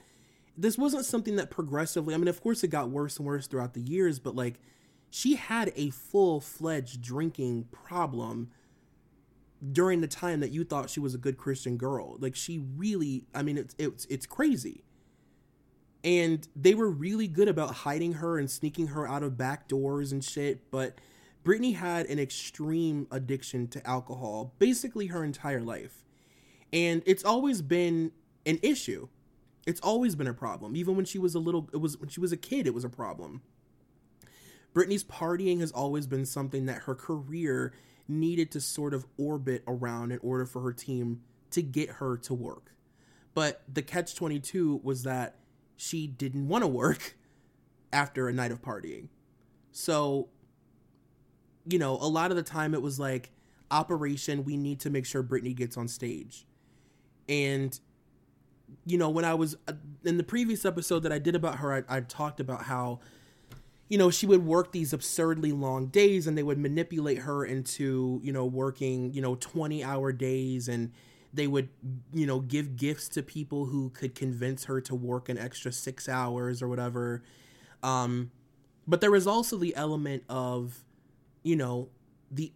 this 0.57 0.77
wasn't 0.77 1.05
something 1.05 1.35
that 1.35 1.49
progressively, 1.49 2.13
I 2.13 2.17
mean, 2.17 2.27
of 2.27 2.41
course 2.41 2.63
it 2.63 2.69
got 2.69 2.89
worse 2.89 3.17
and 3.17 3.25
worse 3.25 3.47
throughout 3.47 3.73
the 3.73 3.81
years, 3.81 4.19
but 4.19 4.35
like 4.35 4.59
she 5.09 5.35
had 5.35 5.71
a 5.75 5.89
full 5.89 6.39
fledged 6.41 7.01
drinking 7.01 7.67
problem 7.71 8.51
during 9.71 10.01
the 10.01 10.07
time 10.07 10.39
that 10.39 10.51
you 10.51 10.63
thought 10.63 10.89
she 10.89 10.99
was 10.99 11.13
a 11.13 11.19
good 11.19 11.37
Christian 11.37 11.77
girl. 11.77 12.17
Like 12.19 12.35
she 12.35 12.63
really, 12.75 13.25
I 13.35 13.43
mean, 13.43 13.57
it's, 13.57 13.75
it's, 13.77 14.05
it's 14.05 14.25
crazy 14.25 14.83
and 16.03 16.47
they 16.55 16.73
were 16.73 16.89
really 16.89 17.27
good 17.27 17.47
about 17.47 17.73
hiding 17.75 18.13
her 18.13 18.37
and 18.37 18.49
sneaking 18.49 18.87
her 18.87 19.07
out 19.07 19.23
of 19.23 19.37
back 19.37 19.67
doors 19.67 20.11
and 20.11 20.23
shit 20.23 20.69
but 20.71 20.95
Britney 21.43 21.75
had 21.75 22.05
an 22.07 22.19
extreme 22.19 23.07
addiction 23.11 23.67
to 23.69 23.87
alcohol 23.87 24.53
basically 24.59 25.07
her 25.07 25.23
entire 25.23 25.61
life 25.61 26.03
and 26.73 27.01
it's 27.05 27.23
always 27.23 27.61
been 27.61 28.11
an 28.45 28.59
issue 28.61 29.07
it's 29.67 29.81
always 29.81 30.15
been 30.15 30.27
a 30.27 30.33
problem 30.33 30.75
even 30.75 30.95
when 30.95 31.05
she 31.05 31.19
was 31.19 31.35
a 31.35 31.39
little 31.39 31.69
it 31.73 31.77
was 31.77 31.97
when 31.97 32.09
she 32.09 32.19
was 32.19 32.31
a 32.31 32.37
kid 32.37 32.67
it 32.67 32.73
was 32.73 32.83
a 32.83 32.89
problem 32.89 33.41
Britney's 34.73 35.03
partying 35.03 35.59
has 35.59 35.71
always 35.71 36.07
been 36.07 36.25
something 36.25 36.65
that 36.65 36.83
her 36.83 36.95
career 36.95 37.73
needed 38.07 38.51
to 38.51 38.61
sort 38.61 38.93
of 38.93 39.05
orbit 39.17 39.63
around 39.67 40.11
in 40.11 40.19
order 40.19 40.45
for 40.45 40.61
her 40.61 40.71
team 40.71 41.21
to 41.51 41.61
get 41.61 41.89
her 41.89 42.17
to 42.17 42.33
work 42.33 42.71
but 43.33 43.61
the 43.71 43.81
catch 43.81 44.15
22 44.15 44.81
was 44.83 45.03
that 45.03 45.35
she 45.77 46.07
didn't 46.07 46.47
want 46.47 46.63
to 46.63 46.67
work 46.67 47.15
after 47.93 48.27
a 48.27 48.33
night 48.33 48.51
of 48.51 48.61
partying. 48.61 49.07
So, 49.71 50.29
you 51.65 51.79
know, 51.79 51.93
a 51.93 52.07
lot 52.07 52.31
of 52.31 52.37
the 52.37 52.43
time 52.43 52.73
it 52.73 52.81
was 52.81 52.99
like, 52.99 53.31
Operation, 53.69 54.43
we 54.43 54.57
need 54.57 54.81
to 54.81 54.89
make 54.89 55.05
sure 55.05 55.23
Britney 55.23 55.55
gets 55.55 55.77
on 55.77 55.87
stage. 55.87 56.45
And, 57.31 57.79
you 58.85 58.97
know, 58.97 59.09
when 59.09 59.25
I 59.25 59.33
was 59.33 59.55
uh, 59.67 59.73
in 60.03 60.17
the 60.17 60.23
previous 60.23 60.65
episode 60.65 60.99
that 60.99 61.11
I 61.11 61.17
did 61.17 61.35
about 61.35 61.55
her, 61.59 61.85
I, 61.89 61.97
I 61.97 62.01
talked 62.01 62.39
about 62.39 62.63
how, 62.63 62.99
you 63.87 63.97
know, 63.97 64.09
she 64.11 64.25
would 64.25 64.45
work 64.45 64.71
these 64.73 64.91
absurdly 64.91 65.53
long 65.53 65.87
days 65.87 66.27
and 66.27 66.37
they 66.37 66.43
would 66.43 66.59
manipulate 66.59 67.19
her 67.19 67.45
into, 67.45 68.19
you 68.21 68.33
know, 68.33 68.45
working, 68.45 69.13
you 69.13 69.21
know, 69.21 69.35
20 69.39 69.83
hour 69.83 70.11
days 70.11 70.67
and, 70.67 70.91
they 71.33 71.47
would 71.47 71.69
you 72.13 72.25
know 72.25 72.39
give 72.39 72.75
gifts 72.75 73.07
to 73.09 73.23
people 73.23 73.65
who 73.65 73.89
could 73.91 74.15
convince 74.15 74.65
her 74.65 74.81
to 74.81 74.93
work 74.93 75.29
an 75.29 75.37
extra 75.37 75.71
six 75.71 76.09
hours 76.09 76.61
or 76.61 76.67
whatever. 76.67 77.23
Um 77.83 78.31
but 78.87 79.01
there 79.01 79.11
was 79.11 79.27
also 79.27 79.57
the 79.57 79.75
element 79.75 80.23
of 80.27 80.83
you 81.43 81.55
know 81.55 81.89
the 82.29 82.51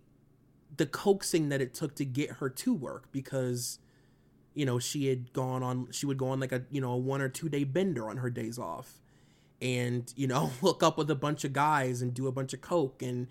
the 0.75 0.85
coaxing 0.85 1.49
that 1.49 1.61
it 1.61 1.73
took 1.73 1.95
to 1.95 2.05
get 2.05 2.31
her 2.31 2.49
to 2.49 2.73
work 2.73 3.05
because 3.11 3.79
you 4.55 4.65
know 4.65 4.79
she 4.79 5.07
had 5.07 5.31
gone 5.33 5.61
on 5.61 5.87
she 5.91 6.05
would 6.05 6.17
go 6.17 6.29
on 6.29 6.39
like 6.39 6.51
a 6.51 6.63
you 6.71 6.81
know 6.81 6.93
a 6.93 6.97
one 6.97 7.21
or 7.21 7.29
two 7.29 7.49
day 7.49 7.63
bender 7.63 8.09
on 8.09 8.17
her 8.17 8.29
days 8.29 8.57
off 8.57 8.99
and 9.61 10.13
you 10.15 10.25
know 10.27 10.47
hook 10.61 10.81
up 10.81 10.97
with 10.97 11.09
a 11.11 11.15
bunch 11.15 11.43
of 11.43 11.53
guys 11.53 12.01
and 12.01 12.13
do 12.13 12.27
a 12.27 12.31
bunch 12.31 12.53
of 12.53 12.61
coke 12.61 13.01
and 13.01 13.27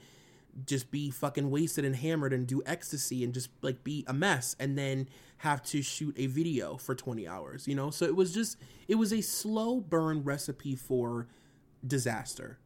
just 0.67 0.91
be 0.91 1.11
fucking 1.11 1.51
wasted 1.51 1.85
and 1.85 1.97
hammered 1.97 2.33
and 2.33 2.47
do 2.47 2.63
ecstasy 2.65 3.25
and 3.25 3.35
just 3.35 3.51
like 3.63 3.83
be 3.83 4.05
a 4.07 4.13
mess 4.13 4.55
and 4.61 4.79
then 4.79 5.09
have 5.39 5.63
to 5.63 5.83
shoot 5.83 6.15
a 6.17 6.27
video 6.27 6.77
for 6.77 6.95
20 6.95 7.27
hours 7.27 7.67
you 7.67 7.75
know? 7.75 7.91
So 7.91 8.05
it 8.05 8.15
was 8.15 8.33
just 8.33 8.57
it 8.87 8.95
was 8.95 9.13
a 9.13 9.21
slow 9.21 9.81
burn 9.81 10.23
recipe 10.23 10.77
for 10.77 11.27
disaster. 11.85 12.59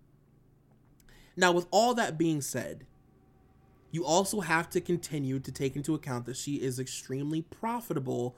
Now 1.36 1.52
with 1.52 1.66
all 1.70 1.94
that 1.94 2.18
being 2.18 2.40
said 2.40 2.84
you 3.90 4.04
also 4.04 4.40
have 4.40 4.68
to 4.68 4.82
continue 4.82 5.40
to 5.40 5.50
take 5.50 5.74
into 5.74 5.94
account 5.94 6.26
that 6.26 6.36
she 6.36 6.56
is 6.56 6.78
extremely 6.78 7.40
profitable 7.40 8.36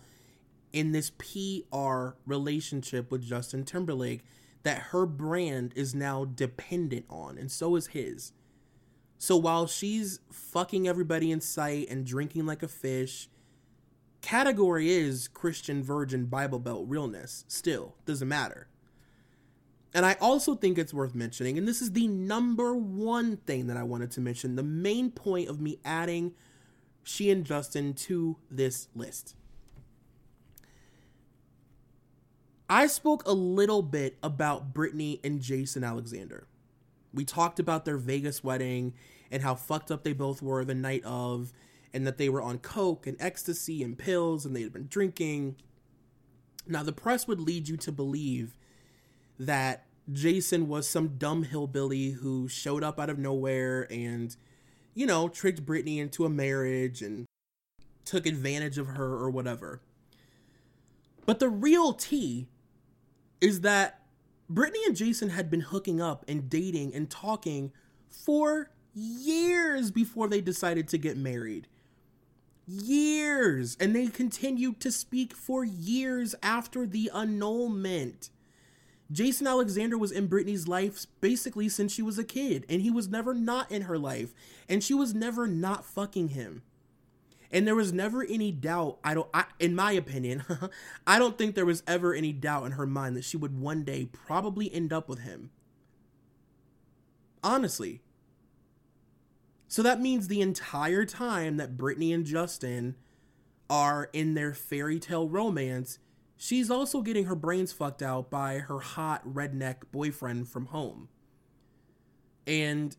in 0.72 0.92
this 0.92 1.10
PR 1.10 2.10
relationship 2.26 3.10
with 3.10 3.22
Justin 3.22 3.64
Timberlake 3.64 4.24
that 4.62 4.78
her 4.90 5.06
brand 5.06 5.72
is 5.74 5.94
now 5.94 6.24
dependent 6.24 7.06
on, 7.08 7.38
and 7.38 7.50
so 7.50 7.76
is 7.76 7.88
his. 7.88 8.32
So 9.18 9.36
while 9.36 9.66
she's 9.66 10.20
fucking 10.30 10.88
everybody 10.88 11.30
in 11.30 11.40
sight 11.40 11.88
and 11.90 12.06
drinking 12.06 12.46
like 12.46 12.62
a 12.62 12.68
fish, 12.68 13.28
category 14.20 14.90
is 14.90 15.28
Christian 15.28 15.82
Virgin 15.82 16.26
Bible 16.26 16.58
Belt 16.58 16.86
realness. 16.88 17.44
Still, 17.48 17.96
doesn't 18.06 18.28
matter. 18.28 18.68
And 19.92 20.06
I 20.06 20.16
also 20.20 20.54
think 20.54 20.78
it's 20.78 20.94
worth 20.94 21.14
mentioning, 21.14 21.58
and 21.58 21.66
this 21.66 21.82
is 21.82 21.92
the 21.92 22.06
number 22.06 22.74
one 22.74 23.38
thing 23.38 23.66
that 23.66 23.76
I 23.76 23.82
wanted 23.82 24.10
to 24.12 24.20
mention, 24.20 24.54
the 24.54 24.62
main 24.62 25.10
point 25.10 25.48
of 25.48 25.60
me 25.60 25.78
adding 25.84 26.32
she 27.02 27.30
and 27.30 27.44
Justin 27.44 27.94
to 27.94 28.36
this 28.50 28.88
list. 28.94 29.34
I 32.70 32.86
spoke 32.86 33.26
a 33.26 33.32
little 33.32 33.82
bit 33.82 34.16
about 34.22 34.72
Britney 34.72 35.18
and 35.24 35.40
Jason 35.40 35.82
Alexander. 35.82 36.46
We 37.12 37.24
talked 37.24 37.58
about 37.58 37.84
their 37.84 37.96
Vegas 37.96 38.44
wedding 38.44 38.94
and 39.28 39.42
how 39.42 39.56
fucked 39.56 39.90
up 39.90 40.04
they 40.04 40.12
both 40.12 40.40
were 40.40 40.64
the 40.64 40.72
night 40.72 41.02
of, 41.04 41.52
and 41.92 42.06
that 42.06 42.16
they 42.16 42.28
were 42.28 42.40
on 42.40 42.58
coke 42.58 43.08
and 43.08 43.16
ecstasy 43.18 43.82
and 43.82 43.98
pills 43.98 44.46
and 44.46 44.54
they 44.54 44.62
had 44.62 44.72
been 44.72 44.86
drinking. 44.86 45.56
Now, 46.64 46.84
the 46.84 46.92
press 46.92 47.26
would 47.26 47.40
lead 47.40 47.68
you 47.68 47.76
to 47.78 47.90
believe 47.90 48.56
that 49.36 49.86
Jason 50.12 50.68
was 50.68 50.88
some 50.88 51.18
dumb 51.18 51.42
hillbilly 51.42 52.10
who 52.10 52.46
showed 52.46 52.84
up 52.84 53.00
out 53.00 53.10
of 53.10 53.18
nowhere 53.18 53.88
and, 53.90 54.36
you 54.94 55.06
know, 55.06 55.28
tricked 55.28 55.66
Britney 55.66 55.98
into 55.98 56.24
a 56.24 56.30
marriage 56.30 57.02
and 57.02 57.26
took 58.04 58.26
advantage 58.26 58.78
of 58.78 58.86
her 58.86 59.14
or 59.14 59.28
whatever. 59.28 59.80
But 61.26 61.40
the 61.40 61.48
real 61.48 61.94
tea 61.94 62.46
is 63.40 63.62
that 63.62 64.00
Britney 64.52 64.84
and 64.86 64.96
Jason 64.96 65.30
had 65.30 65.50
been 65.50 65.60
hooking 65.60 66.00
up 66.00 66.24
and 66.26 66.50
dating 66.50 66.94
and 66.94 67.08
talking 67.08 67.72
for 68.08 68.70
years 68.94 69.90
before 69.90 70.28
they 70.28 70.40
decided 70.40 70.88
to 70.88 70.98
get 70.98 71.16
married. 71.16 71.68
Years. 72.66 73.76
And 73.78 73.94
they 73.94 74.08
continued 74.08 74.80
to 74.80 74.90
speak 74.90 75.34
for 75.34 75.64
years 75.64 76.34
after 76.42 76.86
the 76.86 77.10
annulment. 77.14 78.30
Jason 79.12 79.46
Alexander 79.46 79.98
was 79.98 80.12
in 80.12 80.28
Britney's 80.28 80.68
life 80.68 81.06
basically 81.20 81.68
since 81.68 81.92
she 81.92 82.02
was 82.02 82.18
a 82.18 82.24
kid, 82.24 82.64
and 82.68 82.80
he 82.80 82.90
was 82.90 83.08
never 83.08 83.34
not 83.34 83.70
in 83.70 83.82
her 83.82 83.98
life, 83.98 84.32
and 84.68 84.84
she 84.84 84.94
was 84.94 85.14
never 85.14 85.48
not 85.48 85.84
fucking 85.84 86.28
him 86.28 86.62
and 87.52 87.66
there 87.66 87.74
was 87.74 87.92
never 87.92 88.24
any 88.24 88.52
doubt 88.52 88.98
i 89.02 89.14
don't 89.14 89.28
I, 89.34 89.44
in 89.58 89.74
my 89.74 89.92
opinion 89.92 90.44
i 91.06 91.18
don't 91.18 91.36
think 91.36 91.54
there 91.54 91.66
was 91.66 91.82
ever 91.86 92.14
any 92.14 92.32
doubt 92.32 92.66
in 92.66 92.72
her 92.72 92.86
mind 92.86 93.16
that 93.16 93.24
she 93.24 93.36
would 93.36 93.58
one 93.58 93.84
day 93.84 94.06
probably 94.06 94.72
end 94.72 94.92
up 94.92 95.08
with 95.08 95.20
him. 95.20 95.50
Honestly. 97.42 98.02
So 99.66 99.82
that 99.82 100.00
means 100.00 100.28
the 100.28 100.40
entire 100.40 101.04
time 101.04 101.56
that 101.56 101.76
Britney 101.76 102.14
and 102.14 102.26
justin 102.26 102.96
are 103.68 104.10
in 104.12 104.34
their 104.34 104.52
fairy 104.52 104.98
tale 104.98 105.28
romance 105.28 105.98
she's 106.42 106.70
also 106.70 107.02
getting 107.02 107.26
her 107.26 107.34
brains 107.34 107.70
fucked 107.70 108.02
out 108.02 108.30
by 108.30 108.58
her 108.58 108.80
hot 108.80 109.22
redneck 109.28 109.76
boyfriend 109.92 110.48
from 110.48 110.66
home. 110.66 111.08
And 112.46 112.96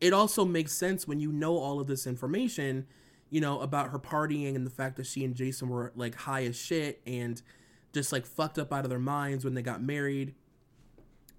it 0.00 0.12
also 0.12 0.44
makes 0.44 0.72
sense 0.72 1.06
when 1.06 1.20
you 1.20 1.30
know 1.30 1.56
all 1.56 1.78
of 1.78 1.86
this 1.86 2.04
information 2.04 2.88
you 3.30 3.40
know, 3.40 3.60
about 3.60 3.90
her 3.90 3.98
partying 3.98 4.54
and 4.56 4.64
the 4.66 4.70
fact 4.70 4.96
that 4.96 5.06
she 5.06 5.24
and 5.24 5.34
Jason 5.34 5.68
were 5.68 5.92
like 5.94 6.14
high 6.14 6.44
as 6.44 6.56
shit 6.56 7.00
and 7.06 7.40
just 7.92 8.12
like 8.12 8.26
fucked 8.26 8.58
up 8.58 8.72
out 8.72 8.84
of 8.84 8.90
their 8.90 8.98
minds 8.98 9.44
when 9.44 9.54
they 9.54 9.62
got 9.62 9.82
married. 9.82 10.34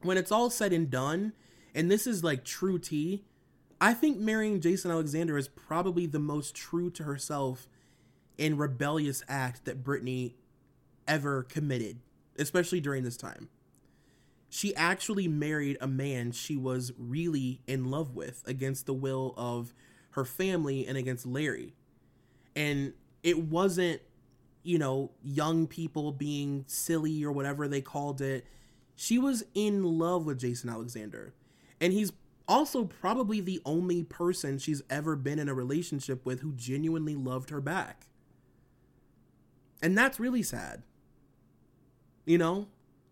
When 0.02 0.18
it's 0.18 0.32
all 0.32 0.50
said 0.50 0.72
and 0.72 0.90
done, 0.90 1.34
and 1.76 1.90
this 1.90 2.08
is 2.08 2.24
like 2.24 2.44
true 2.44 2.80
tea, 2.80 3.26
I 3.82 3.94
think 3.94 4.18
marrying 4.18 4.62
Jason 4.62 4.92
Alexander 4.92 5.38
is 5.38 5.48
probably 5.48 6.06
the 6.06 6.20
most 6.20 6.56
true 6.56 6.90
to 6.92 7.04
herself 7.04 7.68
and 8.38 8.60
rebellious 8.60 9.24
act 9.28 9.66
that 9.66 9.84
Britney 9.84 10.34
ever 11.08 11.44
committed, 11.44 12.00
especially 12.38 12.80
during 12.80 13.04
this 13.04 13.18
time. 13.18 13.50
She 14.50 14.76
actually 14.76 15.28
married 15.28 15.78
a 15.80 15.88
man 15.88 16.32
she 16.32 16.56
was 16.56 16.92
really 16.98 17.62
in 17.68 17.92
love 17.92 18.16
with 18.16 18.44
against 18.48 18.86
the 18.86 18.94
will 18.94 19.34
of 19.38 19.74
her 20.12 20.26
family 20.26 20.88
and 20.88 20.98
against 20.98 21.26
Larry 21.26 21.76
and 22.60 22.94
it 23.24 23.40
wasn't 23.40 24.02
you 24.64 24.78
know 24.78 25.12
young 25.24 25.66
people 25.66 26.12
being 26.12 26.66
silly 26.68 27.24
or 27.24 27.32
whatever 27.32 27.68
they 27.68 27.82
called 27.82 28.22
it. 28.22 28.46
She 28.96 29.18
was 29.18 29.46
in 29.56 29.84
love 29.84 30.26
with 30.26 30.38
jason 30.38 30.70
alexander. 30.70 31.34
And 31.82 31.94
he's 31.94 32.12
also 32.48 32.84
probably 32.84 33.40
the 33.40 33.62
only 33.66 34.04
person 34.04 34.60
she's 34.60 34.82
ever 34.90 35.16
been 35.16 35.40
in 35.40 35.48
a 35.48 35.54
relationship 35.54 36.26
with 36.26 36.42
who 36.42 36.52
genuinely 36.52 37.16
loved 37.16 37.50
her 37.50 37.62
back. 37.62 38.08
And 39.82 39.98
that's 39.98 40.20
really 40.20 40.44
sad. 40.44 40.84
You 42.26 42.38
know? 42.38 42.68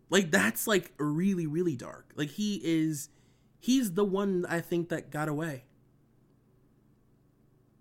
Like 0.10 0.30
that's 0.30 0.68
like 0.68 0.92
really 0.98 1.48
really 1.48 1.78
dark. 1.78 2.12
Like 2.18 2.32
he 2.32 2.60
is 2.64 3.10
he's 3.60 3.94
the 3.94 4.06
one 4.06 4.46
i 4.48 4.62
think 4.62 4.90
that 4.90 5.10
got 5.10 5.28
away 5.28 5.64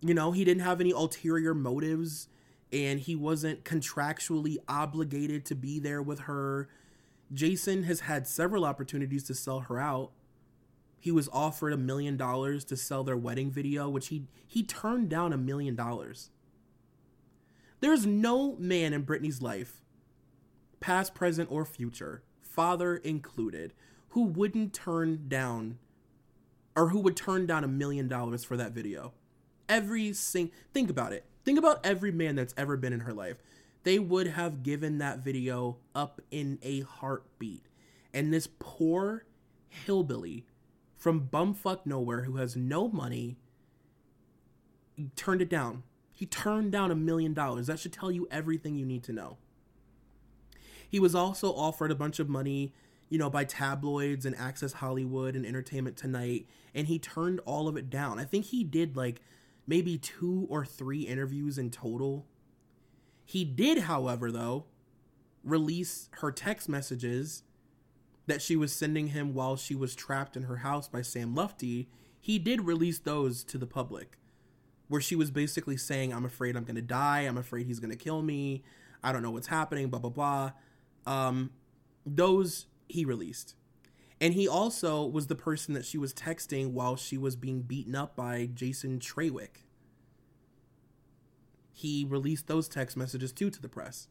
you 0.01 0.14
know, 0.14 0.32
he 0.32 0.44
didn't 0.44 0.62
have 0.62 0.80
any 0.80 0.90
ulterior 0.90 1.55
motives 1.55 2.28
and 2.72 3.01
he 3.01 3.14
wasn't 3.14 3.64
contractually 3.64 4.57
obligated 4.68 5.44
to 5.47 5.55
be 5.55 5.78
there 5.78 6.03
with 6.03 6.20
her. 6.20 6.68
Jason 7.32 7.84
has 7.84 8.01
had 8.01 8.26
several 8.26 8.64
opportunities 8.64 9.24
to 9.24 9.34
sell 9.34 9.61
her 9.61 9.78
out. 9.78 10.12
He 10.99 11.11
was 11.11 11.28
offered 11.32 11.72
a 11.72 11.76
million 11.76 12.16
dollars 12.16 12.64
to 12.66 12.76
sell 12.76 13.05
their 13.05 13.16
wedding 13.16 13.51
video, 13.51 13.88
which 13.88 14.09
he 14.09 14.26
he 14.47 14.62
turned 14.62 15.09
down 15.09 15.32
a 15.32 15.38
million 15.38 15.76
dollars. 15.76 16.30
There's 17.80 18.07
no 18.07 18.57
man 18.57 18.92
in 18.92 19.05
Britney's 19.05 19.42
life, 19.42 19.82
past, 20.80 21.14
present, 21.14 21.51
or 21.51 21.64
future, 21.64 22.22
father 22.40 22.97
included, 22.97 23.74
who 24.11 24.22
wouldn't 24.22 24.72
turn 24.72 25.26
down 25.28 25.78
or 26.74 26.88
who 26.88 27.01
would 27.01 27.16
turn 27.16 27.47
down 27.47 27.64
a 27.64 27.68
million 27.68 28.09
dollars 28.09 28.44
for 28.44 28.57
that 28.57 28.72
video 28.72 29.12
every 29.68 30.12
sing 30.12 30.50
think 30.72 30.90
about 30.90 31.12
it. 31.12 31.24
Think 31.44 31.58
about 31.58 31.84
every 31.84 32.12
man 32.12 32.36
that's 32.36 32.54
ever 32.56 32.76
been 32.76 32.92
in 32.92 33.00
her 33.00 33.12
life. 33.12 33.36
They 33.84 33.98
would 33.98 34.26
have 34.28 34.62
given 34.62 34.98
that 34.98 35.20
video 35.20 35.76
up 35.94 36.20
in 36.30 36.58
a 36.62 36.80
heartbeat. 36.80 37.66
And 38.12 38.32
this 38.32 38.48
poor 38.58 39.24
hillbilly 39.68 40.44
from 40.96 41.28
bumfuck 41.28 41.84
nowhere 41.84 42.22
who 42.22 42.36
has 42.36 42.56
no 42.56 42.88
money 42.88 43.36
turned 45.14 45.42
it 45.42 45.50
down. 45.50 45.84
He 46.12 46.26
turned 46.26 46.72
down 46.72 46.90
a 46.90 46.96
million 46.96 47.34
dollars. 47.34 47.66
That 47.66 47.78
should 47.78 47.92
tell 47.92 48.10
you 48.10 48.26
everything 48.30 48.76
you 48.76 48.86
need 48.86 49.04
to 49.04 49.12
know. 49.12 49.36
He 50.88 50.98
was 50.98 51.14
also 51.14 51.52
offered 51.52 51.90
a 51.90 51.96
bunch 51.96 52.18
of 52.18 52.28
money 52.28 52.72
you 53.08 53.18
know, 53.18 53.30
by 53.30 53.44
tabloids 53.44 54.26
and 54.26 54.36
Access 54.36 54.74
Hollywood 54.74 55.36
and 55.36 55.46
Entertainment 55.46 55.96
Tonight, 55.96 56.46
and 56.74 56.86
he 56.86 56.98
turned 56.98 57.40
all 57.44 57.68
of 57.68 57.76
it 57.76 57.88
down. 57.88 58.18
I 58.18 58.24
think 58.24 58.46
he 58.46 58.64
did 58.64 58.96
like 58.96 59.20
maybe 59.66 59.98
two 59.98 60.46
or 60.48 60.64
three 60.64 61.02
interviews 61.02 61.58
in 61.58 61.70
total. 61.70 62.26
He 63.24 63.44
did, 63.44 63.78
however, 63.78 64.30
though, 64.30 64.66
release 65.42 66.08
her 66.20 66.30
text 66.30 66.68
messages 66.68 67.42
that 68.26 68.42
she 68.42 68.56
was 68.56 68.72
sending 68.72 69.08
him 69.08 69.34
while 69.34 69.56
she 69.56 69.74
was 69.74 69.94
trapped 69.94 70.36
in 70.36 70.44
her 70.44 70.58
house 70.58 70.88
by 70.88 71.02
Sam 71.02 71.34
Lutfi. 71.34 71.86
He 72.20 72.38
did 72.38 72.62
release 72.62 72.98
those 72.98 73.44
to 73.44 73.58
the 73.58 73.66
public, 73.66 74.18
where 74.88 75.00
she 75.00 75.16
was 75.16 75.30
basically 75.30 75.76
saying, 75.76 76.12
I'm 76.12 76.24
afraid 76.24 76.56
I'm 76.56 76.64
going 76.64 76.76
to 76.76 76.82
die. 76.82 77.20
I'm 77.20 77.38
afraid 77.38 77.66
he's 77.66 77.80
going 77.80 77.90
to 77.90 77.96
kill 77.96 78.22
me. 78.22 78.64
I 79.02 79.12
don't 79.12 79.22
know 79.22 79.30
what's 79.30 79.46
happening, 79.46 79.88
blah, 79.88 80.00
blah, 80.00 80.10
blah. 80.10 80.52
Um, 81.06 81.50
those 82.04 82.66
he 82.88 83.04
released. 83.04 83.54
And 84.20 84.34
he 84.34 84.48
also 84.48 85.04
was 85.04 85.26
the 85.26 85.34
person 85.34 85.74
that 85.74 85.84
she 85.84 85.98
was 85.98 86.14
texting 86.14 86.72
while 86.72 86.96
she 86.96 87.18
was 87.18 87.36
being 87.36 87.62
beaten 87.62 87.94
up 87.94 88.16
by 88.16 88.48
Jason 88.54 88.98
Trawick. 88.98 89.62
he 91.72 92.06
released 92.08 92.46
those 92.46 92.68
text 92.68 92.96
messages 92.96 93.32
too 93.32 93.50
to 93.50 93.60
the 93.60 93.68
press. 93.68 94.08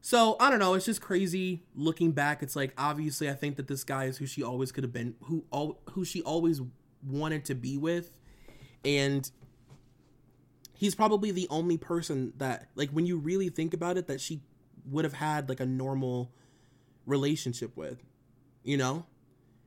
So 0.00 0.36
I 0.40 0.50
don't 0.50 0.58
know. 0.58 0.74
It's 0.74 0.86
just 0.86 1.00
crazy 1.00 1.62
looking 1.76 2.10
back. 2.10 2.42
It's 2.42 2.56
like 2.56 2.74
obviously 2.76 3.30
I 3.30 3.34
think 3.34 3.56
that 3.56 3.68
this 3.68 3.84
guy 3.84 4.06
is 4.06 4.18
who 4.18 4.26
she 4.26 4.42
always 4.42 4.72
could 4.72 4.82
have 4.82 4.92
been, 4.92 5.14
who 5.24 5.44
all 5.52 5.80
who 5.92 6.04
she 6.04 6.22
always 6.22 6.60
wanted 7.06 7.44
to 7.46 7.54
be 7.54 7.78
with, 7.78 8.18
and 8.84 9.30
he's 10.74 10.96
probably 10.96 11.30
the 11.30 11.46
only 11.50 11.76
person 11.78 12.32
that 12.38 12.68
like 12.74 12.90
when 12.90 13.06
you 13.06 13.16
really 13.16 13.48
think 13.48 13.74
about 13.74 13.96
it 13.96 14.08
that 14.08 14.20
she 14.20 14.42
would 14.86 15.04
have 15.04 15.14
had 15.14 15.48
like 15.48 15.60
a 15.60 15.66
normal 15.66 16.32
relationship 17.06 17.76
with, 17.76 18.02
you 18.64 18.76
know. 18.76 19.06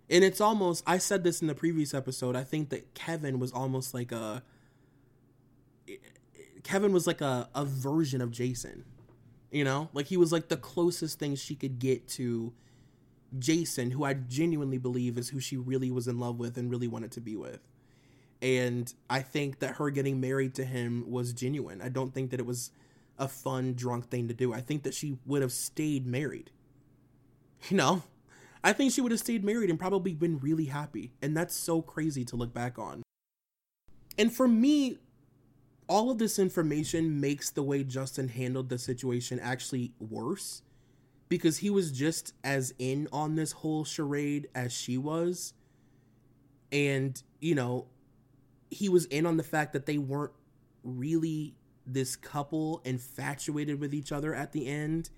And 0.09 0.23
it's 0.23 0.39
almost 0.39 0.83
I 0.85 0.97
said 0.97 1.23
this 1.23 1.41
in 1.41 1.47
the 1.47 1.55
previous 1.55 1.93
episode. 1.93 2.35
I 2.35 2.43
think 2.43 2.69
that 2.69 2.93
Kevin 2.93 3.39
was 3.39 3.51
almost 3.51 3.93
like 3.93 4.11
a 4.11 4.43
Kevin 6.63 6.93
was 6.93 7.07
like 7.07 7.21
a, 7.21 7.49
a 7.53 7.65
version 7.65 8.21
of 8.21 8.31
Jason 8.31 8.85
you 9.55 9.63
know, 9.63 9.87
like 9.93 10.07
he 10.07 10.17
was 10.17 10.33
like 10.33 10.49
the 10.49 10.57
closest 10.57 11.17
thing 11.17 11.33
she 11.35 11.55
could 11.55 11.79
get 11.79 12.09
to 12.09 12.51
Jason, 13.39 13.91
who 13.91 14.03
I 14.03 14.13
genuinely 14.13 14.77
believe 14.77 15.17
is 15.17 15.29
who 15.29 15.39
she 15.39 15.55
really 15.55 15.89
was 15.91 16.09
in 16.09 16.19
love 16.19 16.39
with 16.39 16.57
and 16.57 16.69
really 16.69 16.89
wanted 16.89 17.13
to 17.13 17.21
be 17.21 17.37
with. 17.37 17.61
And 18.41 18.93
I 19.09 19.21
think 19.21 19.59
that 19.59 19.75
her 19.75 19.89
getting 19.91 20.19
married 20.19 20.55
to 20.55 20.65
him 20.65 21.09
was 21.09 21.31
genuine. 21.31 21.81
I 21.81 21.87
don't 21.87 22.13
think 22.13 22.31
that 22.31 22.41
it 22.41 22.45
was 22.45 22.71
a 23.17 23.29
fun, 23.29 23.75
drunk 23.75 24.09
thing 24.09 24.27
to 24.27 24.33
do. 24.33 24.53
I 24.53 24.59
think 24.59 24.83
that 24.83 24.93
she 24.93 25.19
would 25.25 25.41
have 25.41 25.53
stayed 25.53 26.05
married. 26.05 26.51
You 27.69 27.77
know? 27.77 28.03
I 28.65 28.73
think 28.73 28.91
she 28.91 28.99
would 28.99 29.11
have 29.11 29.21
stayed 29.21 29.43
married 29.43 29.69
and 29.69 29.77
probably 29.77 30.15
been 30.15 30.39
really 30.39 30.65
happy. 30.65 31.13
And 31.21 31.37
that's 31.37 31.55
so 31.55 31.83
crazy 31.83 32.25
to 32.25 32.35
look 32.35 32.51
back 32.51 32.79
on. 32.79 33.03
And 34.17 34.33
for 34.33 34.47
me, 34.47 34.97
all 35.87 36.09
of 36.09 36.17
this 36.17 36.39
information 36.39 37.21
makes 37.21 37.51
the 37.51 37.61
way 37.61 37.83
Justin 37.83 38.27
handled 38.27 38.69
the 38.69 38.79
situation 38.79 39.39
actually 39.39 39.93
worse 39.99 40.63
because 41.29 41.57
he 41.57 41.69
was 41.69 41.91
just 41.91 42.33
as 42.43 42.73
in 42.79 43.07
on 43.13 43.35
this 43.35 43.51
whole 43.51 43.83
charade 43.83 44.47
as 44.55 44.73
she 44.73 44.97
was. 44.97 45.53
And, 46.71 47.21
you 47.39 47.53
know, 47.53 47.85
he 48.71 48.89
was 48.89 49.05
in 49.05 49.27
on 49.27 49.37
the 49.37 49.43
fact 49.43 49.73
that 49.73 49.85
they 49.85 49.99
weren't 49.99 50.33
really 50.83 51.53
this 51.85 52.15
couple 52.15 52.81
infatuated 52.83 53.79
with 53.79 53.93
each 53.93 54.11
other 54.11 54.33
at 54.33 54.53
the 54.53 54.65
end. 54.65 55.11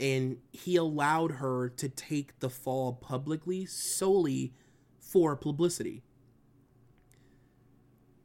And 0.00 0.38
he 0.52 0.76
allowed 0.76 1.32
her 1.32 1.68
to 1.70 1.88
take 1.88 2.38
the 2.38 2.50
fall 2.50 2.92
publicly 2.92 3.66
solely 3.66 4.54
for 5.00 5.34
publicity 5.34 6.02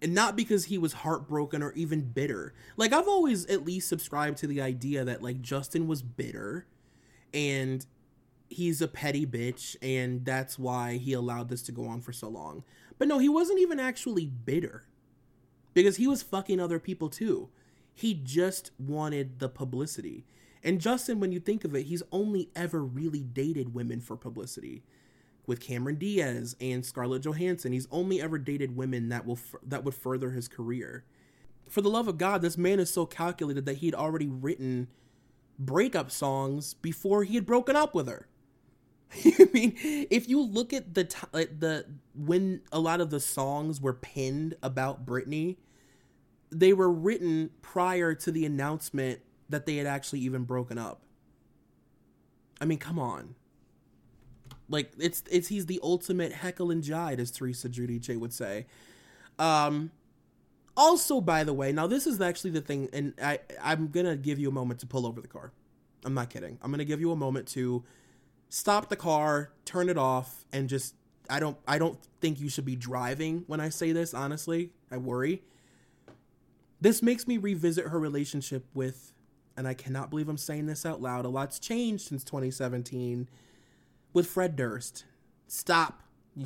and 0.03 0.13
not 0.13 0.35
because 0.35 0.65
he 0.65 0.77
was 0.77 0.91
heartbroken 0.91 1.63
or 1.63 1.71
even 1.71 2.01
bitter. 2.01 2.53
Like 2.75 2.91
I've 2.91 3.07
always 3.07 3.45
at 3.45 3.63
least 3.63 3.87
subscribed 3.87 4.37
to 4.39 4.47
the 4.47 4.61
idea 4.61 5.05
that 5.05 5.23
like 5.23 5.41
Justin 5.41 5.87
was 5.87 6.01
bitter 6.01 6.67
and 7.33 7.85
he's 8.49 8.81
a 8.81 8.87
petty 8.87 9.25
bitch 9.25 9.77
and 9.81 10.25
that's 10.25 10.59
why 10.59 10.97
he 10.97 11.13
allowed 11.13 11.47
this 11.47 11.63
to 11.63 11.71
go 11.71 11.85
on 11.85 12.01
for 12.01 12.11
so 12.11 12.27
long. 12.27 12.65
But 12.99 13.07
no, 13.07 13.17
he 13.17 13.29
wasn't 13.29 13.59
even 13.59 13.79
actually 13.79 14.25
bitter. 14.25 14.83
Because 15.73 15.95
he 15.95 16.05
was 16.05 16.21
fucking 16.21 16.59
other 16.59 16.79
people 16.79 17.09
too. 17.09 17.49
He 17.93 18.13
just 18.13 18.71
wanted 18.77 19.39
the 19.39 19.49
publicity. 19.49 20.25
And 20.63 20.79
Justin, 20.79 21.19
when 21.19 21.31
you 21.31 21.39
think 21.39 21.65
of 21.65 21.75
it, 21.75 21.83
he's 21.83 22.03
only 22.11 22.49
ever 22.55 22.83
really 22.83 23.21
dated 23.21 23.73
women 23.73 23.99
for 23.99 24.15
publicity 24.15 24.83
with 25.45 25.59
Cameron 25.59 25.95
Diaz 25.95 26.55
and 26.61 26.85
Scarlett 26.85 27.23
Johansson. 27.23 27.73
He's 27.73 27.87
only 27.91 28.21
ever 28.21 28.37
dated 28.37 28.75
women 28.75 29.09
that 29.09 29.25
will 29.25 29.39
that 29.65 29.83
would 29.83 29.93
further 29.93 30.31
his 30.31 30.47
career. 30.47 31.03
For 31.69 31.81
the 31.81 31.89
love 31.89 32.07
of 32.07 32.17
God, 32.17 32.41
this 32.41 32.57
man 32.57 32.79
is 32.79 32.89
so 32.89 33.05
calculated 33.05 33.65
that 33.65 33.77
he'd 33.77 33.95
already 33.95 34.27
written 34.27 34.87
breakup 35.59 36.11
songs 36.11 36.73
before 36.73 37.23
he 37.23 37.35
had 37.35 37.45
broken 37.45 37.75
up 37.75 37.93
with 37.93 38.07
her. 38.07 38.27
I 39.25 39.49
mean, 39.53 39.73
if 39.77 40.29
you 40.29 40.41
look 40.41 40.71
at 40.73 40.93
the 40.93 41.03
t- 41.03 41.27
the 41.33 41.85
when 42.15 42.61
a 42.71 42.79
lot 42.79 43.01
of 43.01 43.09
the 43.09 43.19
songs 43.19 43.81
were 43.81 43.93
pinned 43.93 44.55
about 44.63 45.05
Britney, 45.05 45.57
they 46.51 46.73
were 46.73 46.91
written 46.91 47.51
prior 47.61 48.15
to 48.15 48.31
the 48.31 48.45
announcement 48.45 49.21
that 49.53 49.65
they 49.65 49.77
had 49.77 49.87
actually 49.87 50.19
even 50.19 50.43
broken 50.43 50.77
up. 50.77 51.01
I 52.59 52.65
mean, 52.65 52.77
come 52.77 52.99
on. 52.99 53.35
Like 54.69 54.91
it's 54.97 55.23
it's 55.29 55.47
he's 55.47 55.65
the 55.65 55.79
ultimate 55.83 56.31
heckle 56.31 56.71
and 56.71 56.87
as 56.89 57.31
Teresa 57.31 57.69
Giudice 57.69 58.17
would 58.17 58.33
say. 58.33 58.65
Um, 59.37 59.91
also, 60.75 61.21
by 61.21 61.43
the 61.43 61.53
way, 61.53 61.71
now 61.71 61.87
this 61.87 62.07
is 62.07 62.19
actually 62.21 62.51
the 62.51 62.61
thing, 62.61 62.89
and 62.93 63.13
I 63.21 63.39
I'm 63.61 63.89
gonna 63.89 64.15
give 64.15 64.39
you 64.39 64.49
a 64.49 64.53
moment 64.53 64.79
to 64.81 64.87
pull 64.87 65.05
over 65.05 65.21
the 65.21 65.27
car. 65.27 65.51
I'm 66.05 66.13
not 66.13 66.29
kidding. 66.29 66.57
I'm 66.61 66.71
gonna 66.71 66.85
give 66.85 66.99
you 66.99 67.11
a 67.11 67.15
moment 67.15 67.47
to 67.49 67.83
stop 68.49 68.89
the 68.89 68.95
car, 68.95 69.51
turn 69.65 69.89
it 69.89 69.97
off, 69.97 70.45
and 70.51 70.69
just 70.69 70.95
I 71.29 71.39
don't 71.39 71.57
I 71.67 71.77
don't 71.77 71.99
think 72.21 72.39
you 72.39 72.49
should 72.49 72.65
be 72.65 72.75
driving 72.75 73.43
when 73.47 73.59
I 73.59 73.69
say 73.69 73.91
this. 73.91 74.13
Honestly, 74.13 74.71
I 74.91 74.97
worry. 74.97 75.43
This 76.81 77.01
makes 77.01 77.27
me 77.27 77.37
revisit 77.37 77.87
her 77.87 77.99
relationship 77.99 78.65
with, 78.73 79.12
and 79.55 79.67
I 79.67 79.73
cannot 79.73 80.09
believe 80.09 80.29
I'm 80.29 80.37
saying 80.37 80.65
this 80.65 80.85
out 80.85 81.01
loud. 81.01 81.25
A 81.25 81.29
lot's 81.29 81.59
changed 81.59 82.07
since 82.07 82.23
2017 82.23 83.29
with 84.13 84.27
Fred 84.27 84.55
Durst. 84.55 85.05
Stop. 85.47 86.03
You 86.35 86.45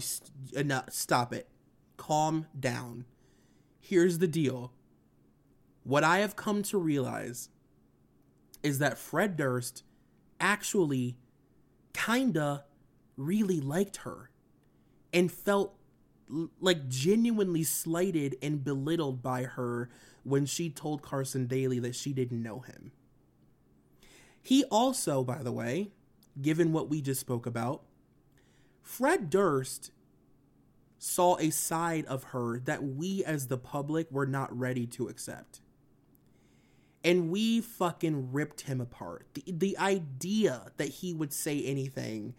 enough. 0.53 0.87
Uh, 0.87 0.91
stop 0.91 1.33
it. 1.33 1.47
Calm 1.95 2.47
down. 2.57 3.05
Here's 3.79 4.17
the 4.17 4.27
deal. 4.27 4.73
What 5.83 6.03
I 6.03 6.19
have 6.19 6.35
come 6.35 6.63
to 6.63 6.77
realize 6.77 7.49
is 8.61 8.79
that 8.79 8.97
Fred 8.97 9.37
Durst 9.37 9.83
actually 10.39 11.17
kinda 11.93 12.65
really 13.15 13.61
liked 13.61 13.97
her 13.97 14.29
and 15.13 15.31
felt 15.31 15.77
like 16.59 16.87
genuinely 16.87 17.63
slighted 17.63 18.37
and 18.41 18.63
belittled 18.63 19.21
by 19.21 19.43
her 19.43 19.89
when 20.23 20.45
she 20.45 20.69
told 20.69 21.01
Carson 21.01 21.47
Daly 21.47 21.79
that 21.79 21.95
she 21.95 22.13
didn't 22.13 22.43
know 22.43 22.59
him. 22.59 22.91
He 24.41 24.63
also, 24.65 25.23
by 25.23 25.43
the 25.43 25.51
way, 25.51 25.91
given 26.41 26.71
what 26.71 26.89
we 26.89 27.01
just 27.01 27.19
spoke 27.19 27.45
about, 27.45 27.83
Fred 28.81 29.29
Durst 29.29 29.91
saw 30.99 31.37
a 31.37 31.49
side 31.49 32.05
of 32.05 32.25
her 32.25 32.59
that 32.59 32.83
we 32.83 33.23
as 33.23 33.47
the 33.47 33.57
public 33.57 34.11
were 34.11 34.25
not 34.25 34.57
ready 34.57 34.85
to 34.87 35.07
accept. 35.07 35.61
And 37.03 37.29
we 37.29 37.61
fucking 37.61 38.31
ripped 38.31 38.61
him 38.61 38.81
apart. 38.81 39.27
The, 39.33 39.43
the 39.47 39.77
idea 39.77 40.71
that 40.77 40.89
he 40.89 41.13
would 41.13 41.31
say 41.31 41.63
anything 41.63 42.33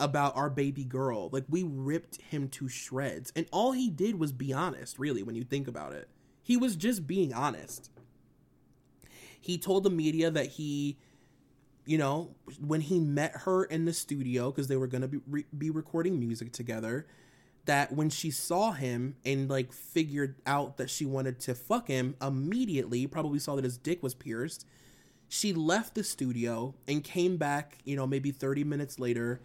about 0.00 0.36
our 0.36 0.50
baby 0.50 0.84
girl, 0.84 1.28
like 1.32 1.44
we 1.48 1.62
ripped 1.62 2.20
him 2.22 2.48
to 2.48 2.68
shreds. 2.68 3.32
And 3.34 3.46
all 3.52 3.72
he 3.72 3.90
did 3.90 4.18
was 4.18 4.32
be 4.32 4.52
honest, 4.52 4.98
really, 4.98 5.22
when 5.22 5.34
you 5.34 5.44
think 5.44 5.66
about 5.68 5.92
it. 5.92 6.08
He 6.42 6.56
was 6.56 6.76
just 6.76 7.06
being 7.06 7.34
honest. 7.34 7.90
He 9.40 9.58
told 9.58 9.84
the 9.84 9.90
media 9.90 10.30
that 10.30 10.46
he 10.46 10.98
you 11.88 11.96
know, 11.96 12.34
when 12.60 12.82
he 12.82 13.00
met 13.00 13.34
her 13.34 13.64
in 13.64 13.86
the 13.86 13.94
studio 13.94 14.50
because 14.50 14.68
they 14.68 14.76
were 14.76 14.86
going 14.86 15.00
to 15.00 15.08
be, 15.08 15.20
re- 15.26 15.46
be 15.56 15.70
recording 15.70 16.20
music 16.20 16.52
together, 16.52 17.06
that 17.64 17.94
when 17.94 18.10
she 18.10 18.30
saw 18.30 18.72
him 18.72 19.16
and 19.24 19.48
like 19.48 19.72
figured 19.72 20.34
out 20.46 20.76
that 20.76 20.90
she 20.90 21.06
wanted 21.06 21.40
to 21.40 21.54
fuck 21.54 21.88
him 21.88 22.14
immediately, 22.20 23.06
probably 23.06 23.38
saw 23.38 23.56
that 23.56 23.64
his 23.64 23.78
dick 23.78 24.02
was 24.02 24.14
pierced, 24.14 24.66
she 25.28 25.54
left 25.54 25.94
the 25.94 26.04
studio 26.04 26.74
and 26.86 27.02
came 27.02 27.38
back, 27.38 27.78
you 27.84 27.96
know, 27.96 28.06
maybe 28.06 28.32
30 28.32 28.64
minutes 28.64 28.98
later 28.98 29.40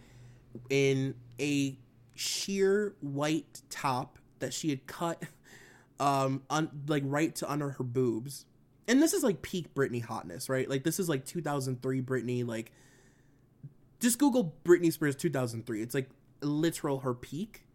in 0.69 1.15
a 1.39 1.77
sheer 2.15 2.95
white 3.01 3.61
top 3.69 4.19
that 4.39 4.53
she 4.53 4.69
had 4.69 4.85
cut 4.85 5.23
um 5.99 6.41
un- 6.49 6.69
like 6.87 7.03
right 7.05 7.35
to 7.35 7.51
under 7.51 7.71
her 7.71 7.83
boobs 7.83 8.45
and 8.87 9.01
this 9.01 9.13
is 9.13 9.23
like 9.23 9.41
peak 9.41 9.73
Britney 9.73 10.03
hotness, 10.03 10.49
right? 10.49 10.69
Like 10.69 10.83
this 10.83 10.99
is 10.99 11.07
like 11.07 11.25
2003 11.25 12.01
Britney. 12.01 12.45
Like, 12.45 12.71
just 13.99 14.19
Google 14.19 14.53
Britney 14.65 14.91
Spears 14.91 15.15
2003. 15.15 15.81
It's 15.81 15.95
like 15.95 16.09
literal 16.41 16.99
her 16.99 17.13
peak. 17.13 17.65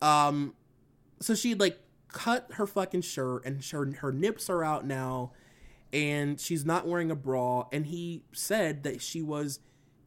Um, 0.00 0.54
so 1.20 1.34
she 1.34 1.54
like 1.54 1.78
cut 2.08 2.46
her 2.54 2.66
fucking 2.66 3.02
shirt 3.02 3.44
and 3.44 3.64
her 3.64 3.92
her 4.00 4.12
nips 4.12 4.48
are 4.48 4.64
out 4.64 4.86
now, 4.86 5.32
and 5.92 6.38
she's 6.40 6.64
not 6.64 6.86
wearing 6.86 7.10
a 7.10 7.16
bra. 7.16 7.66
And 7.72 7.86
he 7.86 8.22
said 8.32 8.84
that 8.84 9.02
she 9.02 9.22
was 9.22 9.58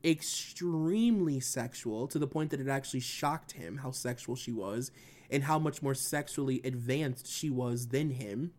extremely 0.04 1.40
sexual 1.40 2.08
to 2.08 2.20
the 2.20 2.28
point 2.28 2.50
that 2.52 2.60
it 2.60 2.68
actually 2.68 3.00
shocked 3.00 3.54
him 3.54 3.78
how 3.78 3.92
sexual 3.92 4.36
she 4.36 4.52
was 4.52 4.92
and 5.30 5.44
how 5.44 5.58
much 5.58 5.82
more 5.82 5.96
sexually 5.96 6.62
advanced 6.64 7.28
she 7.28 7.50
was 7.50 7.88
than 7.88 8.12
him 8.12 8.52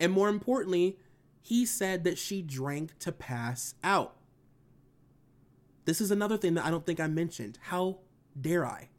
and 0.00 0.12
more 0.12 0.28
importantly, 0.28 0.98
he 1.40 1.66
said 1.66 2.04
that 2.04 2.18
she 2.18 2.42
drank 2.42 2.98
to 3.00 3.12
pass 3.12 3.74
out. 3.82 4.16
This 5.84 6.00
is 6.00 6.10
another 6.10 6.36
thing 6.36 6.54
that 6.54 6.64
I 6.64 6.70
don't 6.70 6.84
think 6.84 7.00
I 7.00 7.06
mentioned. 7.06 7.58
How 7.62 7.98
dare 8.38 8.66
I? 8.66 8.90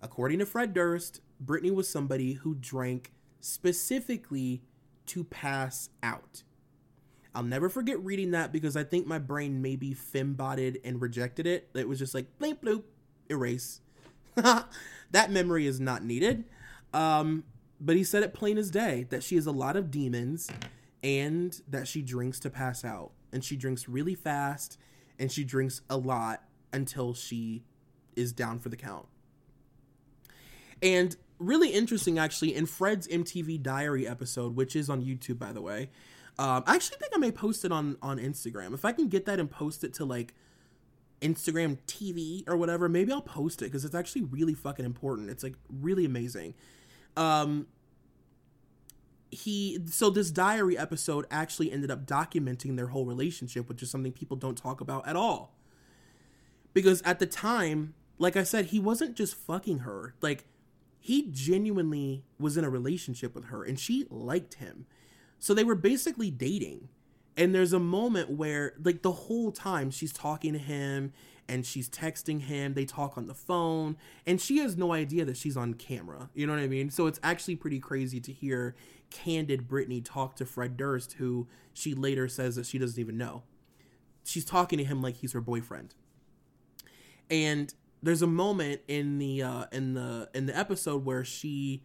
According 0.00 0.40
to 0.40 0.46
Fred 0.46 0.74
Durst, 0.74 1.20
Britney 1.42 1.72
was 1.72 1.88
somebody 1.88 2.34
who 2.34 2.54
drank 2.54 3.12
specifically 3.40 4.62
to 5.06 5.24
pass 5.24 5.90
out. 6.02 6.42
I'll 7.34 7.42
never 7.42 7.68
forget 7.68 7.98
reading 8.04 8.32
that 8.32 8.52
because 8.52 8.76
I 8.76 8.84
think 8.84 9.06
my 9.06 9.18
brain 9.18 9.62
maybe 9.62 9.94
fimbotted 9.94 10.80
and 10.84 11.00
rejected 11.00 11.46
it. 11.46 11.70
It 11.74 11.88
was 11.88 11.98
just 11.98 12.14
like 12.14 12.26
blink 12.38 12.60
bloop, 12.60 12.84
erase. 13.30 13.80
that 14.34 15.30
memory 15.30 15.66
is 15.66 15.80
not 15.80 16.04
needed. 16.04 16.44
Um, 16.92 17.44
but 17.80 17.96
he 17.96 18.04
said 18.04 18.22
it 18.22 18.34
plain 18.34 18.58
as 18.58 18.70
day 18.70 19.06
that 19.10 19.22
she 19.22 19.36
has 19.36 19.46
a 19.46 19.52
lot 19.52 19.76
of 19.76 19.90
demons 19.90 20.50
and 21.02 21.60
that 21.68 21.88
she 21.88 22.02
drinks 22.02 22.38
to 22.40 22.50
pass 22.50 22.84
out. 22.84 23.12
And 23.32 23.42
she 23.42 23.56
drinks 23.56 23.88
really 23.88 24.14
fast 24.14 24.78
and 25.18 25.32
she 25.32 25.42
drinks 25.42 25.80
a 25.88 25.96
lot 25.96 26.42
until 26.72 27.14
she 27.14 27.64
is 28.14 28.32
down 28.32 28.58
for 28.58 28.68
the 28.68 28.76
count. 28.76 29.06
And 30.82 31.16
really 31.38 31.70
interesting, 31.70 32.18
actually, 32.18 32.54
in 32.54 32.66
Fred's 32.66 33.08
MTV 33.08 33.62
Diary 33.62 34.06
episode, 34.06 34.56
which 34.56 34.76
is 34.76 34.90
on 34.90 35.02
YouTube, 35.02 35.38
by 35.38 35.52
the 35.52 35.62
way. 35.62 35.90
Um, 36.38 36.64
I 36.66 36.74
actually 36.74 36.98
think 36.98 37.12
I 37.14 37.18
may 37.18 37.30
post 37.30 37.64
it 37.64 37.72
on 37.72 37.96
on 38.02 38.18
Instagram. 38.18 38.74
If 38.74 38.84
I 38.84 38.92
can 38.92 39.08
get 39.08 39.26
that 39.26 39.38
and 39.38 39.50
post 39.50 39.84
it 39.84 39.92
to 39.94 40.04
like 40.04 40.34
Instagram 41.20 41.78
TV 41.86 42.48
or 42.48 42.56
whatever, 42.56 42.88
maybe 42.88 43.12
I'll 43.12 43.22
post 43.22 43.62
it 43.62 43.66
because 43.66 43.84
it's 43.84 43.94
actually 43.94 44.22
really 44.22 44.54
fucking 44.54 44.84
important. 44.84 45.30
It's 45.30 45.42
like 45.42 45.54
really 45.70 46.04
amazing. 46.04 46.54
Um, 47.16 47.66
he 49.30 49.78
so 49.86 50.10
this 50.10 50.30
diary 50.30 50.76
episode 50.76 51.26
actually 51.30 51.72
ended 51.72 51.90
up 51.90 52.06
documenting 52.06 52.76
their 52.76 52.88
whole 52.88 53.06
relationship, 53.06 53.68
which 53.68 53.82
is 53.82 53.90
something 53.90 54.12
people 54.12 54.36
don't 54.36 54.56
talk 54.56 54.80
about 54.80 55.06
at 55.06 55.16
all. 55.16 55.54
Because 56.74 57.02
at 57.02 57.18
the 57.18 57.26
time, 57.26 57.94
like 58.18 58.36
I 58.36 58.42
said, 58.42 58.66
he 58.66 58.78
wasn't 58.78 59.16
just 59.16 59.34
fucking 59.34 59.80
her. 59.80 60.14
Like 60.20 60.44
he 61.00 61.28
genuinely 61.30 62.24
was 62.38 62.56
in 62.56 62.64
a 62.64 62.70
relationship 62.70 63.34
with 63.34 63.46
her 63.46 63.64
and 63.64 63.78
she 63.78 64.06
liked 64.10 64.54
him. 64.54 64.86
So 65.42 65.54
they 65.54 65.64
were 65.64 65.74
basically 65.74 66.30
dating. 66.30 66.88
And 67.36 67.52
there's 67.52 67.72
a 67.72 67.80
moment 67.80 68.30
where, 68.30 68.74
like, 68.84 69.02
the 69.02 69.10
whole 69.10 69.50
time 69.50 69.90
she's 69.90 70.12
talking 70.12 70.52
to 70.52 70.58
him 70.60 71.12
and 71.48 71.66
she's 71.66 71.88
texting 71.88 72.42
him, 72.42 72.74
they 72.74 72.84
talk 72.84 73.18
on 73.18 73.26
the 73.26 73.34
phone, 73.34 73.96
and 74.24 74.40
she 74.40 74.58
has 74.58 74.76
no 74.76 74.92
idea 74.92 75.24
that 75.24 75.36
she's 75.36 75.56
on 75.56 75.74
camera. 75.74 76.30
You 76.32 76.46
know 76.46 76.52
what 76.52 76.62
I 76.62 76.68
mean? 76.68 76.90
So 76.90 77.08
it's 77.08 77.18
actually 77.24 77.56
pretty 77.56 77.80
crazy 77.80 78.20
to 78.20 78.32
hear 78.32 78.76
candid 79.10 79.66
Britney 79.66 80.00
talk 80.04 80.36
to 80.36 80.46
Fred 80.46 80.76
Durst, 80.76 81.14
who 81.14 81.48
she 81.72 81.92
later 81.92 82.28
says 82.28 82.54
that 82.54 82.64
she 82.64 82.78
doesn't 82.78 83.00
even 83.00 83.18
know. 83.18 83.42
She's 84.22 84.44
talking 84.44 84.78
to 84.78 84.84
him 84.84 85.02
like 85.02 85.16
he's 85.16 85.32
her 85.32 85.40
boyfriend. 85.40 85.96
And 87.28 87.74
there's 88.00 88.22
a 88.22 88.28
moment 88.28 88.82
in 88.86 89.18
the 89.18 89.42
uh, 89.42 89.64
in 89.72 89.94
the 89.94 90.30
in 90.34 90.46
the 90.46 90.56
episode 90.56 91.04
where 91.04 91.24
she 91.24 91.82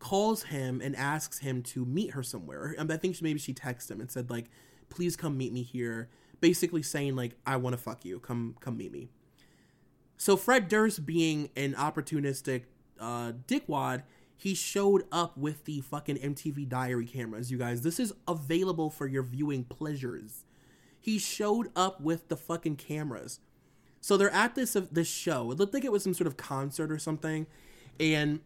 calls 0.00 0.44
him 0.44 0.80
and 0.82 0.96
asks 0.96 1.38
him 1.38 1.62
to 1.62 1.84
meet 1.84 2.10
her 2.10 2.22
somewhere. 2.24 2.74
And 2.76 2.92
I 2.92 2.96
think 2.96 3.14
she, 3.14 3.22
maybe 3.22 3.38
she 3.38 3.54
texted 3.54 3.92
him 3.92 4.00
and 4.00 4.10
said 4.10 4.30
like, 4.30 4.46
"Please 4.88 5.14
come 5.14 5.38
meet 5.38 5.52
me 5.52 5.62
here." 5.62 6.08
Basically 6.40 6.82
saying 6.82 7.14
like, 7.14 7.36
"I 7.46 7.56
want 7.56 7.74
to 7.74 7.78
fuck 7.78 8.04
you. 8.04 8.18
Come 8.18 8.56
come 8.60 8.76
meet 8.76 8.90
me." 8.90 9.10
So 10.16 10.36
Fred 10.36 10.68
Durst, 10.68 11.06
being 11.06 11.50
an 11.56 11.74
opportunistic 11.74 12.64
uh, 12.98 13.32
dickwad, 13.46 14.02
he 14.36 14.54
showed 14.54 15.04
up 15.12 15.36
with 15.36 15.64
the 15.64 15.80
fucking 15.82 16.16
MTV 16.16 16.68
Diary 16.68 17.06
cameras. 17.06 17.50
You 17.50 17.58
guys, 17.58 17.82
this 17.82 18.00
is 18.00 18.12
available 18.26 18.90
for 18.90 19.06
your 19.06 19.22
viewing 19.22 19.64
pleasures. 19.64 20.44
He 21.00 21.18
showed 21.18 21.70
up 21.76 22.00
with 22.00 22.28
the 22.28 22.36
fucking 22.36 22.76
cameras. 22.76 23.40
So 24.00 24.16
they're 24.16 24.30
at 24.30 24.54
this 24.54 24.76
uh, 24.76 24.86
this 24.90 25.08
show. 25.08 25.50
It 25.50 25.58
looked 25.58 25.74
like 25.74 25.84
it 25.84 25.92
was 25.92 26.02
some 26.02 26.14
sort 26.14 26.26
of 26.26 26.36
concert 26.36 26.90
or 26.90 26.98
something, 26.98 27.46
and 27.98 28.40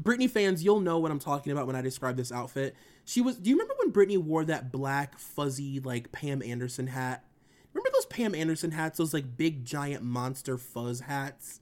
Britney 0.00 0.28
fans, 0.28 0.62
you'll 0.62 0.80
know 0.80 0.98
what 0.98 1.10
I'm 1.10 1.18
talking 1.18 1.52
about 1.52 1.66
when 1.66 1.76
I 1.76 1.82
describe 1.82 2.16
this 2.16 2.32
outfit. 2.32 2.74
She 3.04 3.20
was. 3.20 3.36
Do 3.36 3.50
you 3.50 3.56
remember 3.56 3.74
when 3.78 3.92
Britney 3.92 4.18
wore 4.18 4.44
that 4.44 4.70
black 4.72 5.18
fuzzy 5.18 5.80
like 5.80 6.12
Pam 6.12 6.42
Anderson 6.42 6.88
hat? 6.88 7.24
Remember 7.72 7.90
those 7.92 8.06
Pam 8.06 8.34
Anderson 8.34 8.72
hats? 8.72 8.98
Those 8.98 9.14
like 9.14 9.36
big 9.36 9.64
giant 9.64 10.02
monster 10.02 10.58
fuzz 10.58 11.00
hats. 11.00 11.60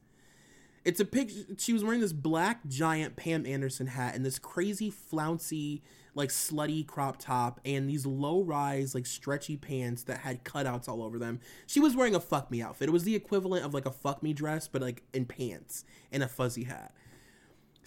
It's 0.84 1.00
a 1.00 1.04
picture. 1.04 1.44
She 1.58 1.72
was 1.72 1.84
wearing 1.84 2.00
this 2.00 2.12
black 2.12 2.66
giant 2.66 3.16
Pam 3.16 3.44
Anderson 3.44 3.88
hat 3.88 4.14
and 4.14 4.24
this 4.24 4.38
crazy 4.38 4.90
flouncy 4.90 5.82
like 6.14 6.30
slutty 6.30 6.86
crop 6.86 7.18
top 7.18 7.60
and 7.64 7.88
these 7.88 8.04
low 8.04 8.42
rise 8.42 8.94
like 8.94 9.06
stretchy 9.06 9.56
pants 9.56 10.02
that 10.04 10.18
had 10.18 10.44
cutouts 10.44 10.88
all 10.88 11.02
over 11.02 11.18
them. 11.18 11.40
She 11.66 11.78
was 11.78 11.94
wearing 11.94 12.14
a 12.14 12.20
fuck 12.20 12.50
me 12.50 12.60
outfit. 12.60 12.88
It 12.88 12.92
was 12.92 13.04
the 13.04 13.14
equivalent 13.14 13.64
of 13.64 13.74
like 13.74 13.86
a 13.86 13.90
fuck 13.90 14.22
me 14.22 14.32
dress, 14.32 14.66
but 14.66 14.82
like 14.82 15.02
in 15.12 15.26
pants 15.26 15.84
and 16.10 16.22
a 16.22 16.28
fuzzy 16.28 16.64
hat. 16.64 16.92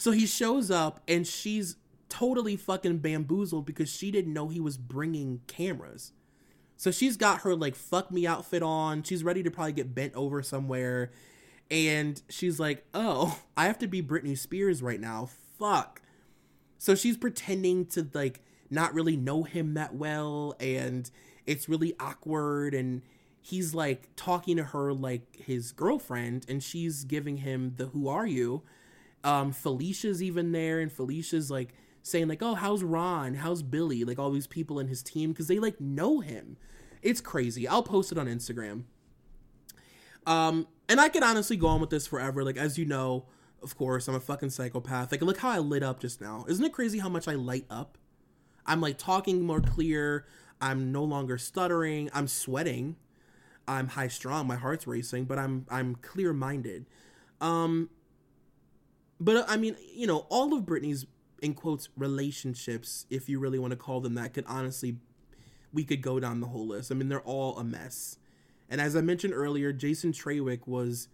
So 0.02 0.10
he 0.10 0.26
shows 0.26 0.72
up 0.72 1.00
and 1.08 1.28
she's 1.28 1.76
totally 2.10 2.56
fucking 2.56 2.98
bamboozled 2.98 3.68
because 3.68 3.88
she 3.88 4.10
didn't 4.10 4.34
know 4.34 4.48
he 4.48 4.60
was 4.60 4.76
bringing 4.76 5.42
cameras. 5.46 6.14
So 6.76 6.90
she's 6.90 7.18
got 7.18 7.42
her 7.42 7.54
like 7.54 7.76
fuck 7.76 8.10
me 8.10 8.26
outfit 8.26 8.64
on. 8.64 9.04
She's 9.04 9.24
ready 9.24 9.44
to 9.44 9.52
probably 9.52 9.74
get 9.74 9.94
bent 9.94 10.16
over 10.16 10.42
somewhere. 10.42 11.12
And 11.70 12.20
she's 12.30 12.60
like, 12.60 12.84
oh, 12.96 13.42
I 13.56 13.66
have 13.66 13.78
to 13.78 13.86
be 13.86 14.02
Britney 14.02 14.36
Spears 14.36 14.82
right 14.82 15.00
now. 15.00 15.30
Fuck. 15.60 16.02
So 16.80 16.96
she's 16.96 17.16
pretending 17.16 17.86
to 17.90 18.08
like 18.12 18.42
not 18.72 18.96
really 18.96 19.16
know 19.16 19.44
him 19.44 19.76
that 19.76 19.94
well 19.94 20.56
and 20.60 21.12
it's 21.46 21.70
really 21.70 21.94
awkward 22.00 22.74
and 22.74 23.04
he's 23.40 23.76
like 23.76 24.10
talking 24.16 24.58
to 24.58 24.64
her 24.64 24.94
like 24.94 25.36
his 25.36 25.72
girlfriend 25.72 26.48
and 26.50 26.64
she's 26.64 27.04
giving 27.04 27.38
him 27.38 27.76
the 27.78 27.86
who 27.86 28.08
are 28.08 28.26
you 28.26 28.64
um 29.24 29.52
felicia's 29.52 30.22
even 30.22 30.52
there 30.52 30.80
and 30.80 30.92
felicia's 30.92 31.52
like 31.52 31.74
saying 32.04 32.28
like 32.28 32.42
oh 32.42 32.56
how's 32.56 32.84
ron 32.84 33.36
how's 33.36 33.62
billy 33.62 34.04
like 34.04 34.18
all 34.18 34.32
these 34.32 34.48
people 34.48 34.80
in 34.80 34.88
his 34.88 35.04
team 35.04 35.32
because 35.32 35.48
they 35.48 35.60
like 35.60 35.80
know 35.80 36.20
him 36.20 36.58
it's 37.02 37.22
crazy 37.22 37.68
i'll 37.68 37.84
post 37.84 38.12
it 38.12 38.18
on 38.18 38.28
instagram 38.28 38.84
um 40.26 40.68
and 40.90 41.00
i 41.00 41.08
could 41.08 41.24
honestly 41.24 41.56
go 41.56 41.68
on 41.68 41.80
with 41.80 41.92
this 41.92 42.08
forever 42.08 42.44
like 42.44 42.58
as 42.58 42.78
you 42.78 42.86
know 42.86 43.26
of 43.62 43.78
course, 43.78 44.08
I'm 44.08 44.16
a 44.16 44.20
fucking 44.20 44.50
psychopath. 44.50 45.12
Like, 45.12 45.22
look 45.22 45.38
how 45.38 45.50
I 45.50 45.60
lit 45.60 45.84
up 45.84 46.00
just 46.00 46.20
now. 46.20 46.46
Isn't 46.48 46.66
it 46.66 46.74
crazy 46.74 47.00
how 47.00 47.10
much 47.10 47.28
I 47.28 47.34
light 47.34 47.66
up? 47.70 47.98
I'm 48.66 48.82
like 48.82 48.98
talking 48.98 49.42
more 49.42 49.62
clear. 49.62 50.26
I'm 50.60 50.92
no 50.92 51.04
longer 51.04 51.38
stuttering. 51.38 52.10
I'm 52.14 52.28
sweating. 52.28 52.96
I'm 53.68 53.90
high 53.90 54.08
strung. 54.08 54.48
My 54.48 54.56
heart's 54.56 54.88
racing, 54.88 55.26
but 55.26 55.38
I'm 55.38 55.66
I'm 55.70 55.96
clear 55.96 56.34
minded. 56.34 56.86
Um, 57.40 57.90
but 59.22 59.38
uh, 59.38 59.46
I 59.48 59.56
mean, 59.56 59.78
you 59.94 60.08
know, 60.08 60.26
all 60.30 60.54
of 60.54 60.64
Britney's 60.64 61.06
in 61.42 61.54
quotes 61.54 61.90
relationships, 61.96 63.06
if 63.10 63.30
you 63.30 63.40
really 63.40 63.60
want 63.60 63.72
to 63.72 63.78
call 63.78 64.02
them 64.02 64.16
that, 64.16 64.34
could 64.34 64.46
honestly, 64.48 64.98
we 65.72 65.84
could 65.84 66.02
go 66.02 66.20
down 66.20 66.40
the 66.40 66.48
whole 66.48 66.68
list. 66.68 66.92
I 66.92 66.96
mean, 66.96 67.08
they're 67.08 67.22
all 67.22 67.58
a 67.58 67.64
mess. 67.64 68.18
And 68.70 68.82
as 68.82 68.96
I 68.96 69.02
mentioned 69.02 69.34
earlier, 69.34 69.72
Jason 69.72 70.12
Trawick 70.12 70.68
was 70.68 71.08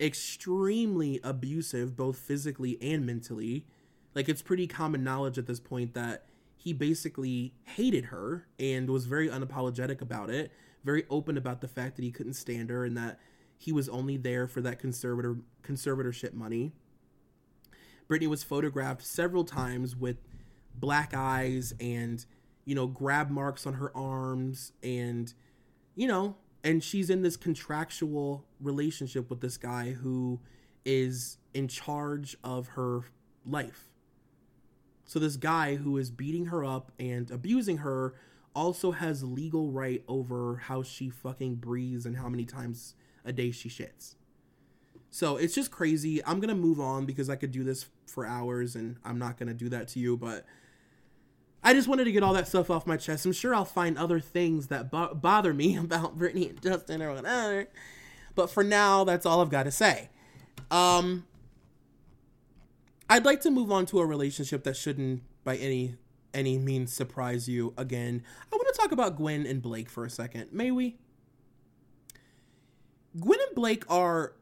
extremely 0.00 1.20
abusive, 1.22 1.96
both 1.96 2.16
physically 2.16 2.78
and 2.80 3.04
mentally. 3.04 3.66
Like, 4.14 4.28
it's 4.28 4.42
pretty 4.42 4.66
common 4.66 5.02
knowledge 5.04 5.38
at 5.38 5.46
this 5.46 5.60
point 5.60 5.94
that 5.94 6.26
he 6.56 6.72
basically 6.72 7.54
hated 7.64 8.06
her 8.06 8.46
and 8.58 8.88
was 8.88 9.06
very 9.06 9.28
unapologetic 9.28 10.00
about 10.00 10.30
it, 10.30 10.52
very 10.84 11.04
open 11.10 11.36
about 11.36 11.60
the 11.60 11.68
fact 11.68 11.96
that 11.96 12.02
he 12.02 12.10
couldn't 12.12 12.34
stand 12.34 12.70
her 12.70 12.84
and 12.84 12.96
that 12.96 13.18
he 13.58 13.72
was 13.72 13.88
only 13.88 14.16
there 14.16 14.46
for 14.46 14.60
that 14.60 14.78
conservator 14.78 15.36
conservatorship 15.62 16.34
money. 16.34 16.72
Britney 18.12 18.26
was 18.26 18.42
photographed 18.42 19.02
several 19.02 19.42
times 19.42 19.96
with 19.96 20.18
black 20.74 21.14
eyes 21.14 21.72
and 21.80 22.26
you 22.66 22.74
know 22.74 22.86
grab 22.86 23.30
marks 23.30 23.66
on 23.66 23.74
her 23.74 23.90
arms 23.96 24.72
and 24.82 25.32
you 25.94 26.06
know 26.06 26.36
and 26.62 26.84
she's 26.84 27.08
in 27.08 27.22
this 27.22 27.38
contractual 27.38 28.44
relationship 28.60 29.30
with 29.30 29.40
this 29.40 29.56
guy 29.56 29.92
who 29.92 30.40
is 30.84 31.38
in 31.54 31.68
charge 31.68 32.36
of 32.44 32.68
her 32.68 33.04
life. 33.46 33.88
So 35.06 35.18
this 35.18 35.36
guy 35.36 35.76
who 35.76 35.96
is 35.96 36.10
beating 36.10 36.46
her 36.46 36.64
up 36.64 36.92
and 36.98 37.30
abusing 37.30 37.78
her 37.78 38.14
also 38.54 38.92
has 38.92 39.24
legal 39.24 39.70
right 39.70 40.04
over 40.06 40.56
how 40.56 40.82
she 40.82 41.08
fucking 41.08 41.56
breathes 41.56 42.04
and 42.04 42.18
how 42.18 42.28
many 42.28 42.44
times 42.44 42.94
a 43.24 43.32
day 43.32 43.50
she 43.50 43.70
shits. 43.70 44.16
So 45.10 45.36
it's 45.36 45.54
just 45.54 45.70
crazy. 45.70 46.24
I'm 46.24 46.40
going 46.40 46.48
to 46.48 46.54
move 46.54 46.80
on 46.80 47.04
because 47.04 47.28
I 47.28 47.36
could 47.36 47.50
do 47.50 47.64
this 47.64 47.86
for 48.06 48.26
hours 48.26 48.76
and 48.76 48.96
I'm 49.04 49.18
not 49.18 49.38
going 49.38 49.48
to 49.48 49.54
do 49.54 49.68
that 49.70 49.88
to 49.88 49.98
you, 49.98 50.16
but 50.16 50.44
I 51.64 51.74
just 51.74 51.88
wanted 51.88 52.04
to 52.04 52.12
get 52.12 52.22
all 52.22 52.32
that 52.34 52.48
stuff 52.48 52.70
off 52.70 52.86
my 52.86 52.96
chest. 52.96 53.24
I'm 53.24 53.32
sure 53.32 53.54
I'll 53.54 53.64
find 53.64 53.96
other 53.96 54.20
things 54.20 54.66
that 54.68 54.90
bo- 54.90 55.14
bother 55.14 55.54
me 55.54 55.76
about 55.78 56.18
Britney 56.18 56.50
and 56.50 56.60
Justin 56.62 57.02
or 57.02 57.14
whatever. 57.14 57.68
But 58.34 58.50
for 58.50 58.64
now, 58.64 59.04
that's 59.04 59.26
all 59.26 59.40
I've 59.40 59.50
got 59.50 59.64
to 59.64 59.70
say. 59.70 60.08
Um, 60.70 61.26
I'd 63.08 63.24
like 63.24 63.42
to 63.42 63.50
move 63.50 63.70
on 63.70 63.86
to 63.86 64.00
a 64.00 64.06
relationship 64.06 64.64
that 64.64 64.76
shouldn't, 64.76 65.22
by 65.44 65.56
any 65.56 65.96
any 66.34 66.56
means, 66.56 66.90
surprise 66.90 67.46
you. 67.46 67.74
Again, 67.76 68.22
I 68.50 68.56
want 68.56 68.74
to 68.74 68.80
talk 68.80 68.90
about 68.90 69.16
Gwen 69.16 69.44
and 69.44 69.60
Blake 69.60 69.90
for 69.90 70.06
a 70.06 70.10
second. 70.10 70.50
May 70.50 70.70
we? 70.70 70.96
Gwen 73.20 73.38
and 73.46 73.54
Blake 73.54 73.84
are 73.90 74.32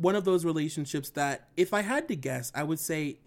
one 0.00 0.16
of 0.16 0.24
those 0.24 0.44
relationships 0.44 1.10
that, 1.10 1.48
if 1.56 1.74
I 1.74 1.82
had 1.82 2.08
to 2.08 2.16
guess, 2.16 2.50
I 2.54 2.62
would 2.62 2.80
say 2.80 3.18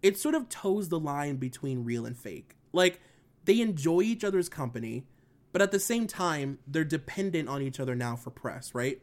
it 0.00 0.16
sort 0.16 0.36
of 0.36 0.48
toes 0.48 0.88
the 0.88 1.00
line 1.00 1.36
between 1.36 1.84
real 1.84 2.06
and 2.06 2.16
fake. 2.16 2.56
Like 2.72 3.00
they 3.44 3.60
enjoy 3.60 4.02
each 4.02 4.22
other's 4.22 4.48
company, 4.48 5.06
but 5.52 5.60
at 5.60 5.72
the 5.72 5.80
same 5.80 6.06
time, 6.06 6.60
they're 6.68 6.84
dependent 6.84 7.48
on 7.48 7.62
each 7.62 7.80
other 7.80 7.96
now 7.96 8.14
for 8.14 8.30
press, 8.30 8.74
right? 8.74 9.02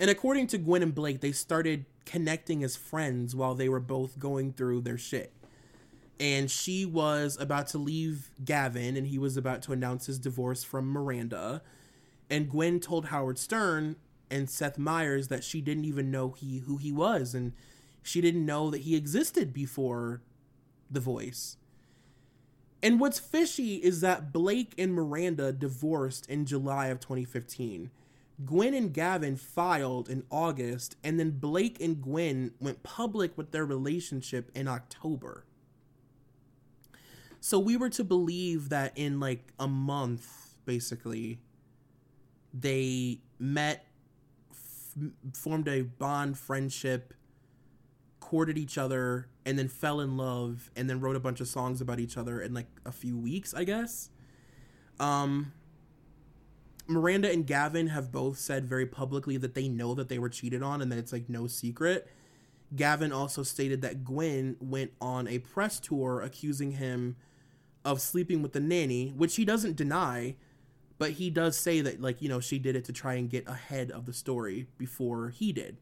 And 0.00 0.08
according 0.08 0.46
to 0.48 0.58
Gwen 0.58 0.82
and 0.82 0.94
Blake, 0.94 1.20
they 1.20 1.32
started 1.32 1.84
connecting 2.06 2.64
as 2.64 2.76
friends 2.76 3.36
while 3.36 3.54
they 3.54 3.68
were 3.68 3.80
both 3.80 4.18
going 4.18 4.52
through 4.54 4.80
their 4.80 4.96
shit. 4.96 5.34
And 6.18 6.50
she 6.50 6.86
was 6.86 7.36
about 7.38 7.68
to 7.68 7.78
leave 7.78 8.30
Gavin 8.42 8.96
and 8.96 9.06
he 9.06 9.18
was 9.18 9.36
about 9.36 9.60
to 9.62 9.72
announce 9.72 10.06
his 10.06 10.18
divorce 10.18 10.64
from 10.64 10.88
Miranda. 10.90 11.62
And 12.30 12.48
Gwen 12.48 12.80
told 12.80 13.06
Howard 13.06 13.38
Stern 13.38 13.96
and 14.30 14.48
Seth 14.48 14.78
Meyers 14.78 15.28
that 15.28 15.44
she 15.44 15.60
didn't 15.60 15.84
even 15.84 16.10
know 16.10 16.30
he 16.30 16.58
who 16.58 16.76
he 16.76 16.92
was 16.92 17.34
and 17.34 17.52
she 18.02 18.20
didn't 18.20 18.46
know 18.46 18.70
that 18.70 18.82
he 18.82 18.96
existed 18.96 19.52
before 19.52 20.22
The 20.90 21.00
Voice. 21.00 21.56
And 22.82 23.00
what's 23.00 23.18
fishy 23.18 23.76
is 23.76 24.00
that 24.02 24.32
Blake 24.32 24.72
and 24.78 24.94
Miranda 24.94 25.52
divorced 25.52 26.28
in 26.28 26.46
July 26.46 26.86
of 26.86 27.00
2015. 27.00 27.90
Gwen 28.44 28.72
and 28.72 28.94
Gavin 28.94 29.36
filed 29.36 30.08
in 30.08 30.22
August, 30.30 30.96
and 31.02 31.18
then 31.18 31.32
Blake 31.32 31.80
and 31.80 32.00
Gwen 32.00 32.52
went 32.60 32.84
public 32.84 33.36
with 33.36 33.50
their 33.50 33.66
relationship 33.66 34.52
in 34.54 34.68
October. 34.68 35.44
So 37.40 37.58
we 37.58 37.76
were 37.76 37.90
to 37.90 38.04
believe 38.04 38.68
that 38.68 38.92
in 38.94 39.18
like 39.18 39.52
a 39.58 39.66
month, 39.66 40.54
basically, 40.64 41.40
they 42.54 43.22
met, 43.40 43.86
formed 45.34 45.68
a 45.68 45.82
bond, 45.82 46.38
friendship, 46.38 47.14
courted 48.20 48.58
each 48.58 48.76
other 48.76 49.28
and 49.46 49.58
then 49.58 49.68
fell 49.68 50.00
in 50.00 50.16
love 50.16 50.70
and 50.76 50.88
then 50.88 51.00
wrote 51.00 51.16
a 51.16 51.20
bunch 51.20 51.40
of 51.40 51.48
songs 51.48 51.80
about 51.80 51.98
each 51.98 52.16
other 52.16 52.40
in 52.40 52.52
like 52.52 52.66
a 52.84 52.92
few 52.92 53.16
weeks, 53.16 53.54
I 53.54 53.64
guess. 53.64 54.10
Um 55.00 55.52
Miranda 56.86 57.30
and 57.30 57.46
Gavin 57.46 57.88
have 57.88 58.10
both 58.10 58.38
said 58.38 58.66
very 58.66 58.86
publicly 58.86 59.36
that 59.36 59.54
they 59.54 59.68
know 59.68 59.94
that 59.94 60.08
they 60.08 60.18
were 60.18 60.30
cheated 60.30 60.62
on 60.62 60.80
and 60.80 60.90
that 60.90 60.98
it's 60.98 61.12
like 61.12 61.28
no 61.28 61.46
secret. 61.46 62.08
Gavin 62.74 63.12
also 63.12 63.42
stated 63.42 63.82
that 63.82 64.04
Gwen 64.04 64.56
went 64.60 64.92
on 65.00 65.28
a 65.28 65.38
press 65.38 65.78
tour 65.80 66.20
accusing 66.20 66.72
him 66.72 67.16
of 67.84 68.00
sleeping 68.00 68.42
with 68.42 68.52
the 68.52 68.60
nanny, 68.60 69.12
which 69.16 69.36
he 69.36 69.44
doesn't 69.44 69.76
deny, 69.76 70.36
but 70.98 71.12
he 71.12 71.30
does 71.30 71.56
say 71.56 71.80
that 71.80 72.00
like, 72.00 72.20
you 72.20 72.28
know, 72.28 72.40
she 72.40 72.58
did 72.58 72.76
it 72.76 72.84
to 72.86 72.92
try 72.92 73.14
and 73.14 73.30
get 73.30 73.48
ahead 73.48 73.90
of 73.90 74.04
the 74.04 74.12
story 74.12 74.66
before 74.76 75.30
he 75.30 75.52
did. 75.52 75.78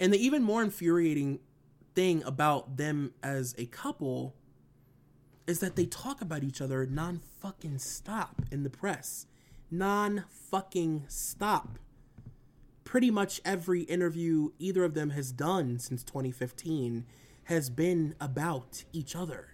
And 0.00 0.12
the 0.12 0.18
even 0.18 0.42
more 0.42 0.62
infuriating 0.62 1.38
thing 1.94 2.22
about 2.24 2.76
them 2.76 3.12
as 3.22 3.54
a 3.58 3.66
couple 3.66 4.34
is 5.46 5.60
that 5.60 5.76
they 5.76 5.86
talk 5.86 6.20
about 6.20 6.42
each 6.42 6.60
other 6.60 6.86
non 6.86 7.20
fucking 7.40 7.78
stop 7.78 8.42
in 8.50 8.62
the 8.62 8.70
press. 8.70 9.26
Non 9.70 10.24
fucking 10.28 11.04
stop. 11.08 11.78
Pretty 12.84 13.10
much 13.10 13.40
every 13.44 13.82
interview 13.82 14.50
either 14.58 14.84
of 14.84 14.94
them 14.94 15.10
has 15.10 15.32
done 15.32 15.78
since 15.78 16.02
2015 16.02 17.04
has 17.44 17.70
been 17.70 18.14
about 18.20 18.84
each 18.92 19.16
other. 19.16 19.51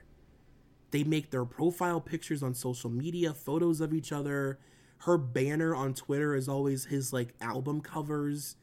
They 0.90 1.04
make 1.04 1.30
their 1.30 1.44
profile 1.44 2.00
pictures 2.00 2.42
on 2.42 2.54
social 2.54 2.90
media, 2.90 3.34
photos 3.34 3.80
of 3.80 3.92
each 3.92 4.12
other. 4.12 4.58
Her 4.98 5.18
banner 5.18 5.74
on 5.74 5.94
Twitter 5.94 6.34
is 6.34 6.48
always 6.48 6.86
his 6.86 7.12
like 7.12 7.34
album 7.40 7.80
covers 7.80 8.56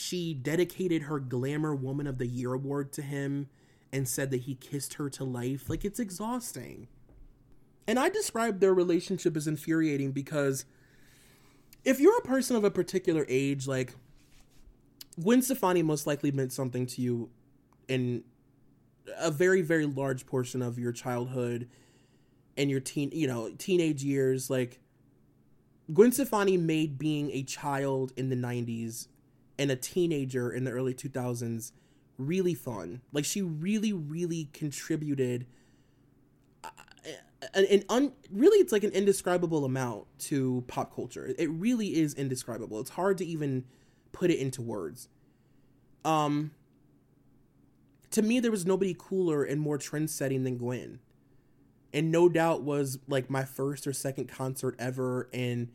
she 0.00 0.34
dedicated 0.34 1.02
her 1.02 1.18
Glamour 1.18 1.74
Woman 1.74 2.06
of 2.06 2.18
the 2.18 2.26
Year 2.26 2.54
award 2.54 2.92
to 2.94 3.02
him 3.02 3.48
and 3.92 4.08
said 4.08 4.30
that 4.30 4.42
he 4.42 4.54
kissed 4.54 4.94
her 4.94 5.10
to 5.10 5.24
life. 5.24 5.68
Like, 5.68 5.84
it's 5.84 6.00
exhausting. 6.00 6.88
And 7.86 7.98
I 7.98 8.08
describe 8.08 8.60
their 8.60 8.72
relationship 8.72 9.36
as 9.36 9.46
infuriating 9.46 10.12
because 10.12 10.64
if 11.84 11.98
you're 11.98 12.18
a 12.18 12.22
person 12.22 12.56
of 12.56 12.64
a 12.64 12.70
particular 12.70 13.26
age, 13.28 13.66
like, 13.66 13.94
Gwen 15.20 15.42
Stefani 15.42 15.82
most 15.82 16.06
likely 16.06 16.30
meant 16.30 16.52
something 16.52 16.86
to 16.86 17.02
you 17.02 17.30
in 17.88 18.22
a 19.16 19.30
very, 19.30 19.62
very 19.62 19.86
large 19.86 20.26
portion 20.26 20.62
of 20.62 20.78
your 20.78 20.92
childhood 20.92 21.68
and 22.56 22.70
your 22.70 22.80
teen, 22.80 23.10
you 23.12 23.26
know, 23.26 23.50
teenage 23.58 24.02
years. 24.02 24.50
Like, 24.50 24.80
Gwen 25.92 26.12
Stefani 26.12 26.56
made 26.56 26.98
being 26.98 27.30
a 27.32 27.42
child 27.42 28.12
in 28.16 28.28
the 28.28 28.36
90s 28.36 29.08
and 29.58 29.70
a 29.70 29.76
teenager 29.76 30.50
in 30.50 30.64
the 30.64 30.70
early 30.70 30.94
2000s 30.94 31.72
really 32.20 32.54
fun. 32.54 33.00
Like 33.12 33.24
she 33.24 33.42
really, 33.42 33.92
really 33.92 34.48
contributed 34.52 35.46
uh, 36.62 36.68
an, 37.54 37.64
an 37.66 37.84
un, 37.88 38.12
really 38.30 38.58
it's 38.58 38.72
like 38.72 38.84
an 38.84 38.92
indescribable 38.92 39.64
amount 39.64 40.06
to 40.20 40.64
pop 40.68 40.94
culture. 40.94 41.32
It 41.38 41.50
really 41.50 41.98
is 41.98 42.14
indescribable. 42.14 42.80
It's 42.80 42.90
hard 42.90 43.18
to 43.18 43.24
even 43.24 43.64
put 44.12 44.30
it 44.30 44.38
into 44.38 44.62
words. 44.62 45.08
Um 46.04 46.52
to 48.10 48.22
me 48.22 48.40
there 48.40 48.50
was 48.50 48.66
nobody 48.66 48.94
cooler 48.98 49.44
and 49.44 49.60
more 49.60 49.78
trend-setting 49.78 50.44
than 50.44 50.56
Gwen. 50.56 51.00
And 51.92 52.12
no 52.12 52.28
doubt 52.28 52.62
was 52.62 52.98
like 53.08 53.28
my 53.30 53.44
first 53.44 53.86
or 53.86 53.92
second 53.92 54.28
concert 54.28 54.76
ever 54.78 55.28
and 55.32 55.68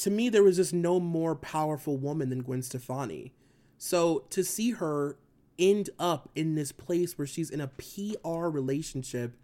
to 0.00 0.10
me, 0.10 0.30
there 0.30 0.42
was 0.42 0.56
just 0.56 0.72
no 0.72 0.98
more 0.98 1.34
powerful 1.34 1.98
woman 1.98 2.30
than 2.30 2.42
Gwen 2.42 2.62
Stefani. 2.62 3.34
So 3.76 4.24
to 4.30 4.42
see 4.42 4.70
her 4.70 5.18
end 5.58 5.90
up 5.98 6.30
in 6.34 6.54
this 6.54 6.72
place 6.72 7.18
where 7.18 7.26
she's 7.26 7.50
in 7.50 7.60
a 7.60 7.68
PR 7.68 8.48
relationship 8.48 9.36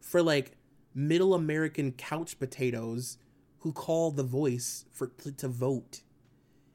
for 0.00 0.22
like 0.22 0.52
middle 0.94 1.34
American 1.34 1.92
couch 1.92 2.38
potatoes 2.38 3.18
who 3.58 3.72
call 3.72 4.10
the 4.10 4.22
voice 4.22 4.86
for 4.92 5.08
to 5.08 5.48
vote. 5.48 6.00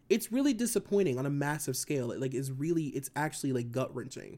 It's 0.07 0.32
really 0.32 0.53
disappointing 0.53 1.17
on 1.17 1.26
a 1.26 1.32
massive 1.32 1.76
scale. 1.76 2.11
It 2.11 2.22
like 2.22 2.36
is 2.36 2.51
really 2.51 2.88
it's 2.88 3.09
actually 3.15 3.51
like 3.51 3.72
gut 3.72 3.95
wrenching. 3.95 4.38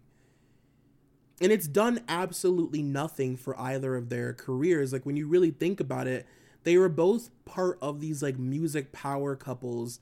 And 1.42 1.52
it's 1.52 1.68
done 1.68 2.02
absolutely 2.08 2.82
nothing 2.82 3.36
for 3.36 3.60
either 3.60 3.96
of 3.96 4.10
their 4.10 4.34
careers. 4.34 4.94
Like 4.94 5.06
when 5.06 5.18
you 5.18 5.28
really 5.28 5.52
think 5.52 5.80
about 5.80 6.08
it, 6.08 6.26
they 6.64 6.78
were 6.78 6.90
both 6.90 7.30
part 7.46 7.78
of 7.82 8.00
these 8.00 8.24
like 8.24 8.38
music 8.38 8.92
power 8.92 9.36
couples 9.36 10.00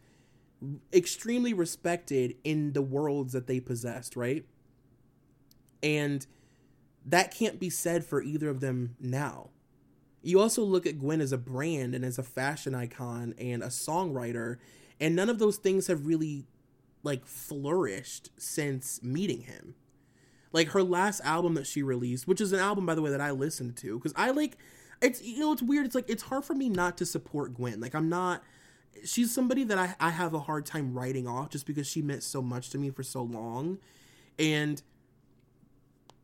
extremely 0.93 1.53
respected 1.53 2.35
in 2.43 2.73
the 2.73 2.81
worlds 2.81 3.33
that 3.33 3.47
they 3.47 3.59
possessed 3.59 4.15
right? 4.15 4.45
And 5.81 6.25
that 7.05 7.33
can't 7.33 7.59
be 7.59 7.69
said 7.69 8.05
for 8.05 8.21
either 8.21 8.49
of 8.49 8.59
them 8.59 8.95
now. 8.99 9.49
You 10.21 10.39
also 10.39 10.63
look 10.63 10.85
at 10.85 10.99
gwen 10.99 11.19
as 11.19 11.31
a 11.31 11.37
brand 11.37 11.95
and 11.95 12.05
as 12.05 12.19
a 12.19 12.23
fashion 12.23 12.75
icon 12.75 13.33
and 13.39 13.63
a 13.63 13.67
songwriter 13.67 14.57
and 14.99 15.15
none 15.15 15.29
of 15.29 15.39
those 15.39 15.57
things 15.57 15.87
have 15.87 16.05
really 16.05 16.45
like 17.01 17.25
flourished 17.25 18.29
since 18.37 19.01
meeting 19.01 19.41
him 19.41 19.73
like 20.53 20.69
her 20.69 20.83
last 20.83 21.21
album 21.21 21.53
that 21.55 21.67
she 21.67 21.81
released 21.83 22.27
which 22.27 22.41
is 22.41 22.51
an 22.51 22.59
album 22.59 22.85
by 22.85 22.95
the 22.95 23.01
way 23.01 23.09
that 23.09 23.21
i 23.21 23.31
listened 23.31 23.75
to 23.75 23.97
because 23.97 24.13
i 24.15 24.31
like 24.31 24.57
it's 25.01 25.21
you 25.21 25.39
know 25.39 25.51
it's 25.51 25.63
weird. 25.63 25.85
It's 25.85 25.95
like 25.95 26.09
it's 26.09 26.23
hard 26.23 26.45
for 26.45 26.53
me 26.53 26.69
not 26.69 26.97
to 26.97 27.05
support 27.05 27.55
Gwen. 27.55 27.81
Like 27.81 27.95
I'm 27.95 28.07
not. 28.07 28.43
She's 29.03 29.33
somebody 29.33 29.63
that 29.65 29.77
I 29.77 29.95
I 29.99 30.11
have 30.11 30.33
a 30.33 30.39
hard 30.39 30.65
time 30.65 30.93
writing 30.93 31.27
off 31.27 31.49
just 31.49 31.65
because 31.65 31.87
she 31.87 32.01
meant 32.01 32.23
so 32.23 32.41
much 32.41 32.69
to 32.69 32.77
me 32.77 32.91
for 32.91 33.03
so 33.03 33.23
long, 33.23 33.79
and 34.37 34.81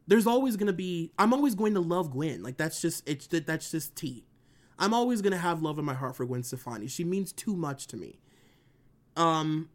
there's 0.05 0.27
always 0.27 0.55
gonna 0.55 0.73
be. 0.73 1.11
I'm 1.17 1.33
always 1.33 1.55
going 1.55 1.73
to 1.73 1.79
love 1.79 2.11
Gwen. 2.11 2.43
Like 2.43 2.57
that's 2.57 2.79
just 2.79 3.07
it's 3.09 3.27
that's 3.27 3.71
just 3.71 3.95
tea. 3.95 4.25
I'm 4.79 4.93
always 4.93 5.23
gonna 5.23 5.37
have 5.37 5.63
love 5.63 5.79
in 5.79 5.85
my 5.85 5.95
heart 5.95 6.15
for 6.15 6.25
Gwen 6.25 6.43
Stefani. 6.43 6.87
She 6.87 7.03
means 7.03 7.31
too 7.33 7.55
much 7.55 7.87
to 7.87 7.97
me. 7.97 8.19
Um. 9.15 9.69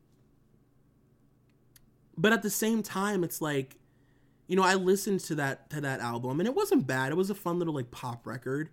But 2.17 2.35
at 2.35 2.43
the 2.43 2.51
same 2.51 2.83
time, 2.83 3.25
it's 3.25 3.41
like, 3.41 3.77
you 4.53 4.57
know, 4.57 4.65
I 4.65 4.75
listened 4.75 5.21
to 5.21 5.35
that 5.37 5.71
to 5.71 5.81
that 5.81 6.01
album 6.01 6.39
and 6.39 6.47
it 6.47 6.55
wasn't 6.55 6.87
bad. 6.87 7.11
It 7.11 7.15
was 7.15 7.31
a 7.31 7.35
fun 7.35 7.59
little 7.59 7.73
like 7.73 7.91
pop 7.91 8.27
record. 8.27 8.69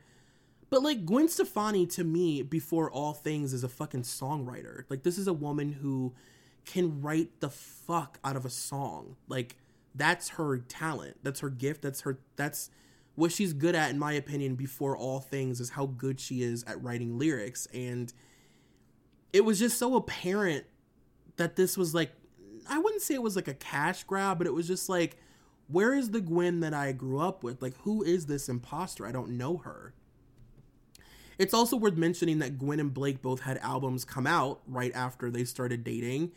But 0.70 0.84
like 0.84 1.06
Gwen 1.06 1.30
Stefani 1.30 1.86
to 1.86 2.04
me, 2.04 2.42
before 2.42 2.92
all 2.92 3.14
things, 3.14 3.54
is 3.54 3.64
a 3.64 3.70
fucking 3.70 4.02
songwriter. 4.02 4.84
Like 4.90 5.04
this 5.04 5.18
is 5.18 5.26
a 5.26 5.32
woman 5.32 5.72
who 5.72 6.14
can 6.66 7.02
write 7.02 7.40
the 7.40 7.50
fuck 7.50 8.20
out 8.26 8.36
of 8.36 8.44
a 8.44 8.50
song. 8.50 9.16
Like 9.30 9.56
that's 9.96 10.28
her 10.32 10.58
talent. 10.58 11.16
That's 11.24 11.40
her 11.40 11.50
gift. 11.50 11.82
That's 11.82 12.02
her 12.02 12.20
that's 12.36 12.72
what 13.16 13.32
she's 13.32 13.54
good 13.54 13.74
at 13.74 13.90
in 13.90 13.98
my 13.98 14.12
opinion 14.12 14.56
before 14.56 14.98
all 14.98 15.22
things 15.22 15.62
is 15.62 15.70
how 15.70 15.86
good 15.86 16.20
she 16.20 16.42
is 16.42 16.62
at 16.66 16.84
writing 16.84 17.18
lyrics 17.18 17.68
and 17.74 18.12
it 19.32 19.46
was 19.46 19.60
just 19.60 19.78
so 19.78 19.96
apparent 19.96 20.66
that 21.38 21.56
this 21.56 21.78
was 21.78 21.96
like 21.96 22.12
I 22.70 22.80
wouldn't 22.80 23.02
say 23.02 23.14
it 23.14 23.24
was 23.24 23.38
like 23.38 23.48
a 23.48 23.54
cash 23.54 24.04
grab, 24.04 24.40
but 24.40 24.46
it 24.46 24.54
was 24.54 24.68
just 24.68 24.90
like 24.90 25.18
where 25.70 25.94
is 25.94 26.12
the 26.12 26.22
Gwen 26.22 26.60
that 26.62 26.74
I 26.74 26.92
grew 26.92 27.20
up 27.20 27.44
with? 27.44 27.62
Like 27.62 27.78
who 27.84 28.04
is 28.04 28.26
this 28.26 28.50
imposter? 28.50 29.06
I 29.06 29.12
don't 29.12 29.38
know 29.38 29.58
her. 29.58 29.94
It's 31.38 31.54
also 31.54 31.78
worth 31.78 31.96
mentioning 31.96 32.40
that 32.40 32.60
Gwen 32.60 32.82
and 32.82 32.94
Blake 32.94 33.22
both 33.22 33.42
had 33.42 33.58
albums 33.60 34.04
come 34.04 34.28
out 34.28 34.60
right 34.68 34.92
after 34.94 35.32
they 35.32 35.46
started 35.46 35.86
dating, 35.86 36.34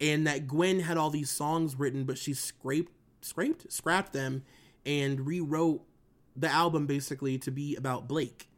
and 0.00 0.26
that 0.26 0.46
Gwen 0.46 0.80
had 0.80 0.98
all 0.98 1.08
these 1.08 1.30
songs 1.30 1.78
written, 1.78 2.04
but 2.04 2.18
she 2.18 2.34
scraped 2.34 2.92
scraped 3.22 3.72
scrapped 3.72 4.12
them 4.12 4.42
and 4.84 5.26
rewrote 5.26 5.82
the 6.36 6.48
album 6.48 6.86
basically 6.86 7.38
to 7.38 7.50
be 7.50 7.74
about 7.76 8.06
Blake. 8.06 8.48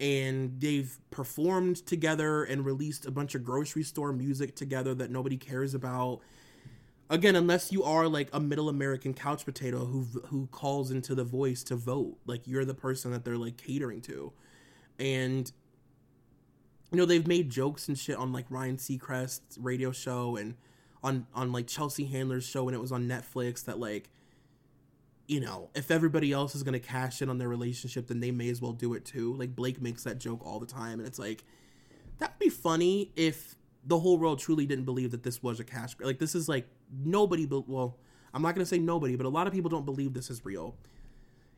And 0.00 0.60
they've 0.60 0.96
performed 1.10 1.84
together 1.84 2.44
and 2.44 2.64
released 2.64 3.04
a 3.04 3.10
bunch 3.10 3.34
of 3.34 3.44
grocery 3.44 3.82
store 3.82 4.12
music 4.12 4.54
together 4.54 4.94
that 4.94 5.10
nobody 5.10 5.36
cares 5.36 5.74
about. 5.74 6.20
Again, 7.10 7.36
unless 7.36 7.72
you 7.72 7.82
are 7.84 8.06
like 8.06 8.28
a 8.32 8.40
middle 8.40 8.68
American 8.68 9.14
couch 9.14 9.44
potato 9.44 9.86
who 9.86 10.02
who 10.26 10.46
calls 10.48 10.90
into 10.90 11.14
the 11.14 11.24
voice 11.24 11.62
to 11.64 11.76
vote, 11.76 12.18
like 12.26 12.46
you're 12.46 12.66
the 12.66 12.74
person 12.74 13.12
that 13.12 13.24
they're 13.24 13.38
like 13.38 13.56
catering 13.56 14.02
to. 14.02 14.32
And 14.98 15.50
you 16.90 16.98
know, 16.98 17.06
they've 17.06 17.26
made 17.26 17.50
jokes 17.50 17.88
and 17.88 17.98
shit 17.98 18.16
on 18.16 18.32
like 18.32 18.46
Ryan 18.50 18.76
Seacrest's 18.76 19.58
radio 19.58 19.90
show 19.90 20.36
and 20.36 20.54
on 21.02 21.26
on 21.34 21.50
like 21.50 21.66
Chelsea 21.66 22.04
Handler's 22.04 22.44
show 22.44 22.64
when 22.64 22.74
it 22.74 22.80
was 22.80 22.92
on 22.92 23.08
Netflix 23.08 23.64
that 23.64 23.78
like 23.78 24.10
you 25.26 25.40
know, 25.40 25.68
if 25.74 25.90
everybody 25.90 26.32
else 26.32 26.54
is 26.54 26.62
gonna 26.62 26.78
cash 26.78 27.22
in 27.22 27.28
on 27.28 27.38
their 27.38 27.48
relationship, 27.48 28.06
then 28.06 28.20
they 28.20 28.30
may 28.30 28.48
as 28.48 28.60
well 28.60 28.72
do 28.72 28.94
it 28.94 29.04
too. 29.04 29.34
Like 29.34 29.54
Blake 29.54 29.80
makes 29.80 30.04
that 30.04 30.18
joke 30.18 30.44
all 30.44 30.58
the 30.58 30.66
time, 30.66 30.98
and 30.98 31.06
it's 31.06 31.18
like 31.18 31.44
that'd 32.18 32.38
be 32.38 32.48
funny 32.48 33.12
if 33.16 33.54
the 33.88 33.98
whole 33.98 34.18
world 34.18 34.38
truly 34.38 34.66
didn't 34.66 34.84
believe 34.84 35.10
that 35.10 35.22
this 35.22 35.42
was 35.42 35.58
a 35.60 35.64
cash 35.64 35.94
grab. 35.94 36.06
Like 36.06 36.18
this 36.18 36.34
is 36.34 36.48
like 36.48 36.68
nobody, 37.04 37.46
but 37.46 37.68
well, 37.68 37.96
I'm 38.34 38.42
not 38.42 38.54
gonna 38.54 38.66
say 38.66 38.78
nobody, 38.78 39.16
but 39.16 39.26
a 39.26 39.30
lot 39.30 39.46
of 39.46 39.52
people 39.52 39.70
don't 39.70 39.86
believe 39.86 40.12
this 40.12 40.30
is 40.30 40.44
real. 40.44 40.76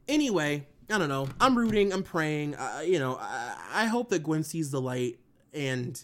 Anyway, 0.09 0.67
I 0.89 0.99
don't 0.99 1.09
know. 1.09 1.29
I'm 1.41 1.59
rooting. 1.59 1.93
I'm 1.93 2.05
praying. 2.05 2.55
Uh, 2.55 2.83
you 2.85 2.99
know, 2.99 3.19
I, 3.21 3.57
I 3.73 3.85
hope 3.87 4.11
that 4.11 4.23
Gwen 4.23 4.45
sees 4.45 4.71
the 4.71 4.81
light 4.81 5.19
and 5.53 6.03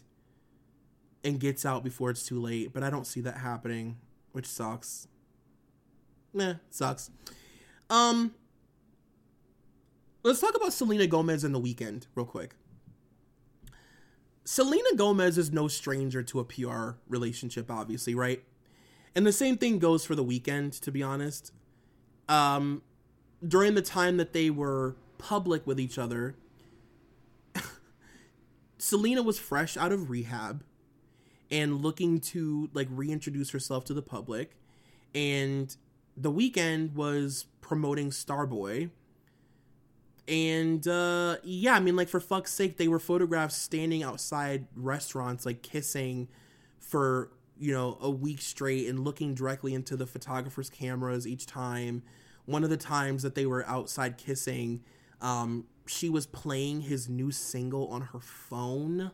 and 1.22 1.38
gets 1.38 1.64
out 1.64 1.84
before 1.84 2.10
it's 2.10 2.26
too 2.26 2.40
late. 2.40 2.72
But 2.72 2.82
I 2.82 2.90
don't 2.90 3.06
see 3.06 3.20
that 3.22 3.38
happening, 3.38 3.98
which 4.32 4.46
sucks. 4.46 5.06
Nah, 6.34 6.54
sucks. 6.70 7.10
Um, 7.88 8.34
let's 10.24 10.40
talk 10.40 10.56
about 10.56 10.72
Selena 10.72 11.06
Gomez 11.06 11.44
and 11.44 11.54
the 11.54 11.60
Weeknd 11.60 12.06
real 12.16 12.26
quick. 12.26 12.56
Selena 14.46 14.94
Gomez 14.94 15.36
is 15.38 15.50
no 15.50 15.66
stranger 15.66 16.22
to 16.22 16.38
a 16.38 16.44
PR 16.44 16.90
relationship, 17.08 17.68
obviously, 17.68 18.14
right? 18.14 18.44
And 19.12 19.26
the 19.26 19.32
same 19.32 19.56
thing 19.56 19.80
goes 19.80 20.04
for 20.04 20.14
the 20.14 20.24
Weeknd, 20.24 20.78
to 20.82 20.92
be 20.92 21.02
honest. 21.02 21.50
Um, 22.28 22.82
during 23.46 23.74
the 23.74 23.82
time 23.82 24.18
that 24.18 24.32
they 24.32 24.50
were 24.50 24.94
public 25.18 25.66
with 25.66 25.80
each 25.80 25.98
other, 25.98 26.36
Selena 28.78 29.20
was 29.20 29.36
fresh 29.36 29.76
out 29.76 29.90
of 29.90 30.10
rehab 30.10 30.62
and 31.50 31.82
looking 31.82 32.20
to 32.20 32.70
like 32.72 32.86
reintroduce 32.88 33.50
herself 33.50 33.84
to 33.86 33.94
the 33.94 34.02
public. 34.02 34.52
And 35.12 35.76
the 36.16 36.30
Weeknd 36.30 36.94
was 36.94 37.46
promoting 37.60 38.10
Starboy. 38.10 38.90
And 40.28 40.86
uh 40.88 41.36
yeah, 41.44 41.74
I 41.74 41.80
mean 41.80 41.96
like 41.96 42.08
for 42.08 42.20
fuck's 42.20 42.52
sake, 42.52 42.76
they 42.76 42.88
were 42.88 42.98
photographed 42.98 43.52
standing 43.52 44.02
outside 44.02 44.66
restaurants 44.74 45.46
like 45.46 45.62
kissing 45.62 46.28
for, 46.80 47.30
you 47.58 47.72
know, 47.72 47.96
a 48.00 48.10
week 48.10 48.40
straight 48.40 48.88
and 48.88 49.04
looking 49.04 49.34
directly 49.34 49.72
into 49.72 49.96
the 49.96 50.06
photographer's 50.06 50.68
cameras 50.68 51.26
each 51.26 51.46
time. 51.46 52.02
One 52.44 52.64
of 52.64 52.70
the 52.70 52.76
times 52.76 53.22
that 53.22 53.34
they 53.34 53.46
were 53.46 53.64
outside 53.66 54.18
kissing, 54.18 54.82
um 55.20 55.66
she 55.86 56.08
was 56.08 56.26
playing 56.26 56.82
his 56.82 57.08
new 57.08 57.30
single 57.30 57.86
on 57.88 58.02
her 58.02 58.18
phone 58.18 59.12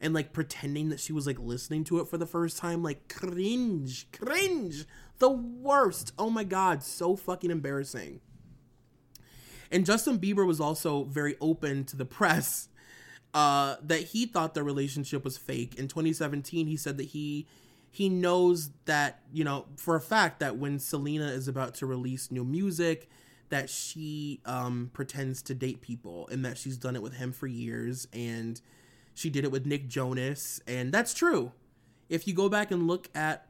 and 0.00 0.14
like 0.14 0.32
pretending 0.32 0.88
that 0.90 1.00
she 1.00 1.12
was 1.12 1.26
like 1.26 1.38
listening 1.40 1.82
to 1.84 1.98
it 1.98 2.06
for 2.08 2.16
the 2.18 2.26
first 2.26 2.58
time. 2.58 2.82
Like 2.82 3.08
cringe 3.08 4.06
cringe. 4.12 4.84
The 5.18 5.30
worst. 5.30 6.12
Oh 6.16 6.30
my 6.30 6.44
god. 6.44 6.84
So 6.84 7.16
fucking 7.16 7.50
embarrassing 7.50 8.20
and 9.72 9.86
Justin 9.86 10.18
Bieber 10.18 10.46
was 10.46 10.60
also 10.60 11.04
very 11.04 11.36
open 11.40 11.84
to 11.84 11.96
the 11.96 12.04
press 12.04 12.68
uh, 13.34 13.76
that 13.82 14.00
he 14.00 14.26
thought 14.26 14.54
their 14.54 14.64
relationship 14.64 15.24
was 15.24 15.38
fake. 15.38 15.74
In 15.76 15.88
2017, 15.88 16.66
he 16.66 16.76
said 16.76 16.98
that 16.98 17.08
he 17.08 17.46
he 17.90 18.08
knows 18.08 18.70
that 18.84 19.20
you 19.32 19.44
know 19.44 19.66
for 19.76 19.96
a 19.96 20.00
fact 20.00 20.40
that 20.40 20.56
when 20.56 20.78
Selena 20.78 21.26
is 21.26 21.48
about 21.48 21.74
to 21.76 21.86
release 21.86 22.30
new 22.30 22.44
music, 22.44 23.08
that 23.48 23.68
she 23.68 24.40
um, 24.44 24.90
pretends 24.92 25.42
to 25.42 25.54
date 25.54 25.80
people 25.80 26.28
and 26.30 26.44
that 26.44 26.56
she's 26.58 26.76
done 26.76 26.96
it 26.96 27.02
with 27.02 27.14
him 27.14 27.32
for 27.32 27.46
years 27.46 28.08
and 28.12 28.60
she 29.14 29.28
did 29.28 29.44
it 29.44 29.50
with 29.50 29.66
Nick 29.66 29.88
Jonas 29.88 30.60
and 30.66 30.92
that's 30.92 31.12
true. 31.12 31.52
If 32.08 32.26
you 32.26 32.34
go 32.34 32.48
back 32.48 32.70
and 32.70 32.86
look 32.86 33.08
at 33.14 33.46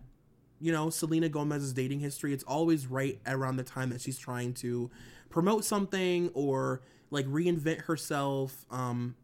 you 0.63 0.73
know 0.73 0.89
Selena 0.91 1.29
Gomez's 1.29 1.73
dating 1.73 2.01
history, 2.01 2.33
it's 2.33 2.45
always 2.45 2.87
right 2.87 3.21
around 3.27 3.57
the 3.57 3.65
time 3.65 3.91
that 3.91 4.01
she's 4.01 4.19
trying 4.19 4.55
to 4.55 4.91
promote 5.29 5.65
something 5.65 6.31
or 6.35 6.83
like 7.11 7.27
reinvent 7.27 7.83
herself 7.83 8.65
um 8.71 9.15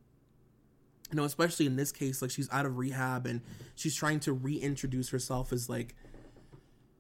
you 1.10 1.16
know 1.16 1.24
especially 1.24 1.66
in 1.66 1.76
this 1.76 1.92
case 1.92 2.20
like 2.22 2.30
she's 2.30 2.48
out 2.50 2.66
of 2.66 2.78
rehab 2.78 3.26
and 3.26 3.40
she's 3.74 3.94
trying 3.94 4.18
to 4.18 4.32
reintroduce 4.32 5.10
herself 5.10 5.52
as 5.52 5.68
like 5.68 5.94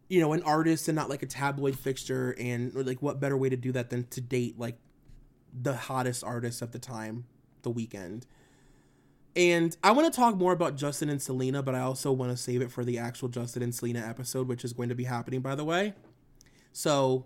you 0.08 0.20
know 0.20 0.32
an 0.32 0.42
artist 0.42 0.88
and 0.88 0.96
not 0.96 1.08
like 1.08 1.22
a 1.22 1.26
tabloid 1.26 1.78
fixture 1.78 2.34
and 2.38 2.74
like 2.74 3.02
what 3.02 3.18
better 3.20 3.36
way 3.36 3.48
to 3.48 3.56
do 3.56 3.72
that 3.72 3.90
than 3.90 4.04
to 4.08 4.20
date 4.20 4.58
like 4.58 4.76
the 5.58 5.74
hottest 5.74 6.22
artist 6.22 6.62
at 6.62 6.72
the 6.72 6.78
time 6.78 7.24
the 7.62 7.72
Weeknd 7.72 8.24
and 9.38 9.76
i 9.82 9.90
want 9.90 10.12
to 10.12 10.14
talk 10.14 10.36
more 10.36 10.52
about 10.52 10.76
justin 10.76 11.08
and 11.08 11.22
selena 11.22 11.62
but 11.62 11.74
i 11.74 11.80
also 11.80 12.12
want 12.12 12.30
to 12.30 12.36
save 12.36 12.60
it 12.60 12.70
for 12.70 12.84
the 12.84 12.98
actual 12.98 13.28
justin 13.28 13.62
and 13.62 13.74
selena 13.74 14.00
episode 14.00 14.46
which 14.46 14.64
is 14.64 14.74
going 14.74 14.90
to 14.90 14.94
be 14.94 15.04
happening 15.04 15.40
by 15.40 15.54
the 15.54 15.64
way 15.64 15.94
so 16.72 17.24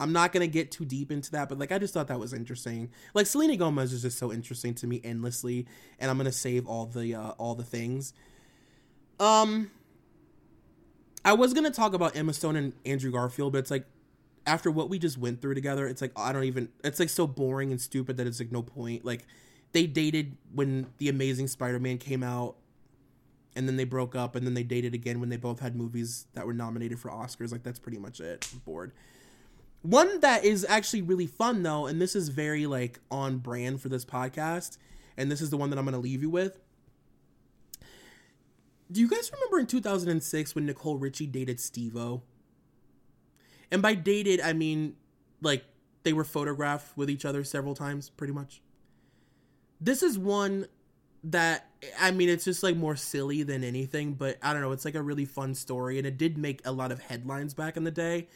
I'm 0.00 0.12
not 0.12 0.32
gonna 0.32 0.46
get 0.46 0.70
too 0.70 0.86
deep 0.86 1.12
into 1.12 1.30
that, 1.32 1.50
but 1.50 1.58
like 1.58 1.70
I 1.70 1.78
just 1.78 1.92
thought 1.92 2.08
that 2.08 2.18
was 2.18 2.32
interesting. 2.32 2.90
Like 3.12 3.26
Selena 3.26 3.54
Gomez 3.54 3.92
is 3.92 4.00
just 4.00 4.18
so 4.18 4.32
interesting 4.32 4.74
to 4.76 4.86
me 4.86 4.98
endlessly, 5.04 5.66
and 5.98 6.10
I'm 6.10 6.16
gonna 6.16 6.32
save 6.32 6.66
all 6.66 6.86
the 6.86 7.14
uh, 7.14 7.30
all 7.32 7.54
the 7.54 7.62
things. 7.64 8.14
Um, 9.20 9.70
I 11.22 11.34
was 11.34 11.52
gonna 11.52 11.70
talk 11.70 11.92
about 11.92 12.16
Emma 12.16 12.32
Stone 12.32 12.56
and 12.56 12.72
Andrew 12.86 13.12
Garfield, 13.12 13.52
but 13.52 13.58
it's 13.58 13.70
like 13.70 13.84
after 14.46 14.70
what 14.70 14.88
we 14.88 14.98
just 14.98 15.18
went 15.18 15.42
through 15.42 15.54
together, 15.54 15.86
it's 15.86 16.00
like 16.00 16.12
I 16.16 16.32
don't 16.32 16.44
even. 16.44 16.70
It's 16.82 16.98
like 16.98 17.10
so 17.10 17.26
boring 17.26 17.70
and 17.70 17.78
stupid 17.78 18.16
that 18.16 18.26
it's 18.26 18.40
like 18.40 18.50
no 18.50 18.62
point. 18.62 19.04
Like 19.04 19.26
they 19.72 19.86
dated 19.86 20.36
when 20.52 20.86
the 20.98 21.08
Amazing 21.08 21.48
Spider-Man 21.48 21.98
came 21.98 22.22
out, 22.22 22.56
and 23.56 23.68
then 23.68 23.76
they 23.76 23.84
broke 23.84 24.14
up, 24.14 24.36
and 24.36 24.46
then 24.46 24.54
they 24.54 24.62
dated 24.62 24.94
again 24.94 25.20
when 25.20 25.28
they 25.28 25.36
both 25.36 25.60
had 25.60 25.76
movies 25.76 26.26
that 26.34 26.46
were 26.46 26.52
nominated 26.52 26.98
for 26.98 27.10
Oscars. 27.10 27.52
Like 27.52 27.62
that's 27.62 27.78
pretty 27.78 27.98
much 27.98 28.20
it. 28.20 28.48
I'm 28.52 28.60
bored. 28.60 28.92
One 29.82 30.20
that 30.20 30.44
is 30.44 30.66
actually 30.68 31.02
really 31.02 31.26
fun 31.26 31.62
though, 31.62 31.86
and 31.86 32.00
this 32.00 32.14
is 32.14 32.28
very 32.28 32.66
like 32.66 33.00
on 33.10 33.38
brand 33.38 33.80
for 33.80 33.88
this 33.88 34.04
podcast, 34.04 34.76
and 35.16 35.30
this 35.30 35.40
is 35.40 35.50
the 35.50 35.56
one 35.56 35.70
that 35.70 35.78
I'm 35.78 35.84
going 35.84 35.94
to 35.94 36.00
leave 36.00 36.22
you 36.22 36.30
with. 36.30 36.60
Do 38.92 39.00
you 39.00 39.08
guys 39.08 39.30
remember 39.32 39.60
in 39.60 39.66
2006 39.66 40.54
when 40.54 40.66
Nicole 40.66 40.98
Richie 40.98 41.26
dated 41.26 41.60
Steve-O? 41.60 42.22
And 43.70 43.80
by 43.80 43.94
dated, 43.94 44.40
I 44.40 44.52
mean 44.52 44.96
like 45.40 45.64
they 46.02 46.12
were 46.12 46.24
photographed 46.24 46.96
with 46.96 47.08
each 47.08 47.24
other 47.24 47.44
several 47.44 47.74
times, 47.74 48.10
pretty 48.10 48.32
much. 48.32 48.62
This 49.80 50.02
is 50.02 50.18
one 50.18 50.66
that 51.24 51.66
I 51.98 52.10
mean, 52.10 52.28
it's 52.28 52.44
just 52.44 52.62
like 52.62 52.76
more 52.76 52.96
silly 52.96 53.42
than 53.42 53.64
anything, 53.64 54.14
but 54.14 54.38
I 54.42 54.52
don't 54.52 54.60
know. 54.62 54.72
It's 54.72 54.84
like 54.84 54.94
a 54.94 55.02
really 55.02 55.24
fun 55.24 55.54
story, 55.54 55.98
and 55.98 56.06
it 56.06 56.18
did 56.18 56.36
make 56.36 56.60
a 56.64 56.72
lot 56.72 56.92
of 56.92 57.00
headlines 57.00 57.54
back 57.54 57.76
in 57.76 57.84
the 57.84 57.90
day 57.90 58.28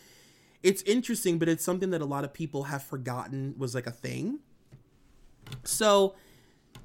it's 0.65 0.81
interesting, 0.85 1.39
but 1.39 1.47
it's 1.47 1.63
something 1.63 1.91
that 1.91 2.01
a 2.01 2.07
lot 2.07 2.25
of 2.25 2.33
people 2.33 2.65
have 2.65 2.83
forgotten 2.83 3.55
was 3.59 3.75
like 3.75 3.87
a 3.87 3.93
thing. 3.93 4.39
So, 5.63 6.15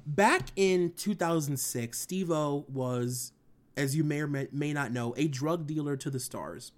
back 0.06 0.48
in 0.54 0.92
2006, 0.98 1.98
Steve 1.98 2.30
O 2.30 2.66
was, 2.68 3.32
as 3.78 3.96
you 3.96 4.04
may 4.04 4.20
or 4.20 4.26
may, 4.26 4.74
not 4.74 4.92
know, 4.92 5.14
a 5.16 5.28
drug 5.28 5.66
dealer 5.66 5.96
to 5.96 6.10
the 6.10 6.20
stars. 6.20 6.72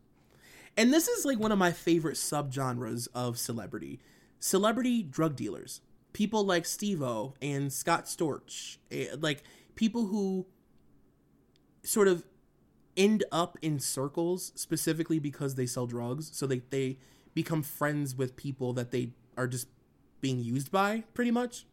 And 0.76 0.94
this 0.94 1.08
is 1.08 1.24
like 1.24 1.40
one 1.40 1.50
of 1.50 1.58
my 1.58 1.72
favorite 1.72 2.14
subgenres 2.16 3.08
of 3.14 3.36
celebrity 3.36 4.00
celebrity 4.38 5.02
drug 5.02 5.34
dealers. 5.34 5.80
People 6.12 6.44
like 6.44 6.66
Steve 6.66 7.02
O 7.02 7.34
and 7.40 7.72
Scott 7.72 8.04
Storch, 8.04 8.76
eh, 8.90 9.06
like 9.18 9.42
people 9.74 10.06
who 10.06 10.46
sort 11.82 12.08
of 12.08 12.24
end 12.96 13.24
up 13.32 13.56
in 13.62 13.78
circles 13.78 14.52
specifically 14.54 15.18
because 15.18 15.54
they 15.54 15.66
sell 15.66 15.86
drugs. 15.86 16.30
So 16.34 16.46
they, 16.46 16.62
they 16.70 16.98
become 17.34 17.62
friends 17.62 18.14
with 18.14 18.36
people 18.36 18.72
that 18.74 18.90
they 18.90 19.12
are 19.36 19.46
just 19.46 19.68
being 20.20 20.40
used 20.40 20.70
by, 20.70 21.04
pretty 21.14 21.30
much. 21.30 21.66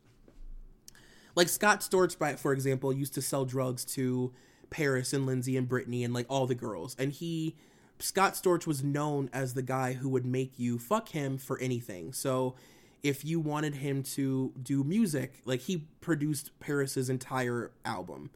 Like 1.35 1.49
Scott 1.49 1.81
Storch, 1.81 2.17
by 2.17 2.35
for 2.35 2.53
example, 2.53 2.91
used 2.91 3.13
to 3.13 3.21
sell 3.21 3.45
drugs 3.45 3.85
to 3.85 4.33
Paris 4.69 5.13
and 5.13 5.25
Lindsay 5.25 5.57
and 5.57 5.67
Britney 5.67 6.03
and 6.03 6.13
like 6.13 6.25
all 6.29 6.47
the 6.47 6.55
girls. 6.55 6.95
And 6.99 7.11
he 7.11 7.55
Scott 7.99 8.33
Storch 8.33 8.65
was 8.65 8.83
known 8.83 9.29
as 9.33 9.53
the 9.53 9.61
guy 9.61 9.93
who 9.93 10.09
would 10.09 10.25
make 10.25 10.57
you 10.57 10.79
fuck 10.79 11.09
him 11.09 11.37
for 11.37 11.59
anything. 11.59 12.13
So 12.13 12.55
if 13.03 13.23
you 13.23 13.39
wanted 13.39 13.75
him 13.75 14.03
to 14.03 14.53
do 14.61 14.83
music, 14.83 15.41
like 15.45 15.61
he 15.61 15.87
produced 16.01 16.51
Paris's 16.59 17.09
entire 17.09 17.71
album 17.85 18.29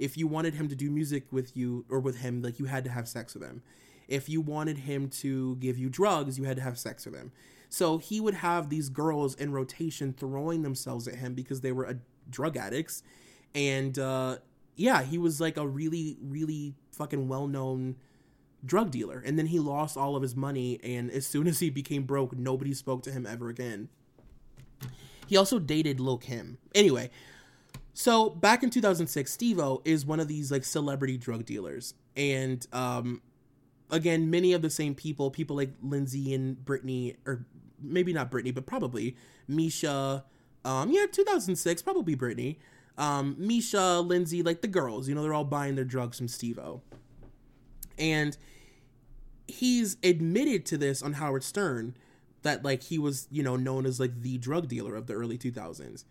if 0.00 0.16
you 0.16 0.26
wanted 0.26 0.54
him 0.54 0.66
to 0.66 0.74
do 0.74 0.90
music 0.90 1.24
with 1.30 1.54
you 1.54 1.84
or 1.90 2.00
with 2.00 2.20
him, 2.20 2.40
like 2.40 2.58
you 2.58 2.64
had 2.64 2.84
to 2.84 2.90
have 2.90 3.06
sex 3.06 3.34
with 3.34 3.44
him. 3.44 3.62
if 4.08 4.28
you 4.28 4.40
wanted 4.40 4.78
him 4.78 5.08
to 5.08 5.54
give 5.56 5.78
you 5.78 5.88
drugs, 5.88 6.36
you 6.36 6.42
had 6.42 6.56
to 6.56 6.62
have 6.62 6.76
sex 6.76 7.06
with 7.06 7.14
him. 7.14 7.30
So 7.68 7.98
he 7.98 8.20
would 8.20 8.34
have 8.34 8.68
these 8.68 8.88
girls 8.88 9.36
in 9.36 9.52
rotation 9.52 10.12
throwing 10.12 10.62
themselves 10.62 11.06
at 11.06 11.14
him 11.14 11.34
because 11.34 11.60
they 11.60 11.70
were 11.70 12.00
drug 12.28 12.56
addicts. 12.56 13.04
And 13.54 13.96
uh, 13.96 14.38
yeah, 14.74 15.02
he 15.02 15.16
was 15.16 15.40
like 15.40 15.56
a 15.56 15.64
really, 15.64 16.16
really 16.20 16.74
fucking 16.90 17.28
well 17.28 17.46
known 17.46 17.94
drug 18.66 18.90
dealer. 18.90 19.22
And 19.24 19.38
then 19.38 19.46
he 19.46 19.60
lost 19.60 19.96
all 19.96 20.16
of 20.16 20.22
his 20.22 20.34
money. 20.34 20.80
And 20.82 21.08
as 21.12 21.24
soon 21.24 21.46
as 21.46 21.60
he 21.60 21.70
became 21.70 22.02
broke, 22.02 22.36
nobody 22.36 22.74
spoke 22.74 23.04
to 23.04 23.12
him 23.12 23.26
ever 23.26 23.48
again. 23.48 23.90
He 25.26 25.36
also 25.36 25.58
dated 25.58 26.00
Lil 26.00 26.18
Kim. 26.18 26.58
Anyway, 26.74 27.10
so 27.94 28.30
back 28.30 28.62
in 28.62 28.70
2006, 28.70 29.30
Steve-O 29.30 29.82
is 29.84 30.04
one 30.06 30.20
of 30.20 30.28
these 30.28 30.50
like 30.50 30.64
celebrity 30.64 31.16
drug 31.16 31.44
dealers. 31.44 31.94
And 32.16 32.66
um, 32.72 33.22
again, 33.90 34.30
many 34.30 34.52
of 34.52 34.62
the 34.62 34.70
same 34.70 34.94
people, 34.94 35.30
people 35.30 35.56
like 35.56 35.70
Lindsay 35.82 36.34
and 36.34 36.56
Britney, 36.56 37.16
or 37.26 37.46
maybe 37.80 38.12
not 38.12 38.30
Britney, 38.30 38.54
but 38.54 38.66
probably 38.66 39.16
Mischa. 39.48 40.24
Um, 40.64 40.90
yeah, 40.90 41.06
2006, 41.10 41.82
probably 41.82 42.16
Britney. 42.16 42.56
Um, 42.98 43.36
Mischa, 43.36 44.06
Lindsay, 44.06 44.42
like 44.42 44.60
the 44.60 44.68
girls, 44.68 45.08
you 45.08 45.14
know, 45.14 45.22
they're 45.22 45.34
all 45.34 45.44
buying 45.44 45.74
their 45.74 45.84
drugs 45.84 46.18
from 46.18 46.28
Steve-O. 46.28 46.82
And 47.98 48.36
he's 49.46 49.96
admitted 50.02 50.64
to 50.66 50.78
this 50.78 51.02
on 51.02 51.14
Howard 51.14 51.44
Stern 51.44 51.96
that 52.42 52.64
like 52.64 52.84
he 52.84 52.98
was, 52.98 53.28
you 53.30 53.42
know, 53.42 53.56
known 53.56 53.86
as 53.86 54.00
like 54.00 54.22
the 54.22 54.38
drug 54.38 54.68
dealer 54.68 54.94
of 54.94 55.06
the 55.06 55.14
early 55.14 55.38
2000s. 55.38 56.04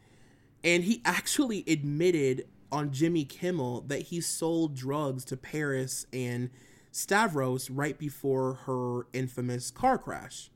And 0.63 0.83
he 0.83 1.01
actually 1.05 1.63
admitted 1.67 2.47
on 2.71 2.91
Jimmy 2.91 3.25
Kimmel 3.25 3.81
that 3.81 4.03
he 4.03 4.21
sold 4.21 4.75
drugs 4.75 5.25
to 5.25 5.37
Paris 5.37 6.05
and 6.13 6.49
Stavros 6.91 7.69
right 7.69 7.97
before 7.97 8.55
her 8.65 9.07
infamous 9.13 9.71
car 9.71 9.97
crash. 9.97 10.49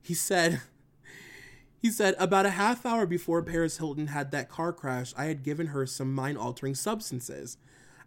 He 0.00 0.14
said 0.14 0.60
he 1.80 1.90
said 1.90 2.14
about 2.18 2.46
a 2.46 2.50
half 2.50 2.84
hour 2.84 3.06
before 3.06 3.42
Paris 3.42 3.78
Hilton 3.78 4.08
had 4.08 4.30
that 4.30 4.50
car 4.50 4.72
crash, 4.72 5.14
I 5.16 5.24
had 5.24 5.42
given 5.42 5.68
her 5.68 5.86
some 5.86 6.14
mind-altering 6.14 6.74
substances. 6.74 7.56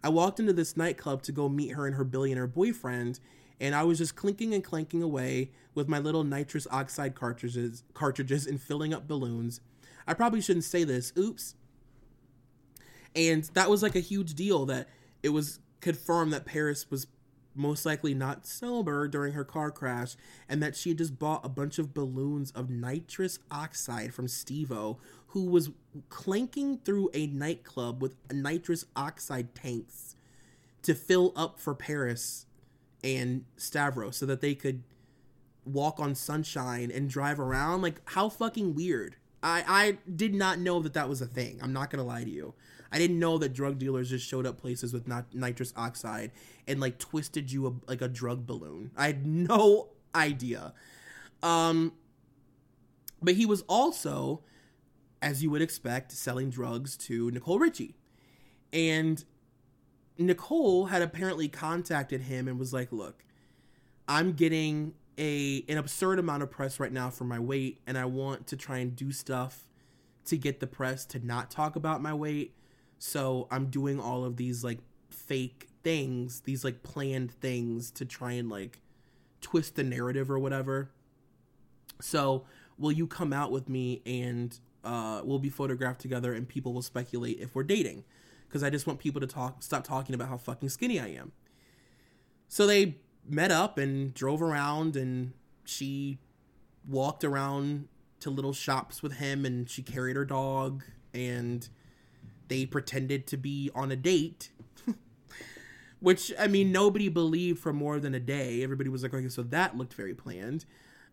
I 0.02 0.10
walked 0.10 0.38
into 0.38 0.52
this 0.52 0.76
nightclub 0.76 1.22
to 1.22 1.32
go 1.32 1.48
meet 1.48 1.70
her 1.72 1.86
and 1.86 1.96
her 1.96 2.04
billionaire 2.04 2.46
boyfriend, 2.46 3.18
and 3.64 3.74
I 3.74 3.82
was 3.82 3.96
just 3.96 4.14
clinking 4.14 4.52
and 4.52 4.62
clanking 4.62 5.02
away 5.02 5.50
with 5.74 5.88
my 5.88 5.98
little 5.98 6.22
nitrous 6.22 6.66
oxide 6.70 7.14
cartridges 7.14 7.82
cartridges 7.94 8.46
and 8.46 8.60
filling 8.60 8.92
up 8.92 9.08
balloons. 9.08 9.62
I 10.06 10.12
probably 10.12 10.42
shouldn't 10.42 10.66
say 10.66 10.84
this. 10.84 11.14
Oops. 11.18 11.54
And 13.16 13.44
that 13.54 13.70
was 13.70 13.82
like 13.82 13.96
a 13.96 14.00
huge 14.00 14.34
deal 14.34 14.66
that 14.66 14.88
it 15.22 15.30
was 15.30 15.60
confirmed 15.80 16.30
that 16.34 16.44
Paris 16.44 16.90
was 16.90 17.06
most 17.54 17.86
likely 17.86 18.12
not 18.12 18.46
sober 18.46 19.08
during 19.08 19.32
her 19.32 19.44
car 19.44 19.70
crash 19.70 20.14
and 20.46 20.62
that 20.62 20.76
she 20.76 20.90
had 20.90 20.98
just 20.98 21.18
bought 21.18 21.46
a 21.46 21.48
bunch 21.48 21.78
of 21.78 21.94
balloons 21.94 22.50
of 22.50 22.68
nitrous 22.68 23.38
oxide 23.50 24.12
from 24.12 24.28
Steve-O 24.28 24.98
who 25.28 25.46
was 25.46 25.70
clanking 26.10 26.78
through 26.84 27.08
a 27.14 27.28
nightclub 27.28 28.02
with 28.02 28.16
nitrous 28.30 28.84
oxide 28.94 29.54
tanks 29.54 30.16
to 30.82 30.94
fill 30.94 31.32
up 31.34 31.58
for 31.58 31.74
Paris 31.74 32.44
and 33.04 33.44
Stavros 33.56 34.16
so 34.16 34.26
that 34.26 34.40
they 34.40 34.56
could 34.56 34.82
walk 35.64 36.00
on 36.00 36.14
sunshine 36.14 36.90
and 36.90 37.08
drive 37.08 37.38
around 37.38 37.82
like 37.82 38.00
how 38.06 38.28
fucking 38.28 38.74
weird 38.74 39.16
I, 39.44 39.62
I 39.68 40.10
did 40.10 40.34
not 40.34 40.58
know 40.58 40.80
that 40.80 40.94
that 40.94 41.06
was 41.06 41.20
a 41.20 41.26
thing. 41.26 41.60
I'm 41.62 41.74
not 41.74 41.90
gonna 41.90 42.02
lie 42.02 42.24
to 42.24 42.30
you. 42.30 42.54
I 42.90 42.98
didn't 42.98 43.18
know 43.18 43.36
that 43.38 43.52
drug 43.52 43.78
dealers 43.78 44.08
just 44.08 44.26
showed 44.26 44.46
up 44.46 44.58
places 44.58 44.94
with 44.94 45.06
not 45.06 45.26
nitrous 45.34 45.74
oxide 45.76 46.30
and 46.66 46.80
like 46.80 46.98
twisted 46.98 47.52
you 47.52 47.66
a, 47.66 47.72
like 47.90 48.00
a 48.00 48.08
drug 48.08 48.46
balloon. 48.46 48.90
I 48.96 49.08
had 49.08 49.26
no 49.50 49.90
idea. 50.14 50.72
Um, 51.42 51.92
but 53.20 53.34
he 53.34 53.44
was 53.44 53.62
also, 53.62 54.42
as 55.20 55.42
you 55.42 55.50
would 55.50 55.60
expect, 55.60 56.12
selling 56.12 56.48
drugs 56.48 56.96
to 56.98 57.30
Nicole 57.30 57.58
Richie, 57.58 57.96
and 58.72 59.22
Nicole 60.16 60.86
had 60.86 61.02
apparently 61.02 61.48
contacted 61.48 62.22
him 62.22 62.48
and 62.48 62.58
was 62.58 62.72
like, 62.72 62.92
"Look, 62.92 63.24
I'm 64.08 64.32
getting 64.32 64.94
a 65.18 65.64
an 65.68 65.78
absurd 65.78 66.18
amount 66.18 66.42
of 66.42 66.50
press 66.50 66.80
right 66.80 66.92
now 66.92 67.10
for 67.10 67.24
my 67.24 67.38
weight 67.38 67.80
and 67.86 67.96
I 67.96 68.04
want 68.04 68.46
to 68.48 68.56
try 68.56 68.78
and 68.78 68.94
do 68.94 69.12
stuff 69.12 69.68
to 70.26 70.36
get 70.36 70.60
the 70.60 70.66
press 70.66 71.04
to 71.06 71.24
not 71.24 71.50
talk 71.50 71.76
about 71.76 72.02
my 72.02 72.14
weight. 72.14 72.54
So 72.98 73.46
I'm 73.50 73.66
doing 73.66 74.00
all 74.00 74.24
of 74.24 74.36
these 74.36 74.64
like 74.64 74.78
fake 75.10 75.68
things, 75.82 76.40
these 76.40 76.64
like 76.64 76.82
planned 76.82 77.30
things 77.30 77.90
to 77.92 78.04
try 78.04 78.32
and 78.32 78.48
like 78.48 78.80
twist 79.40 79.76
the 79.76 79.84
narrative 79.84 80.30
or 80.30 80.38
whatever. 80.38 80.90
So, 82.00 82.44
will 82.76 82.92
you 82.92 83.06
come 83.06 83.32
out 83.32 83.52
with 83.52 83.68
me 83.68 84.02
and 84.04 84.58
uh, 84.82 85.20
we'll 85.24 85.38
be 85.38 85.48
photographed 85.48 86.00
together 86.00 86.32
and 86.32 86.48
people 86.48 86.72
will 86.72 86.82
speculate 86.82 87.38
if 87.38 87.54
we're 87.54 87.62
dating? 87.62 88.04
Because 88.48 88.62
I 88.62 88.70
just 88.70 88.86
want 88.86 88.98
people 88.98 89.20
to 89.20 89.26
talk, 89.26 89.62
stop 89.62 89.84
talking 89.84 90.14
about 90.14 90.28
how 90.28 90.36
fucking 90.36 90.68
skinny 90.68 91.00
I 91.00 91.08
am. 91.08 91.32
So 92.48 92.66
they 92.66 92.96
met 93.28 93.50
up 93.50 93.78
and 93.78 94.14
drove 94.14 94.42
around 94.42 94.96
and 94.96 95.32
she 95.64 96.18
walked 96.86 97.24
around 97.24 97.88
to 98.20 98.30
little 98.30 98.52
shops 98.52 99.02
with 99.02 99.14
him 99.14 99.44
and 99.44 99.68
she 99.68 99.82
carried 99.82 100.16
her 100.16 100.24
dog 100.24 100.84
and 101.12 101.68
they 102.48 102.66
pretended 102.66 103.26
to 103.28 103.36
be 103.36 103.70
on 103.74 103.90
a 103.90 103.96
date. 103.96 104.50
Which 106.00 106.32
i 106.38 106.46
mean 106.46 106.70
nobody 106.70 107.08
believed 107.08 107.58
for 107.58 107.72
more 107.72 107.98
than 107.98 108.14
a 108.14 108.20
day. 108.20 108.62
Everybody 108.62 108.90
was 108.90 109.02
like 109.02 109.14
okay 109.14 109.28
so 109.28 109.42
that 109.42 109.76
looked 109.76 109.94
very 109.94 110.14
planned. 110.14 110.64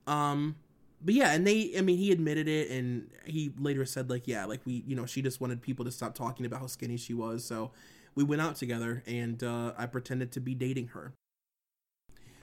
Um 0.05 0.55
but 1.03 1.13
yeah 1.13 1.33
and 1.33 1.45
they 1.45 1.73
i 1.77 1.81
mean 1.81 1.97
he 1.97 2.11
admitted 2.11 2.47
it 2.47 2.69
and 2.69 3.09
he 3.25 3.51
later 3.59 3.85
said 3.85 4.09
like 4.09 4.27
yeah 4.27 4.45
like 4.45 4.61
we 4.65 4.83
you 4.85 4.95
know 4.95 5.05
she 5.05 5.21
just 5.21 5.41
wanted 5.41 5.61
people 5.61 5.85
to 5.85 5.91
stop 5.91 6.15
talking 6.15 6.45
about 6.45 6.59
how 6.59 6.67
skinny 6.67 6.97
she 6.97 7.13
was 7.13 7.43
so 7.43 7.71
we 8.15 8.23
went 8.23 8.41
out 8.41 8.55
together 8.55 9.03
and 9.07 9.43
uh, 9.43 9.73
i 9.77 9.85
pretended 9.85 10.31
to 10.31 10.39
be 10.39 10.53
dating 10.53 10.87
her 10.87 11.13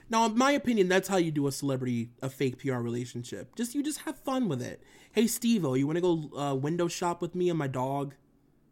now, 0.09 0.25
in 0.25 0.37
my 0.37 0.51
opinion, 0.51 0.89
that's 0.89 1.07
how 1.07 1.17
you 1.17 1.31
do 1.31 1.45
a 1.45 1.51
celebrity, 1.51 2.09
a 2.21 2.29
fake 2.29 2.57
PR 2.59 2.77
relationship. 2.77 3.55
Just 3.55 3.75
you 3.75 3.83
just 3.83 4.01
have 4.01 4.17
fun 4.17 4.49
with 4.49 4.61
it. 4.61 4.81
Hey, 5.11 5.27
Steve-O, 5.27 5.75
you 5.75 5.85
want 5.85 5.97
to 5.97 6.01
go 6.01 6.37
uh, 6.37 6.55
window 6.55 6.87
shop 6.87 7.21
with 7.21 7.35
me 7.35 7.49
and 7.49 7.59
my 7.59 7.67
dog? 7.67 8.15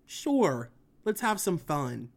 Sure. 0.07 0.71
Let's 1.05 1.21
have 1.21 1.39
some 1.39 1.59
fun. 1.59 2.09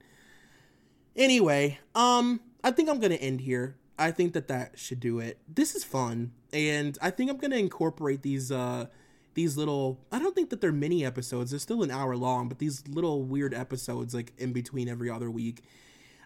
Anyway, 1.14 1.78
um, 1.94 2.40
I 2.64 2.70
think 2.70 2.88
I'm 2.88 2.98
gonna 2.98 3.16
end 3.16 3.42
here. 3.42 3.76
I 4.00 4.10
think 4.10 4.32
that 4.32 4.48
that 4.48 4.78
should 4.78 5.00
do 5.00 5.20
it. 5.20 5.38
This 5.46 5.74
is 5.74 5.84
fun, 5.84 6.32
and 6.52 6.98
I 7.00 7.10
think 7.10 7.30
I'm 7.30 7.36
gonna 7.36 7.56
incorporate 7.56 8.22
these 8.22 8.50
uh 8.50 8.86
these 9.34 9.56
little. 9.56 10.00
I 10.10 10.18
don't 10.18 10.34
think 10.34 10.50
that 10.50 10.60
they're 10.60 10.72
mini 10.72 11.04
episodes. 11.04 11.50
They're 11.50 11.60
still 11.60 11.82
an 11.82 11.90
hour 11.90 12.16
long, 12.16 12.48
but 12.48 12.58
these 12.58 12.82
little 12.88 13.22
weird 13.22 13.54
episodes 13.54 14.14
like 14.14 14.32
in 14.38 14.52
between 14.52 14.88
every 14.88 15.10
other 15.10 15.30
week 15.30 15.62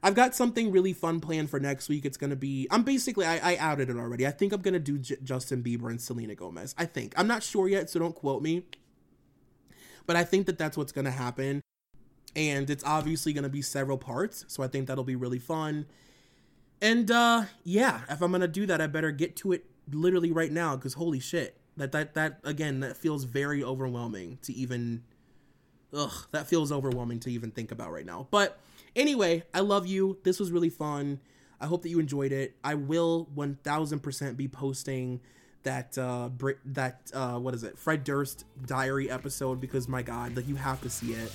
I've 0.04 0.14
got 0.14 0.34
something 0.34 0.70
really 0.70 0.92
fun 0.92 1.18
planned 1.18 1.48
for 1.48 1.58
next 1.58 1.88
week. 1.88 2.04
It's 2.04 2.18
gonna 2.18 2.36
be. 2.36 2.68
I'm 2.70 2.82
basically. 2.82 3.24
I, 3.24 3.52
I 3.52 3.56
outed 3.56 3.88
it 3.88 3.96
already. 3.96 4.26
I 4.26 4.32
think 4.32 4.52
I'm 4.52 4.60
gonna 4.60 4.78
do 4.78 4.98
J- 4.98 5.16
Justin 5.24 5.62
Bieber 5.62 5.88
and 5.88 5.98
Selena 5.98 6.34
Gomez. 6.34 6.74
I 6.76 6.84
think. 6.84 7.14
I'm 7.16 7.26
not 7.26 7.42
sure 7.42 7.68
yet, 7.68 7.88
so 7.88 7.98
don't 7.98 8.14
quote 8.14 8.42
me. 8.42 8.66
But 10.06 10.16
I 10.16 10.24
think 10.24 10.44
that 10.44 10.58
that's 10.58 10.76
what's 10.76 10.92
gonna 10.92 11.10
happen, 11.10 11.62
and 12.36 12.68
it's 12.68 12.84
obviously 12.84 13.32
gonna 13.32 13.48
be 13.48 13.62
several 13.62 13.96
parts. 13.96 14.44
So 14.46 14.62
I 14.62 14.66
think 14.68 14.88
that'll 14.88 15.04
be 15.04 15.16
really 15.16 15.38
fun. 15.38 15.86
And 16.84 17.10
uh 17.10 17.44
yeah, 17.64 18.02
if 18.08 18.20
I'm 18.20 18.30
gonna 18.30 18.46
do 18.46 18.66
that, 18.66 18.80
I 18.80 18.86
better 18.86 19.10
get 19.10 19.34
to 19.36 19.52
it 19.52 19.64
literally 19.90 20.30
right 20.30 20.52
now 20.52 20.76
because 20.76 20.94
holy 20.94 21.20
shit, 21.20 21.56
that 21.76 21.92
that 21.92 22.14
that 22.14 22.40
again, 22.44 22.80
that 22.80 22.96
feels 22.96 23.24
very 23.24 23.64
overwhelming 23.64 24.38
to 24.42 24.52
even. 24.52 25.02
Ugh, 25.96 26.26
that 26.32 26.48
feels 26.48 26.72
overwhelming 26.72 27.20
to 27.20 27.30
even 27.30 27.52
think 27.52 27.70
about 27.70 27.92
right 27.92 28.04
now. 28.04 28.26
But 28.30 28.58
Anyway, 28.96 29.42
I 29.52 29.60
love 29.60 29.86
you. 29.86 30.18
This 30.22 30.38
was 30.38 30.52
really 30.52 30.70
fun. 30.70 31.20
I 31.60 31.66
hope 31.66 31.82
that 31.82 31.88
you 31.88 31.98
enjoyed 31.98 32.32
it. 32.32 32.56
I 32.62 32.74
will 32.74 33.28
1000% 33.34 34.36
be 34.36 34.48
posting 34.48 35.20
that 35.64 35.96
uh 35.96 36.28
that 36.66 37.10
uh 37.14 37.38
what 37.38 37.54
is 37.54 37.64
it? 37.64 37.78
Fred 37.78 38.04
Durst 38.04 38.44
diary 38.66 39.10
episode 39.10 39.60
because 39.60 39.88
my 39.88 40.02
god, 40.02 40.36
like 40.36 40.46
you 40.46 40.56
have 40.56 40.80
to 40.82 40.90
see 40.90 41.12
it. 41.12 41.32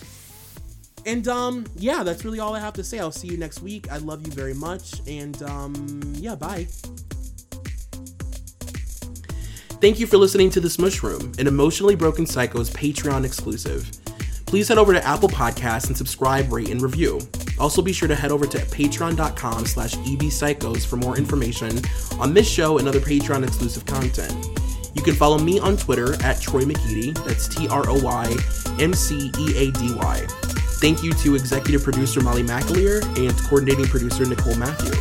And 1.06 1.28
um 1.28 1.66
yeah, 1.76 2.04
that's 2.04 2.26
really 2.26 2.39
all 2.39 2.56
I 2.56 2.60
have 2.60 2.74
to 2.74 2.84
say. 2.84 3.00
I'll 3.00 3.12
see 3.12 3.28
you 3.28 3.38
next 3.38 3.62
week. 3.62 3.91
I 3.91 3.97
love 3.97 4.26
you 4.26 4.32
very 4.32 4.54
much 4.54 5.02
and 5.08 5.41
um 5.43 6.14
yeah, 6.16 6.36
bye. 6.36 6.68
Thank 9.82 9.97
you 10.00 10.08
for 10.08 10.18
listening 10.18 10.50
to 10.52 10.60
The 10.60 10.70
Smush 10.70 11.02
Room, 11.04 11.32
an 11.39 11.47
Emotionally 11.47 11.95
Broken 11.95 12.26
Psycho's 12.26 12.70
Patreon 12.70 13.24
exclusive. 13.24 13.89
Please 14.45 14.68
head 14.68 14.78
over 14.78 14.91
to 14.91 15.08
Apple 15.08 15.30
Podcasts 15.30 15.88
and 15.88 15.95
subscribe, 15.95 16.52
rate, 16.52 16.70
and 16.70 16.82
review. 16.82 17.22
Also, 17.60 17.82
be 17.82 17.93
sure 17.93 18.08
to 18.08 18.16
head 18.16 18.32
over 18.32 18.45
to 18.45 18.58
patreon.com 18.58 19.66
slash 19.66 19.93
ebpsychos 19.95 20.86
for 20.86 20.97
more 20.97 21.18
information 21.18 21.80
on 22.20 22.34
this 22.34 22.50
show 22.50 22.78
and 22.78 22.88
other 22.88 23.00
Patreon 23.00 23.45
exclusive 23.45 23.86
content. 23.86 24.34
You 24.95 25.02
can 25.02 25.14
follow 25.14 25.38
me 25.38 25.60
on 25.60 25.78
Twitter 25.78 26.22
at 26.24 26.41
Troy 26.41 26.64
McEady, 26.64 27.14
that's 27.26 27.47
T 27.47 27.68
R 27.68 27.88
O 27.88 28.02
Y 28.04 28.36
M 28.80 28.93
C 28.93 29.32
E 29.38 29.54
A 29.56 29.72
D 29.72 29.93
Y. 29.93 30.59
Thank 30.80 31.04
you 31.04 31.12
to 31.12 31.36
executive 31.36 31.84
producer 31.84 32.22
Molly 32.22 32.42
McAleer 32.42 33.04
and 33.18 33.38
coordinating 33.44 33.86
producer 33.86 34.26
Nicole 34.26 34.56
Matthew. 34.56 34.94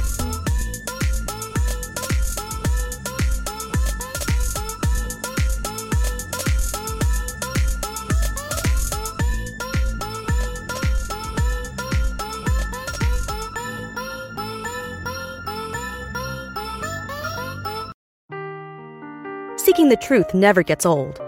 Seeking 19.56 19.90
the 19.90 19.96
truth 19.96 20.34
never 20.34 20.64
gets 20.64 20.84
old. 20.84 21.27